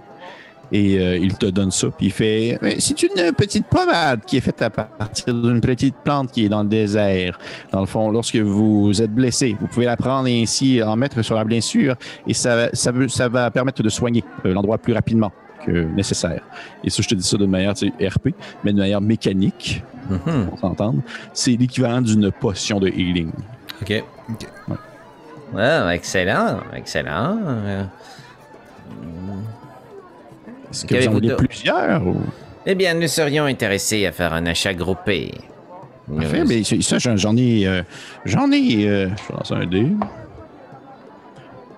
[0.72, 1.88] Et euh, il te donne ça.
[1.90, 5.96] Puis il fait Euh, C'est une petite pommade qui est faite à partir d'une petite
[6.04, 7.40] plante qui est dans le désert.
[7.72, 11.22] Dans le fond, lorsque vous êtes blessé, vous pouvez la prendre et ainsi en mettre
[11.22, 11.96] sur la blessure.
[12.28, 15.32] Et ça, ça, veut- ça va permettre de soigner euh, l'endroit plus rapidement
[15.66, 16.42] que nécessaire.
[16.84, 18.34] Et ça, je te dis ça de manière tu sais, RP,
[18.64, 20.48] mais de manière mécanique, Mhm.
[20.48, 21.02] pour s'entendre.
[21.34, 23.32] C'est l'équivalent d'une potion de healing.
[23.82, 24.04] OK.
[25.58, 27.38] Ah, excellent, excellent.
[27.46, 27.84] Euh,
[30.72, 32.06] Est-ce que vous en voulez plusieurs?
[32.06, 32.18] Ou...
[32.66, 35.32] Eh bien, nous serions intéressés à faire un achat groupé.
[36.10, 37.68] Nous- Parfait, mais ça, j'en ai.
[37.68, 37.82] euh,
[38.26, 38.88] j'en ai.
[38.88, 39.88] euh, je vais lancer un dé.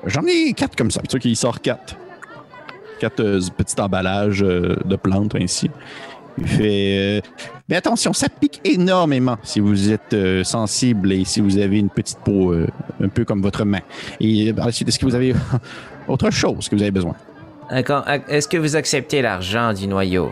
[0.06, 1.02] J'en ai quatre comme ça.
[1.02, 1.96] Tu vois qu'il sort quatre.
[3.00, 5.70] Quatre euh, petits emballages euh, de plantes ainsi.
[6.38, 7.22] Il fait.
[7.22, 7.22] euh,
[7.68, 12.20] mais attention, ça pique énormément si vous êtes sensible et si vous avez une petite
[12.20, 12.54] peau
[13.02, 13.82] un peu comme votre main.
[14.20, 15.34] Et euh, par la suite, est-ce que vous avez
[16.08, 17.16] autre chose que vous avez besoin?
[17.72, 20.32] Est-ce que vous acceptez l'argent du noyau?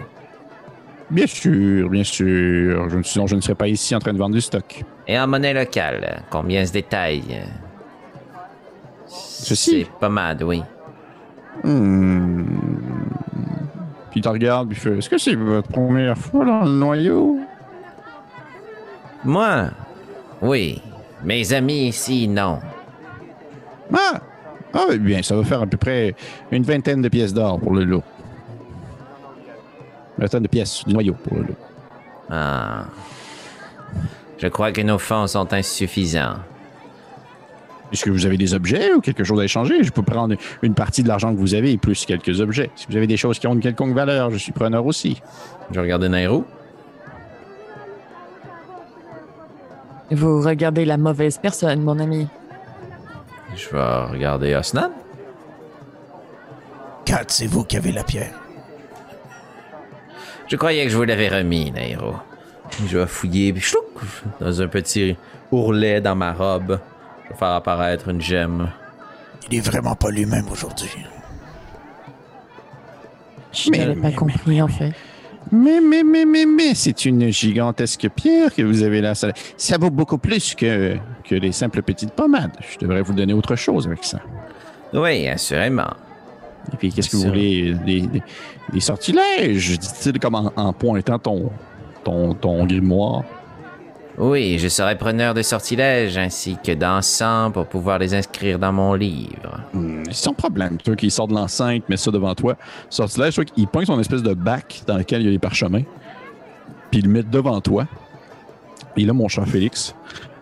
[1.10, 2.90] Bien sûr, bien sûr.
[2.90, 4.84] Je, sinon, je ne serais pas ici en train de vendre du stock.
[5.08, 7.44] Et en monnaie locale, combien se détaille?
[9.06, 9.86] Ceci?
[9.86, 10.64] C'est pommade, oui.
[11.64, 12.44] Hmm.
[14.12, 16.72] Puis il te regarde, puis il fait Est-ce que c'est votre première fois dans le
[16.72, 17.40] noyau?
[19.24, 19.70] Moi?
[20.42, 20.82] Oui.
[21.24, 22.60] Mes amis ici, non.
[23.94, 24.20] Ah
[24.80, 26.14] Ah, bien, ça va faire à peu près
[26.52, 28.04] une vingtaine de pièces d'or pour le lot.
[30.18, 31.56] Une vingtaine de pièces du noyau pour le lot.
[32.30, 32.86] Ah.
[34.38, 36.36] Je crois que nos fonds sont insuffisants.
[37.92, 39.82] Est-ce que vous avez des objets ou quelque chose à échanger?
[39.82, 42.70] Je peux prendre une partie de l'argent que vous avez et plus quelques objets.
[42.76, 45.22] Si vous avez des choses qui ont une quelconque valeur, je suis preneur aussi.
[45.72, 46.46] Je vais regarder Nairo.
[50.12, 52.28] Vous regardez la mauvaise personne, mon ami.
[53.56, 54.92] Je vais regarder Osnan.
[57.06, 58.34] Kat, c'est vous qui avez la pierre.
[60.48, 62.16] Je croyais que je vous l'avais remis, Nairo.
[62.86, 63.84] Je vais fouiller puis chlouc,
[64.40, 65.18] dans un petit
[65.52, 66.80] ourlet dans ma robe.
[67.26, 68.72] Je vais faire apparaître une gemme.
[69.50, 70.92] Il est vraiment pas lui-même aujourd'hui.
[73.54, 74.94] Je n'avais pas mais- compris, en fait.
[75.52, 79.16] Mais, mais, mais, mais, mais, c'est une gigantesque pierre que vous avez là.
[79.16, 82.52] Ça, ça vaut beaucoup plus que, que les simples petites pommades.
[82.72, 84.20] Je devrais vous donner autre chose avec ça.
[84.94, 85.94] Oui, assurément.
[86.74, 87.74] Et puis, qu'est-ce que vous voulez?
[87.86, 88.22] Des, des,
[88.74, 91.50] des sortilèges, dit-il comme en, en pointant ton,
[92.04, 93.24] ton, ton grimoire.
[94.18, 98.96] Oui, je serai preneur de sortilèges ainsi que d'encens pour pouvoir les inscrire dans mon
[98.96, 99.62] livre.
[99.74, 100.78] Hmm, sans problème.
[100.78, 102.56] Toi qui sort de l'enceinte, met ça devant toi.
[102.90, 105.84] Sortilège, toi, il pointe son espèce de bac dans lequel il y a les parchemins.
[106.90, 107.86] Puis il le met devant toi.
[108.96, 109.94] Et là, mon cher Félix,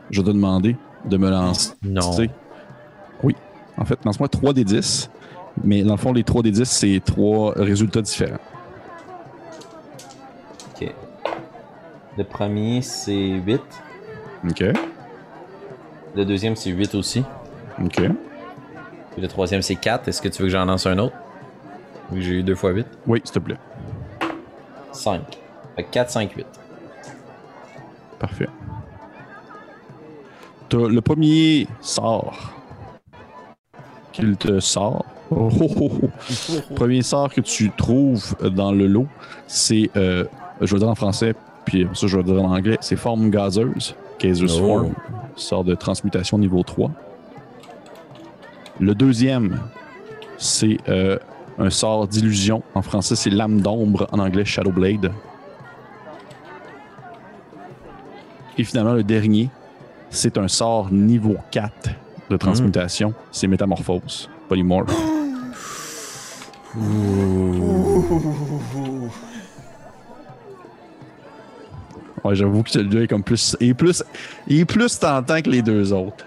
[0.09, 1.73] je vais te demander de me lancer.
[1.83, 2.15] Non.
[3.23, 3.35] Oui.
[3.77, 5.09] En fait, lance-moi 3 des 10.
[5.63, 8.39] Mais dans le fond, les 3 des 10, c'est trois résultats différents.
[10.81, 10.93] OK.
[12.17, 13.61] Le premier, c'est 8.
[14.49, 14.63] OK.
[16.15, 17.23] Le deuxième, c'est 8 aussi.
[17.83, 18.01] OK.
[19.11, 20.07] Puis le troisième, c'est 4.
[20.07, 21.15] Est-ce que tu veux que j'en lance un autre?
[22.09, 22.87] Que j'ai eu 2 fois 8.
[23.07, 23.57] Oui, s'il te plaît.
[24.91, 25.21] 5.
[25.75, 26.45] Fait que 4, 5, 8.
[28.19, 28.47] Parfait.
[30.71, 32.53] Le premier sort
[34.11, 35.05] qu'il te sort.
[35.31, 36.73] Oh, oh, oh, oh.
[36.75, 39.07] Premier sort que tu trouves dans le lot,
[39.47, 40.25] c'est, euh,
[40.61, 41.33] je vais dire en français,
[41.65, 44.67] puis ça je vais dire en anglais, c'est forme gazeuse, gaseous Oh.
[44.67, 44.93] form,
[45.35, 46.91] sort de transmutation niveau 3.
[48.79, 49.59] Le deuxième,
[50.37, 51.17] c'est euh,
[51.57, 52.61] un sort d'illusion.
[52.73, 55.11] En français, c'est lame d'ombre, en anglais, Shadow Blade.
[58.57, 59.49] Et finalement, le dernier,
[60.09, 61.89] c'est un sort niveau 4
[62.29, 63.13] de transmutation.
[63.31, 64.93] C'est métamorphose, polymorph.
[72.25, 73.55] Ouais, j'avoue que celui-là est comme plus.
[73.59, 74.03] Il est plus,
[74.47, 76.25] il est plus tentant que les deux autres.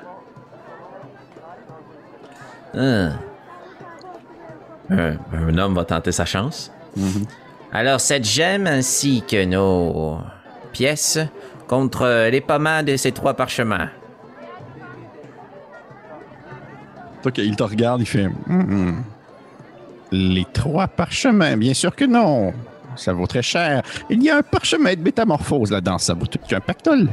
[2.74, 3.12] Hein.
[4.90, 6.70] un, un homme va tenter sa chance.
[7.72, 10.18] Alors cette gemme ainsi que nos
[10.72, 11.18] pièces
[11.66, 13.88] contre les pommades et ces trois parchemins.
[17.24, 19.02] Ok, il te regarde, il fait Hum,
[20.12, 22.52] Les trois parchemins, bien sûr que non.
[22.98, 23.82] Ça vaut très cher.
[24.10, 25.98] Il y a un parchemin de métamorphose là-dedans.
[25.98, 27.08] Ça vaut tout qu'un pactole.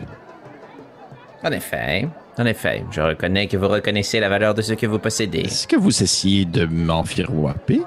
[1.43, 2.07] En effet,
[2.37, 5.41] en effet, je reconnais que vous reconnaissez la valeur de ce que vous possédez.
[5.41, 7.81] Est-ce que vous essayez de m'enfiroiper?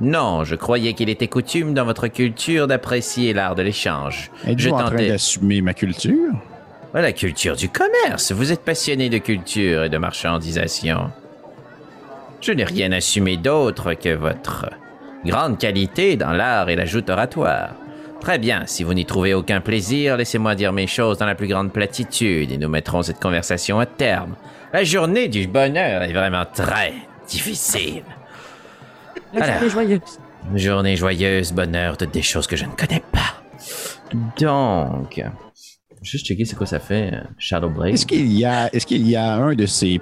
[0.00, 4.30] Non, je croyais qu'il était coutume dans votre culture d'apprécier l'art de l'échange.
[4.44, 5.08] Je Êtes-vous en train tentais.
[5.08, 6.32] d'assumer ma culture?
[6.94, 8.32] La culture du commerce.
[8.32, 11.10] Vous êtes passionné de culture et de marchandisation.
[12.40, 14.66] Je n'ai rien assumé d'autre que votre
[15.24, 17.70] grande qualité dans l'art et la joute oratoire.
[18.20, 21.48] Très bien, si vous n'y trouvez aucun plaisir, laissez-moi dire mes choses dans la plus
[21.48, 24.36] grande platitude et nous mettrons cette conversation à terme.
[24.72, 26.94] La journée du bonheur est vraiment très
[27.28, 28.02] difficile.
[29.34, 29.54] La Alors.
[29.56, 30.18] journée joyeuse.
[30.54, 33.42] Journée joyeuse, bonheur, toutes des choses que je ne connais pas.
[34.38, 35.22] Donc,
[36.04, 37.94] Juste checker c'est quoi ça fait, euh, Shadow Blade.
[37.94, 40.00] Est-ce qu'il y a, est-ce qu'il y a un de ces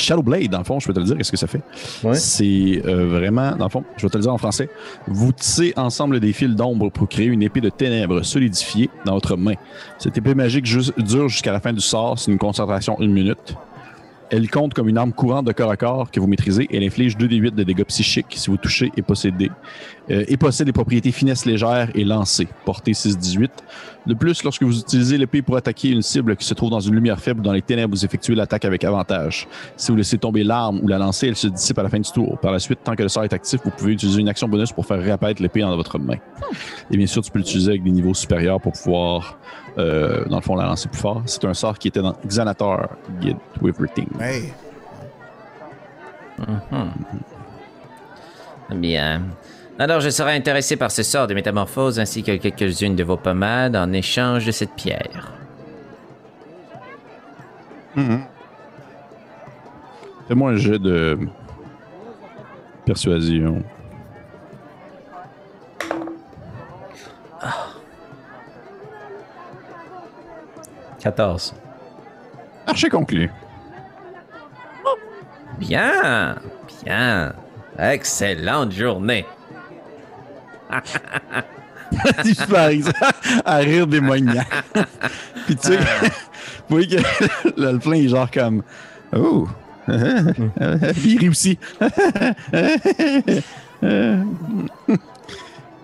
[0.00, 1.62] Shadowblade, dans le fond, je peux te le dire, qu'est-ce que ça fait?
[2.02, 2.14] Ouais.
[2.14, 4.68] C'est euh, vraiment, dans le fond, je vais te le dire en français.
[5.06, 9.36] Vous tissez ensemble des fils d'ombre pour créer une épée de ténèbres solidifiée dans votre
[9.36, 9.54] main.
[9.98, 12.18] Cette épée magique dure jusqu'à la fin du sort.
[12.18, 13.56] C'est une concentration une minute.
[14.30, 16.68] Elle compte comme une arme courante de corps à corps que vous maîtrisez.
[16.72, 19.50] Elle inflige 2 des 8 de dégâts psychiques si vous touchez et possédez.
[20.10, 23.48] Euh, et possède des propriétés finesse légère et lancée, portée 6-18.
[24.06, 26.94] De plus, lorsque vous utilisez l'épée pour attaquer une cible qui se trouve dans une
[26.94, 29.46] lumière faible ou dans les ténèbres, vous effectuez l'attaque avec avantage.
[29.76, 32.10] Si vous laissez tomber l'arme ou la lancer, elle se dissipe à la fin du
[32.10, 32.38] tour.
[32.38, 34.72] Par la suite, tant que le sort est actif, vous pouvez utiliser une action bonus
[34.72, 36.16] pour faire réapparaître l'épée dans votre main.
[36.90, 39.38] Et bien sûr, tu peux l'utiliser avec des niveaux supérieurs pour pouvoir,
[39.78, 41.22] euh, dans le fond, la lancer plus fort.
[41.26, 42.88] C'est un sort qui était dans Xanator
[43.20, 44.08] Guide to Everything.
[44.18, 44.52] Hey,
[48.74, 49.22] bien.
[49.80, 53.74] Alors, je serais intéressé par ce sort de métamorphose ainsi que quelques-unes de vos pommades
[53.74, 55.32] en échange de cette pierre.
[60.28, 61.18] Fais-moi un jet de
[62.84, 63.64] persuasion.
[71.00, 71.54] 14.
[72.66, 73.30] Marché conclu.
[75.58, 76.36] Bien,
[76.84, 77.32] bien.
[77.78, 79.24] Excellente journée.
[82.48, 82.84] Parie
[83.44, 84.64] à rire démoniaque.
[85.46, 87.02] Puis tu sais, vous voyez que
[87.60, 88.62] le plein est genre comme
[89.14, 89.48] Oh!
[89.86, 91.58] Puis il aussi.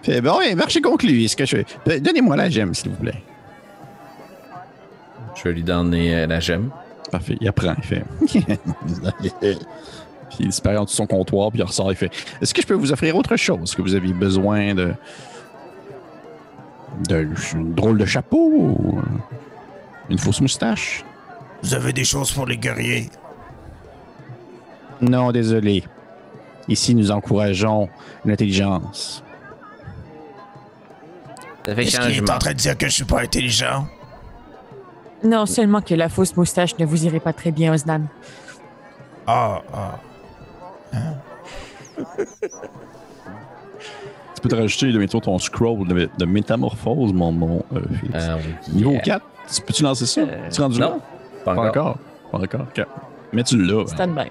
[0.02, 1.24] Fait bon, marché conclu.
[1.24, 3.22] Est-ce que je fais- Donnez-moi la gemme, s'il vous plaît.
[5.34, 6.70] Je vais lui donner euh, la gemme.
[7.10, 8.04] Parfait, il apprend, il fait.
[10.36, 12.60] Puis il disparaît en dessous de son comptoir, puis il ressort, il fait Est-ce que
[12.60, 14.92] je peux vous offrir autre chose Est-ce que vous avez besoin de.
[17.08, 18.98] de une drôle de chapeau ou
[20.10, 21.04] une fausse moustache?
[21.62, 23.10] Vous avez des choses pour les guerriers?
[25.00, 25.84] Non, désolé.
[26.68, 27.88] Ici, nous encourageons
[28.24, 29.22] l'intelligence.
[31.66, 33.88] Est-ce qu'il est en train de dire que je suis pas intelligent?
[35.24, 38.02] Non, seulement que la fausse moustache ne vous irait pas très bien, Osnan.
[39.26, 39.98] Ah, ah.
[44.34, 47.80] Tu peux te rajouter de métro ton scroll de, de métamorphose, mon mon euh.
[48.14, 48.74] Ah oui.
[48.74, 49.00] Niveau Yeah.
[49.00, 50.20] 4, tu- peux-tu lancer ça?
[50.22, 50.88] Euh, Tu es rendu là?
[50.90, 51.00] Non,
[51.44, 51.68] pas Pas encore.
[51.86, 51.98] encore.
[52.32, 52.66] Pas encore.
[53.32, 53.80] Mais tu l'as.
[53.82, 53.86] hein?
[53.86, 54.30] Stand by.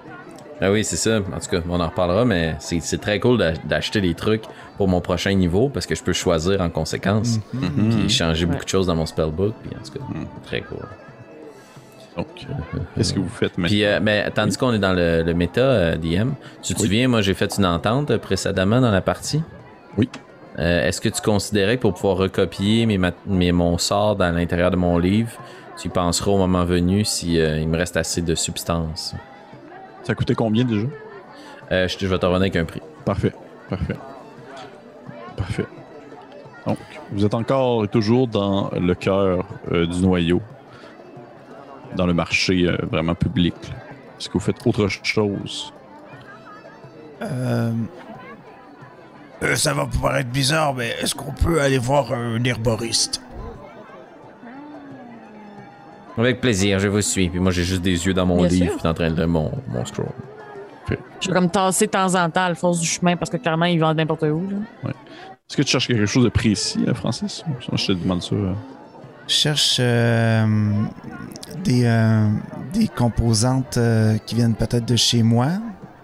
[0.60, 1.18] Ah oui, c'est ça.
[1.18, 4.44] En tout cas, on en reparlera, mais c'est c'est très cool d'a- d'acheter des trucs
[4.78, 7.40] pour mon prochain niveau parce que je peux choisir en conséquence.
[7.90, 9.54] Puis changer beaucoup de choses dans mon spellbook.
[9.62, 10.04] Puis en tout cas,
[10.44, 10.78] très cool.
[12.16, 13.66] Donc, euh, qu'est-ce que vous faites maintenant?
[13.68, 16.30] Puis, euh, mais tandis qu'on est dans le, le méta euh, DM,
[16.62, 16.86] tu te Oui.
[16.86, 19.42] souviens, moi j'ai fait une entente précédemment dans la partie?
[19.98, 20.08] Oui.
[20.58, 24.76] Est-ce que tu considérais que pour pouvoir recopier mes, mes- mon sort dans l'intérieur de
[24.76, 25.30] mon livre,
[25.78, 29.14] tu y penseras au moment venu si il me reste assez de substance?
[30.04, 30.86] Ça coûtait combien déjà?
[31.70, 32.80] Je, je vais te revenir avec un prix.
[33.04, 33.32] Parfait.
[33.68, 33.96] Parfait.
[35.36, 35.66] Parfait.
[36.66, 36.78] Donc,
[37.12, 40.40] vous êtes encore et toujours dans le cœur du noyau,
[41.96, 43.54] dans le marché euh, vraiment public.
[44.18, 45.72] Est-ce que vous faites autre chose?
[47.22, 47.72] Euh,
[49.42, 53.20] euh, ça va vous paraître bizarre, mais est-ce qu'on peut aller voir un herboriste?
[56.18, 57.28] Avec plaisir, je vous suis.
[57.28, 58.78] Puis moi j'ai juste des yeux dans mon Bien livre, sûr.
[58.78, 60.06] puis en train de mon, mon scroll.
[61.20, 63.36] Je vais comme tasser de temps en temps à la force du chemin parce que
[63.38, 64.48] clairement, ils vont n'importe où.
[64.48, 64.90] Là.
[64.90, 67.44] Est-ce que tu cherches quelque chose de précis, Francis?
[67.46, 68.36] Moi, je te demande ça.
[69.28, 70.46] Je cherche euh,
[71.64, 72.28] des, euh,
[72.72, 75.48] des composantes euh, qui viennent peut-être de chez moi.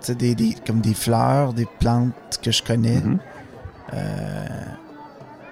[0.09, 2.13] des, des- comme des fleurs, des plantes
[2.43, 3.19] que je connais, Mhm.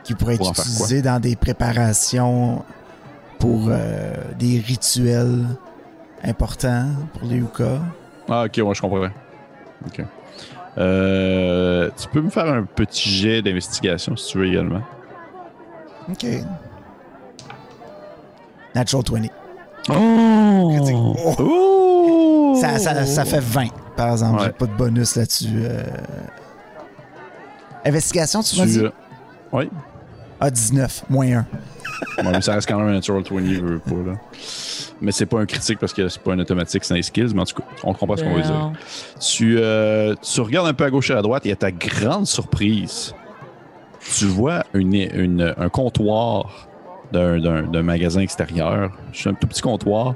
[0.02, 2.64] qui pourraient être utilisées dans des préparations
[3.38, 3.70] pour
[4.40, 5.44] des rituels
[6.24, 7.78] importants pour les Yuka.
[8.28, 9.04] Ah, ok, ouais, je comprends.
[9.86, 10.04] Ok.
[11.96, 14.82] Tu peux me faire un petit jet d'investigation si tu veux également?
[16.10, 16.26] OK.
[18.74, 19.28] Natural 20.
[19.90, 21.36] Oh!
[21.38, 22.58] Oh!
[22.60, 24.42] Ça, ça, ça fait 20, par exemple.
[24.44, 25.48] J'ai pas de bonus là-dessus.
[25.62, 25.82] euh.
[27.84, 28.78] Investigation, tu m'as Tu, dit?
[28.80, 28.90] euh,
[29.52, 29.70] oui.
[30.40, 31.46] Ah, 19, moins 1.
[32.22, 34.16] Bon, mais ça reste quand même un natural 20, je veux pas, là.
[35.02, 37.40] Mais c'est pas un critique parce que c'est pas un automatique, c'est un skills, mais
[37.40, 38.72] en tout cas, on comprend ce qu'on veut dire.
[39.18, 42.26] Tu, euh, tu regardes un peu à gauche et à droite et à ta grande
[42.26, 43.14] surprise,
[44.16, 46.68] tu vois une, une- un comptoir
[47.12, 48.90] d'un, magasin extérieur.
[49.12, 50.14] C'est un tout petit comptoir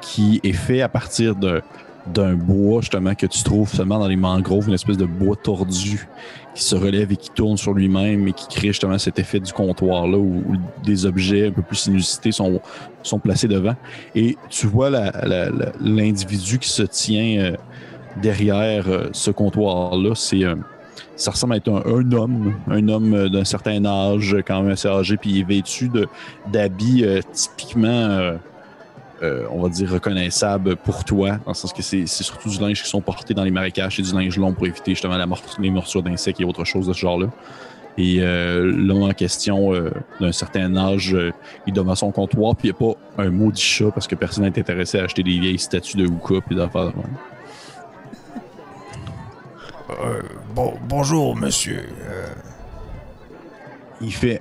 [0.00, 4.68] qui est fait à partir d'un bois justement que tu trouves seulement dans les mangroves,
[4.68, 6.08] une espèce de bois tordu
[6.54, 9.52] qui se relève et qui tourne sur lui-même et qui crée justement cet effet du
[9.52, 10.42] comptoir là où,
[10.84, 12.60] des objets un peu plus inusités sont,
[13.02, 13.76] sont placés devant.
[14.14, 14.90] Et tu vois
[15.80, 17.56] l'individu qui se tient euh,
[18.20, 20.56] derrière euh, ce comptoir-là, c'est euh,
[21.16, 24.88] ça ressemble à être un, homme, un homme euh, d'un certain âge, quand même assez
[24.88, 25.90] âgé, puis il est vêtu
[26.50, 28.36] d'habits euh, typiquement, euh,
[29.22, 32.82] euh, on va dire reconnaissables pour toi, dans le sens que c'est surtout du linge
[32.82, 35.42] qui sont portés dans les marécages, c'est du linge long pour éviter justement la mor-
[35.60, 37.28] les morsures d'insectes et autre chose de ce genre-là.
[37.98, 41.30] Et euh, l'homme en question, euh, d'un certain âge, euh,
[41.66, 44.44] il demeure son comptoir, puis il n'y a pas un maudit chat parce que personne
[44.44, 46.92] n'est intéressé à acheter des vieilles statues de Wooka puis d'affaires.
[50.52, 51.84] Euh, bon, bonjour, monsieur.
[52.08, 52.26] Euh,
[54.00, 54.40] Il fait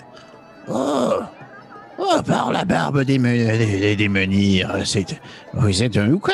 [0.67, 1.13] Oh,
[1.97, 5.05] oh, par la barbe des, des, des- menhirs, c'est...
[5.53, 6.33] Vous êtes un Ouka?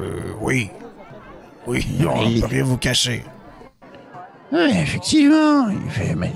[0.00, 0.70] euh, oui.
[1.66, 3.24] Oui, Non, on ne peut rien vous cacher.
[4.52, 5.68] Oui, effectivement.
[5.68, 6.32] Il fait, mais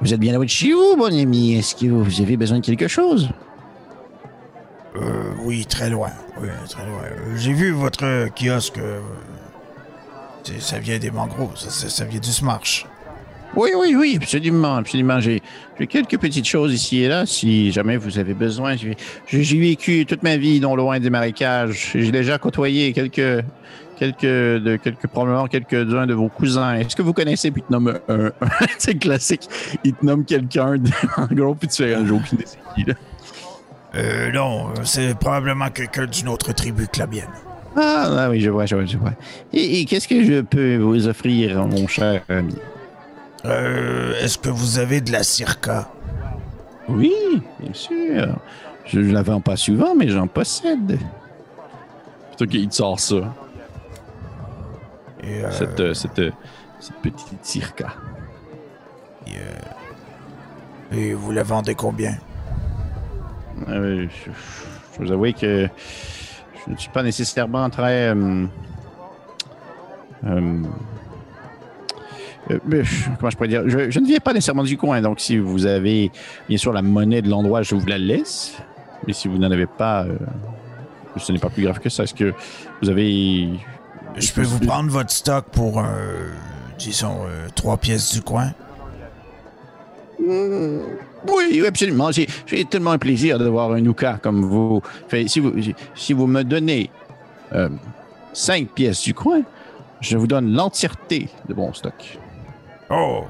[0.00, 1.54] vous êtes bien loin de chez vous, bon ami.
[1.56, 3.28] Est-ce que vous avez besoin de quelque chose?
[4.96, 6.10] Euh, oui, très loin.
[6.40, 7.00] Oui, très loin.
[7.04, 8.78] Euh, J'ai vu votre kiosque.
[10.58, 12.86] Ça vient des mangroves, ça, ça- ça vient du Smarch.
[13.54, 15.18] Oui, oui, oui, absolument, absolument.
[15.20, 15.40] J'ai
[15.88, 18.76] quelques petites choses ici et là, si jamais vous avez besoin.
[18.76, 21.92] J'ai vécu toute ma vie non loin des marécages.
[21.94, 23.44] J'ai déjà côtoyé quelques,
[23.98, 26.74] quelques, de, quelques probablement quelques-uns de vos cousins.
[26.74, 28.30] Est-ce que vous connaissez, puis il te nomme un,
[28.76, 29.48] c'est classique,
[29.84, 30.76] il te nomme quelqu'un,
[31.16, 32.94] en gros, puis tu fais un c'est qui, là?
[33.94, 37.24] Euh, non, euh, c'est probablement quelqu'un d'une autre tribu que la mienne.
[37.76, 39.12] Ah, ah oui, je vois, je vois, je vois.
[39.52, 42.54] Et, et qu'est-ce que je peux vous offrir, mon cher ami?
[43.44, 45.88] Euh, est-ce que vous avez de la circa?
[46.88, 47.12] Oui,
[47.60, 48.36] bien sûr.
[48.86, 50.98] Je ne la vends pas souvent, mais j'en possède.
[52.28, 53.16] Plutôt qu'il te sort ça,
[55.22, 56.30] Et, euh, cette, euh, cette, euh,
[56.80, 57.94] cette petite circa.
[60.92, 62.14] et vous la vendez combien?
[63.68, 64.30] Euh, je,
[64.98, 65.68] je vous avoue que
[66.66, 68.08] je ne suis pas nécessairement très.
[68.14, 68.46] euh,
[70.24, 70.62] euh,
[72.50, 72.84] euh,
[73.18, 73.62] comment je pourrais dire?
[73.68, 76.10] Je, je ne viens pas nécessairement du coin, donc si vous avez
[76.48, 78.56] bien sûr la monnaie de l'endroit, je vous la laisse.
[79.06, 80.16] Mais si vous n'en avez pas, euh,
[81.16, 82.04] ce n'est pas plus grave que ça.
[82.04, 82.32] Est-ce que
[82.82, 83.48] vous avez.
[84.16, 85.84] Je peux vous prendre votre stock pour, euh,
[86.78, 88.52] disons, euh, trois pièces du coin?
[90.18, 90.80] Mm,
[91.28, 92.10] Oui, oui, absolument.
[92.12, 94.82] J'ai j'ai tellement un plaisir de voir un Ouka comme vous.
[95.08, 95.52] Fait, si, vous
[95.94, 96.90] si vous me donnez
[97.52, 97.68] euh,
[98.32, 99.42] cinq pièces du coin,
[100.00, 102.18] je vous donne l'entièreté de mon stock.
[102.90, 103.24] Oh!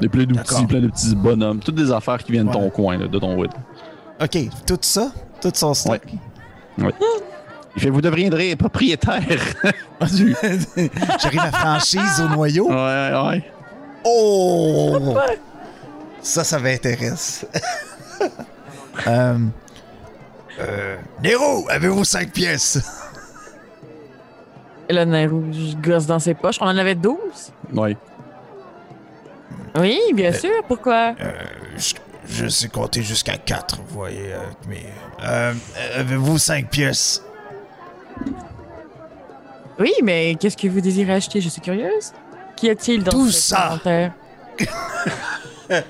[0.00, 2.70] Des plein de petits, plein de petits bonhommes, toutes des affaires qui viennent de ton
[2.70, 3.50] coin, là, de ton wood.
[4.22, 6.02] OK, tout ça, tout son stock.
[6.78, 9.22] Il fait, vous deviendrez propriétaire.
[10.12, 10.34] du...
[11.22, 12.68] J'arrive à franchise au noyau.
[12.68, 13.44] Ouais, ouais.
[14.04, 14.98] Oh!
[16.22, 17.46] Ça, ça m'intéresse.
[19.06, 19.36] euh,
[21.22, 22.78] Nero, avez-vous cinq pièces?
[24.88, 26.56] Et le nain rouge gosse dans ses poches.
[26.60, 27.16] On en avait 12?
[27.74, 27.96] Ouais.
[29.78, 30.50] Oui, bien sûr.
[30.66, 31.14] Pourquoi?
[31.76, 31.94] Je,
[32.26, 34.32] je sais compter jusqu'à quatre, vous voyez.
[34.34, 34.84] euh, mais,
[35.24, 35.54] euh,
[35.96, 37.22] avez-vous cinq pièces?
[39.78, 41.40] Oui, mais qu'est-ce que vous désirez acheter?
[41.40, 42.12] Je suis curieuse.
[42.60, 43.80] Qu'y a-t-il dans Tout cet ça.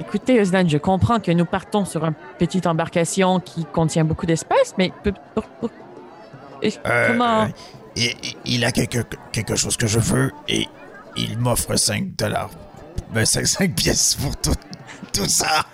[0.00, 4.74] Écoutez, Osnan, je comprends que nous partons sur une petite embarcation qui contient beaucoup d'espace,
[4.78, 4.92] mais
[5.34, 5.70] pour- pour-
[6.64, 7.42] Euh, comment?
[7.42, 7.46] euh,
[7.96, 8.98] il, il a quelque,
[9.32, 10.66] quelque chose que je veux et
[11.16, 12.50] il m'offre 5 dollars.
[13.12, 14.54] Ben, 5, pièces pour tout,
[15.12, 15.64] tout ça.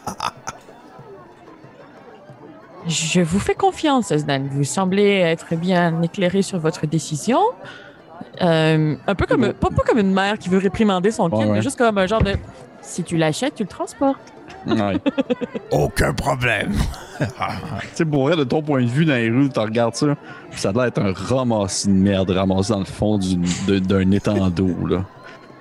[2.86, 4.46] Je vous fais confiance, Osnan.
[4.50, 7.40] Vous semblez être bien éclairé sur votre décision.
[8.42, 11.44] Euh, un peu comme, pas, pas comme une mère qui veut réprimander son kid, Ouais,
[11.46, 11.52] ouais.
[11.52, 12.32] mais juste comme un genre de
[12.82, 14.32] si tu l'achètes, tu le transportes.
[14.66, 14.98] Ouais.
[15.70, 16.72] Aucun problème.
[17.20, 17.26] tu
[17.94, 20.08] sais, pour vrai, de ton point de vue dans les rues, tu regardes ça,
[20.52, 24.86] ça a l'air d'être un ramassis de merde ramassé dans le fond d'un étang d'eau,
[24.88, 25.04] là.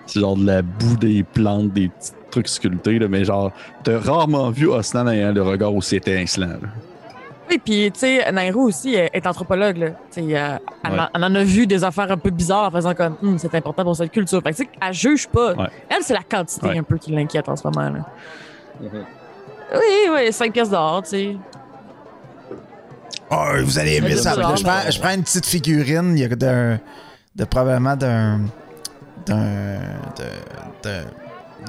[0.06, 3.52] C'est genre de la boue des plantes, des petits trucs sculptés, là, mais genre,
[3.84, 6.70] t'as rarement vu Osnan ayant le regard aussi étincelant, là.
[7.54, 9.78] Oui, puis tu sais, Nairo aussi est, est anthropologue.
[9.78, 9.90] Là.
[10.12, 11.00] Tu sais, euh, elle, Ouais.
[11.00, 13.54] en- elle en a vu des affaires un peu bizarres en faisant comme Hum, c'est
[13.54, 14.42] important pour cette culture.
[14.42, 15.54] Fait que tu sais, elle juge pas.
[15.54, 15.68] Ouais.
[15.90, 16.78] Elle, c'est la quantité Ouais.
[16.80, 17.90] un peu qui l'inquiète en ce moment.
[17.90, 18.00] Là.
[18.82, 21.38] Oui, oui, 5 pièces d'or, tu sais.
[23.32, 24.34] Oh, vous allez aimer ça.
[24.36, 26.80] je, prends, je prends une petite figurine, il y a d'un.
[27.36, 28.42] De, probablement d'un.
[29.26, 29.80] d'un.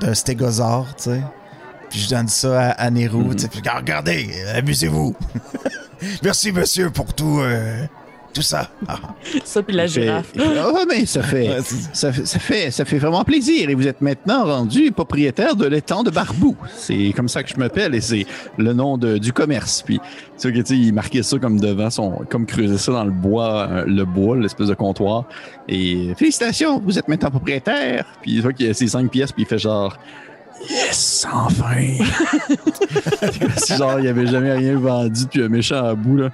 [0.00, 1.20] d'un stégosaure, tu sais.
[1.94, 3.36] Puis je donne ça à, à Nero, Mhm.
[3.36, 5.14] Puis dis, regardez, amusez-vous.
[6.24, 7.38] Merci, monsieur, pour tout.
[7.40, 7.84] euh,
[8.32, 8.68] tout ça.
[8.88, 8.98] Ah.
[9.44, 10.32] Ça, puis la girafe.
[10.36, 13.70] Ah, mais ça fait, Ouais, c'est- ça, fait, ça, fait, ça fait vraiment plaisir.
[13.70, 16.56] Et vous êtes maintenant rendu propriétaire de l'étang de Barbou.
[16.76, 18.26] C'est comme ça que je m'appelle et c'est
[18.58, 19.82] le nom de- du commerce.
[19.86, 20.02] Puis, Tu
[20.36, 22.10] sais, que, tu sais, il marquait ça comme devant son.
[22.28, 25.26] comme creuser ça dans le bois, euh, le bois, l'espèce de comptoir.
[25.68, 28.04] Et Félicitations, vous êtes maintenant propriétaire.
[28.20, 29.96] puis tu vois qu'il y a ses cinq pièces, puis il fait genre.
[30.70, 31.74] Yes, enfin.
[33.56, 36.30] C'est genre, il avait jamais rien vendu depuis un méchant à bout, là.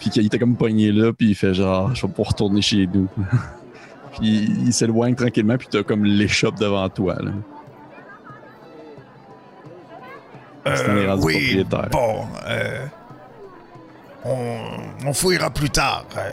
[0.00, 2.86] Puis qu'il était comme pogné là, puis il fait genre, je vais pouvoir retourner chez
[2.86, 3.08] nous.
[4.18, 7.30] puis il s'éloigne tranquillement, puis t'as comme l'échoppe devant toi, là.
[10.66, 12.24] Euh, oui, bon.
[12.48, 12.86] euh,
[14.24, 14.56] on,
[15.06, 16.04] on fouillera plus tard.
[16.18, 16.30] euh,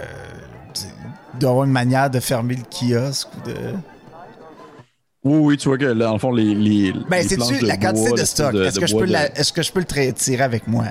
[1.35, 3.55] Il doit y avoir une manière de fermer le kiosque ou de.
[5.23, 6.53] Oui, oui, tu vois que là, dans le fond, les.
[6.53, 8.53] les Ben, c'est-tu la bois, quantité de l'espèce stock?
[8.55, 10.67] Est-ce de que, je bois peux de- la- est-ce que je peux le tirer avec
[10.67, 10.85] moi?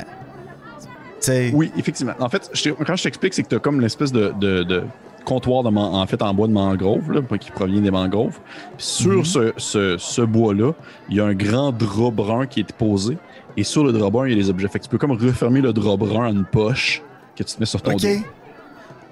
[1.52, 2.14] Oui, effectivement.
[2.18, 4.82] En fait, je quand je t'explique, c'est que tu as comme l'espèce de, de- de
[5.24, 8.38] comptoir de man- en fait en bois de mangrove, là, qui provient des mangroves.
[8.76, 9.24] Puis sur Mhm.
[9.24, 10.72] ce, ce- ce bois-là,
[11.10, 13.18] il y a un grand drap brun qui est posé.
[13.56, 14.66] Et sur le drap brun, il y a des objets.
[14.66, 17.02] Fait que tu peux comme refermer le drap brun à une poche
[17.36, 18.00] que tu te mets sur ton OK.
[18.00, 18.08] dos.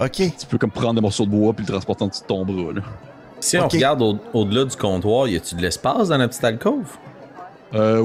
[0.07, 0.13] OK.
[0.39, 2.45] Tu peux comme prendre des morceaux de bois puis le transporter en dessous de ton
[2.45, 2.73] bras.
[2.73, 2.81] Là.
[3.41, 6.87] Si on regarde au- au-delà du comptoir, y a-tu de l'espace dans la petite alcôve?
[7.73, 8.05] Euh,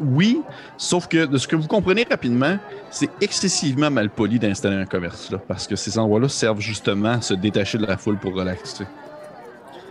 [0.00, 0.42] oui,
[0.76, 2.58] sauf que de ce que vous comprenez rapidement,
[2.90, 7.20] c'est excessivement mal poli d'installer un commerce là, parce que ces endroits-là servent justement à
[7.20, 8.84] se détacher de la foule pour relaxer.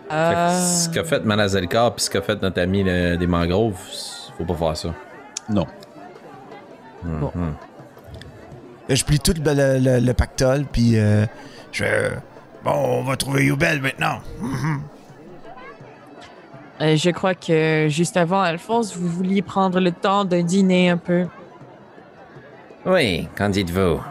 [0.10, 3.26] Fait Euh, que ce qu'a fait Malazalcar puis ce qu'a fait notre ami le- des
[3.26, 3.78] mangroves,
[4.38, 4.94] faut pas faire ça.
[5.50, 5.66] Non.
[7.04, 7.32] Bon.
[7.34, 7.54] Mhm.
[8.90, 11.26] Je plie tout le, le- le- le pactole, puis euh,
[11.72, 11.86] je
[12.64, 14.20] Bon, on va trouver Youbel maintenant.
[16.82, 20.98] Euh, je crois que juste avant, Alphonse, vous vouliez prendre le temps de dîner un
[20.98, 21.28] peu.
[22.86, 24.02] Oui, qu'en dites-vous?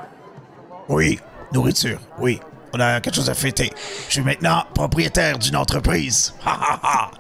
[0.89, 1.19] Oui,
[1.53, 2.41] nourriture, oui.
[2.75, 3.71] On a quelque chose à fêter.
[4.09, 6.35] Je suis maintenant propriétaire d'une entreprise.
[6.47, 7.11] Ha ha ha!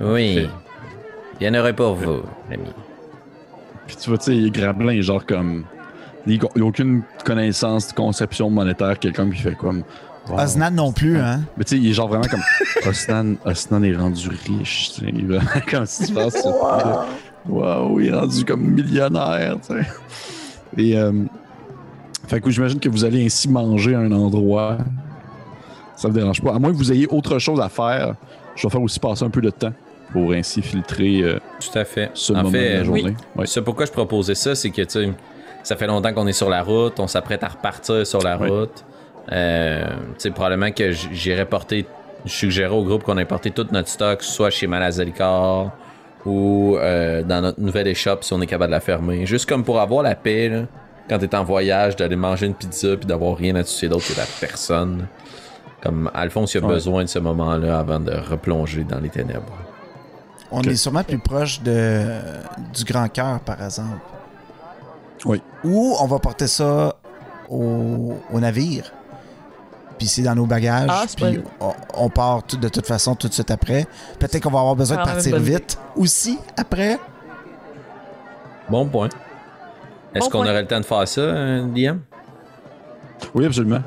[0.00, 0.48] Oui.
[1.38, 2.70] Bien heureux pour vous, l'ami.
[3.86, 5.64] Puis tu vois, tu sais, Grablin est genre comme.
[6.26, 9.82] Il n'a aucune connaissance de conception monétaire, quelqu'un qui fait comme.
[10.28, 10.38] wow.
[10.40, 11.40] Osnan non plus, hein?
[11.56, 12.42] Mais tu sais, il est genre vraiment comme.
[12.86, 15.60] Osnan, Osnan est rendu riche, tu sais.
[15.70, 16.46] Comme si tu penses.
[17.48, 19.86] Waouh, il est rendu comme millionnaire, tu sais.
[20.76, 20.96] Et.
[20.96, 21.12] Euh,
[22.28, 24.78] fait que j'imagine que vous allez ainsi manger à un endroit.
[25.96, 26.54] Ça me dérange pas.
[26.54, 28.14] À moins que vous ayez autre chose à faire,
[28.56, 29.72] je vais faire aussi passer un peu de temps
[30.12, 32.10] pour ainsi filtrer euh, Tout à fait.
[32.14, 33.16] ce en moment de fait, la journée.
[33.36, 33.46] Ouais.
[33.46, 35.12] C'est pourquoi je proposais ça, c'est que, tu sais,
[35.62, 38.84] ça fait longtemps qu'on est sur la route, on s'apprête à repartir sur la route.
[39.30, 41.86] Euh, tu sais, probablement que j- j'irais porter,
[42.24, 45.70] je suggérais au groupe qu'on ait porté tout notre stock, soit chez Malazalikar
[46.26, 49.24] ou euh, dans notre nouvelle échoppe si on est capable de la fermer.
[49.26, 50.62] Juste comme pour avoir la paix, là,
[51.08, 54.16] quand t'es en voyage, d'aller manger une pizza puis d'avoir rien à tuer d'autre que
[54.18, 55.06] la personne.
[55.82, 56.74] Comme Alphonse, il a Ouais.
[56.74, 59.52] besoin de ce moment-là avant de replonger dans les ténèbres.
[60.52, 62.04] On est sûrement plus proche de,
[62.72, 63.98] du grand cœur, par exemple.
[65.24, 65.40] Oui.
[65.64, 66.94] Ou on va porter ça
[67.48, 68.92] au, au navire.
[69.98, 70.88] Puis c'est dans nos bagages.
[70.90, 73.86] Ah, puis on, on part tout- de toute façon tout de suite après.
[74.18, 75.52] Peut-être qu'on va avoir besoin de Ah, partir idée.
[75.52, 76.98] vite aussi après.
[78.68, 79.08] Bon point.
[80.14, 82.00] Est-ce Bon qu'on aurait le temps de faire ça, euh, Liam?
[83.34, 83.82] Oui, absolument.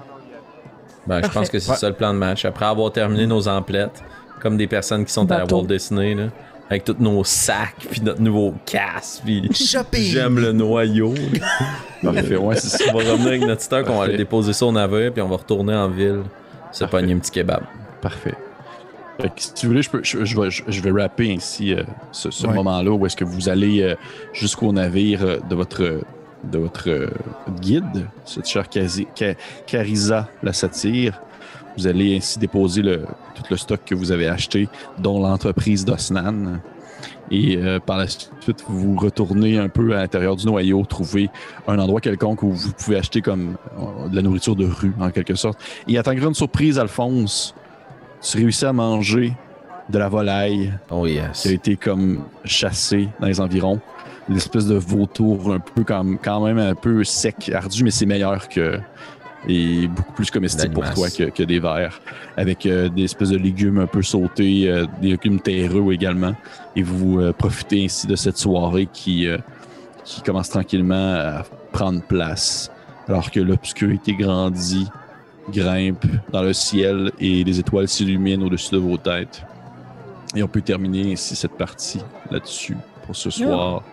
[1.06, 1.78] Ben, je pense que c'est Ouais.
[1.78, 2.46] ça le plan de match.
[2.46, 4.04] Après avoir terminé nos emplettes,
[4.42, 5.46] comme des personnes qui sont à la.
[5.46, 6.28] Walt Disney, là,
[6.70, 9.50] avec tous nos sacs, puis notre nouveau casque, puis
[9.94, 11.14] j'aime le noyau.
[12.04, 12.84] Parfait, ouais, c'est ça.
[12.94, 15.28] on va revenir avec notre stock, on va aller déposer ça au navire, puis on
[15.30, 16.24] va retourner en ville,
[16.72, 17.64] se pogner un petit kebab.
[18.02, 18.36] Parfait.
[19.22, 21.74] Fait que si tu voulais, je, peux, je, je vais, je, je vais rapper ainsi
[21.74, 22.54] euh, ce, ce Ouais.
[22.56, 23.96] moment-là où est-ce que vous allez euh,
[24.34, 26.02] jusqu'au navire euh, de votre
[26.44, 27.10] de votre euh,
[27.60, 28.68] guide, cette chère
[29.66, 31.22] Carissa la satire.
[31.78, 33.06] Vous allez ainsi déposer le,
[33.36, 36.60] tout le stock que vous avez acheté, dont l'entreprise d'Osnan.
[37.32, 41.30] Et euh, par la suite, vous retournez un peu à l'intérieur du noyau, trouver
[41.68, 45.10] un endroit quelconque où vous pouvez acheter comme euh, de la nourriture de rue, en
[45.10, 45.60] quelque sorte.
[45.88, 47.56] Et à ta grande surprise, Alphonse,
[48.22, 49.34] tu réussis à manger
[49.90, 51.46] de la volaille Oh qui yes.
[51.46, 53.80] a été comme chassée dans les environs.
[54.30, 58.06] Une espèce de vautour un peu comme, quand même un peu sec, ardu, mais c'est
[58.06, 58.80] meilleur que.
[59.48, 62.02] Et beaucoup plus comestible pour toi que, que des vers.
[62.36, 66.34] Avec euh, des espèces de légumes un peu sautés, euh, des légumes terreux également.
[66.76, 69.38] Et vous euh, profitez ainsi de cette soirée qui, euh,
[70.04, 72.72] qui commence tranquillement à prendre place.
[73.08, 74.88] Alors que l'obscurité grandit,
[75.52, 79.44] grimpe dans le ciel et les étoiles s'illuminent au-dessus de vos têtes.
[80.36, 82.76] Et on peut terminer ainsi cette partie là-dessus
[83.06, 83.84] pour ce soir.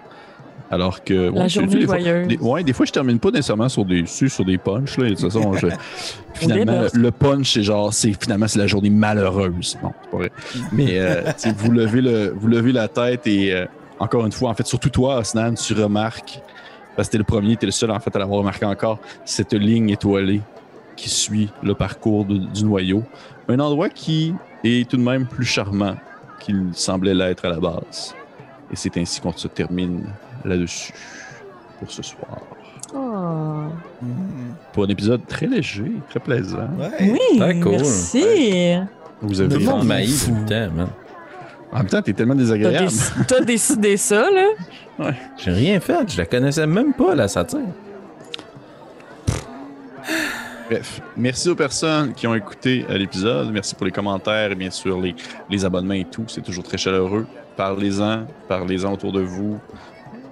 [0.71, 1.31] Alors que.
[1.35, 2.29] La ouais, journée des fois- joyeuse.
[2.29, 4.97] des- ouais, des fois, je termine pas nécessairement sur des, sur, des punchs.
[4.99, 5.67] Là, de toute façon, je-
[6.35, 9.79] finalement, le punch, c'est genre, c'est finalement, c'est la journée malheureuse.
[9.83, 10.33] Non, c'est pas vrai.
[10.73, 11.23] Mais euh,
[11.57, 13.67] vous, levez le, vous levez la tête et euh,
[13.99, 16.41] encore une fois, en fait, surtout toi, Osnan, tu remarques,
[16.97, 19.53] parce que t'es le premier, t'es le seul en fait à l'avoir remarqué encore, cette
[19.55, 20.41] ligne étoilée
[20.97, 23.03] qui suit le parcours de- du noyau.
[23.49, 24.35] Un endroit qui
[24.65, 25.97] est tout de même plus charmant
[26.41, 28.15] qu'il semblait l'être à la base.
[28.73, 30.05] Et c'est ainsi qu'on se termine
[30.45, 30.93] là-dessus
[31.79, 32.39] pour ce soir.
[32.95, 33.65] Oh.
[34.73, 36.69] Pour un épisode très léger, très plaisant.
[36.79, 36.91] Ouais.
[37.13, 37.73] Oui, Très cool.
[37.73, 38.75] merci.
[39.23, 40.89] Vous avez le monde m'haït tout le temps, man.
[41.73, 42.89] En même temps, t'es tellement T'as désagréable.
[42.89, 44.49] déc- T'as décidé ça, là?
[45.39, 46.11] J'ai rien fait.
[46.13, 47.61] Je la connaissais même pas, la satire.
[50.69, 53.51] Bref, merci aux personnes qui ont écouté l'épisode.
[53.53, 55.15] Merci pour les commentaires et bien sûr les,
[55.51, 56.25] les abonnements et tout.
[56.29, 57.27] C'est toujours très chaleureux.
[57.57, 59.59] Parlez-en, parlez-en autour de vous.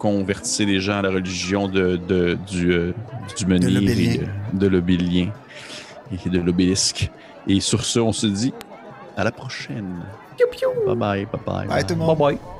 [0.00, 2.92] Convertissez les gens à la religion de, de- du, euh,
[3.36, 3.80] du menhir
[4.54, 5.28] de l'obélien
[6.10, 7.10] et de l'obélisque.
[7.46, 8.52] Et sur ce, on se dit
[9.16, 10.00] à la prochaine.
[10.86, 11.68] Bye bye, bye bye.
[11.68, 12.16] Bye tout le monde.
[12.18, 12.59] Bye bye.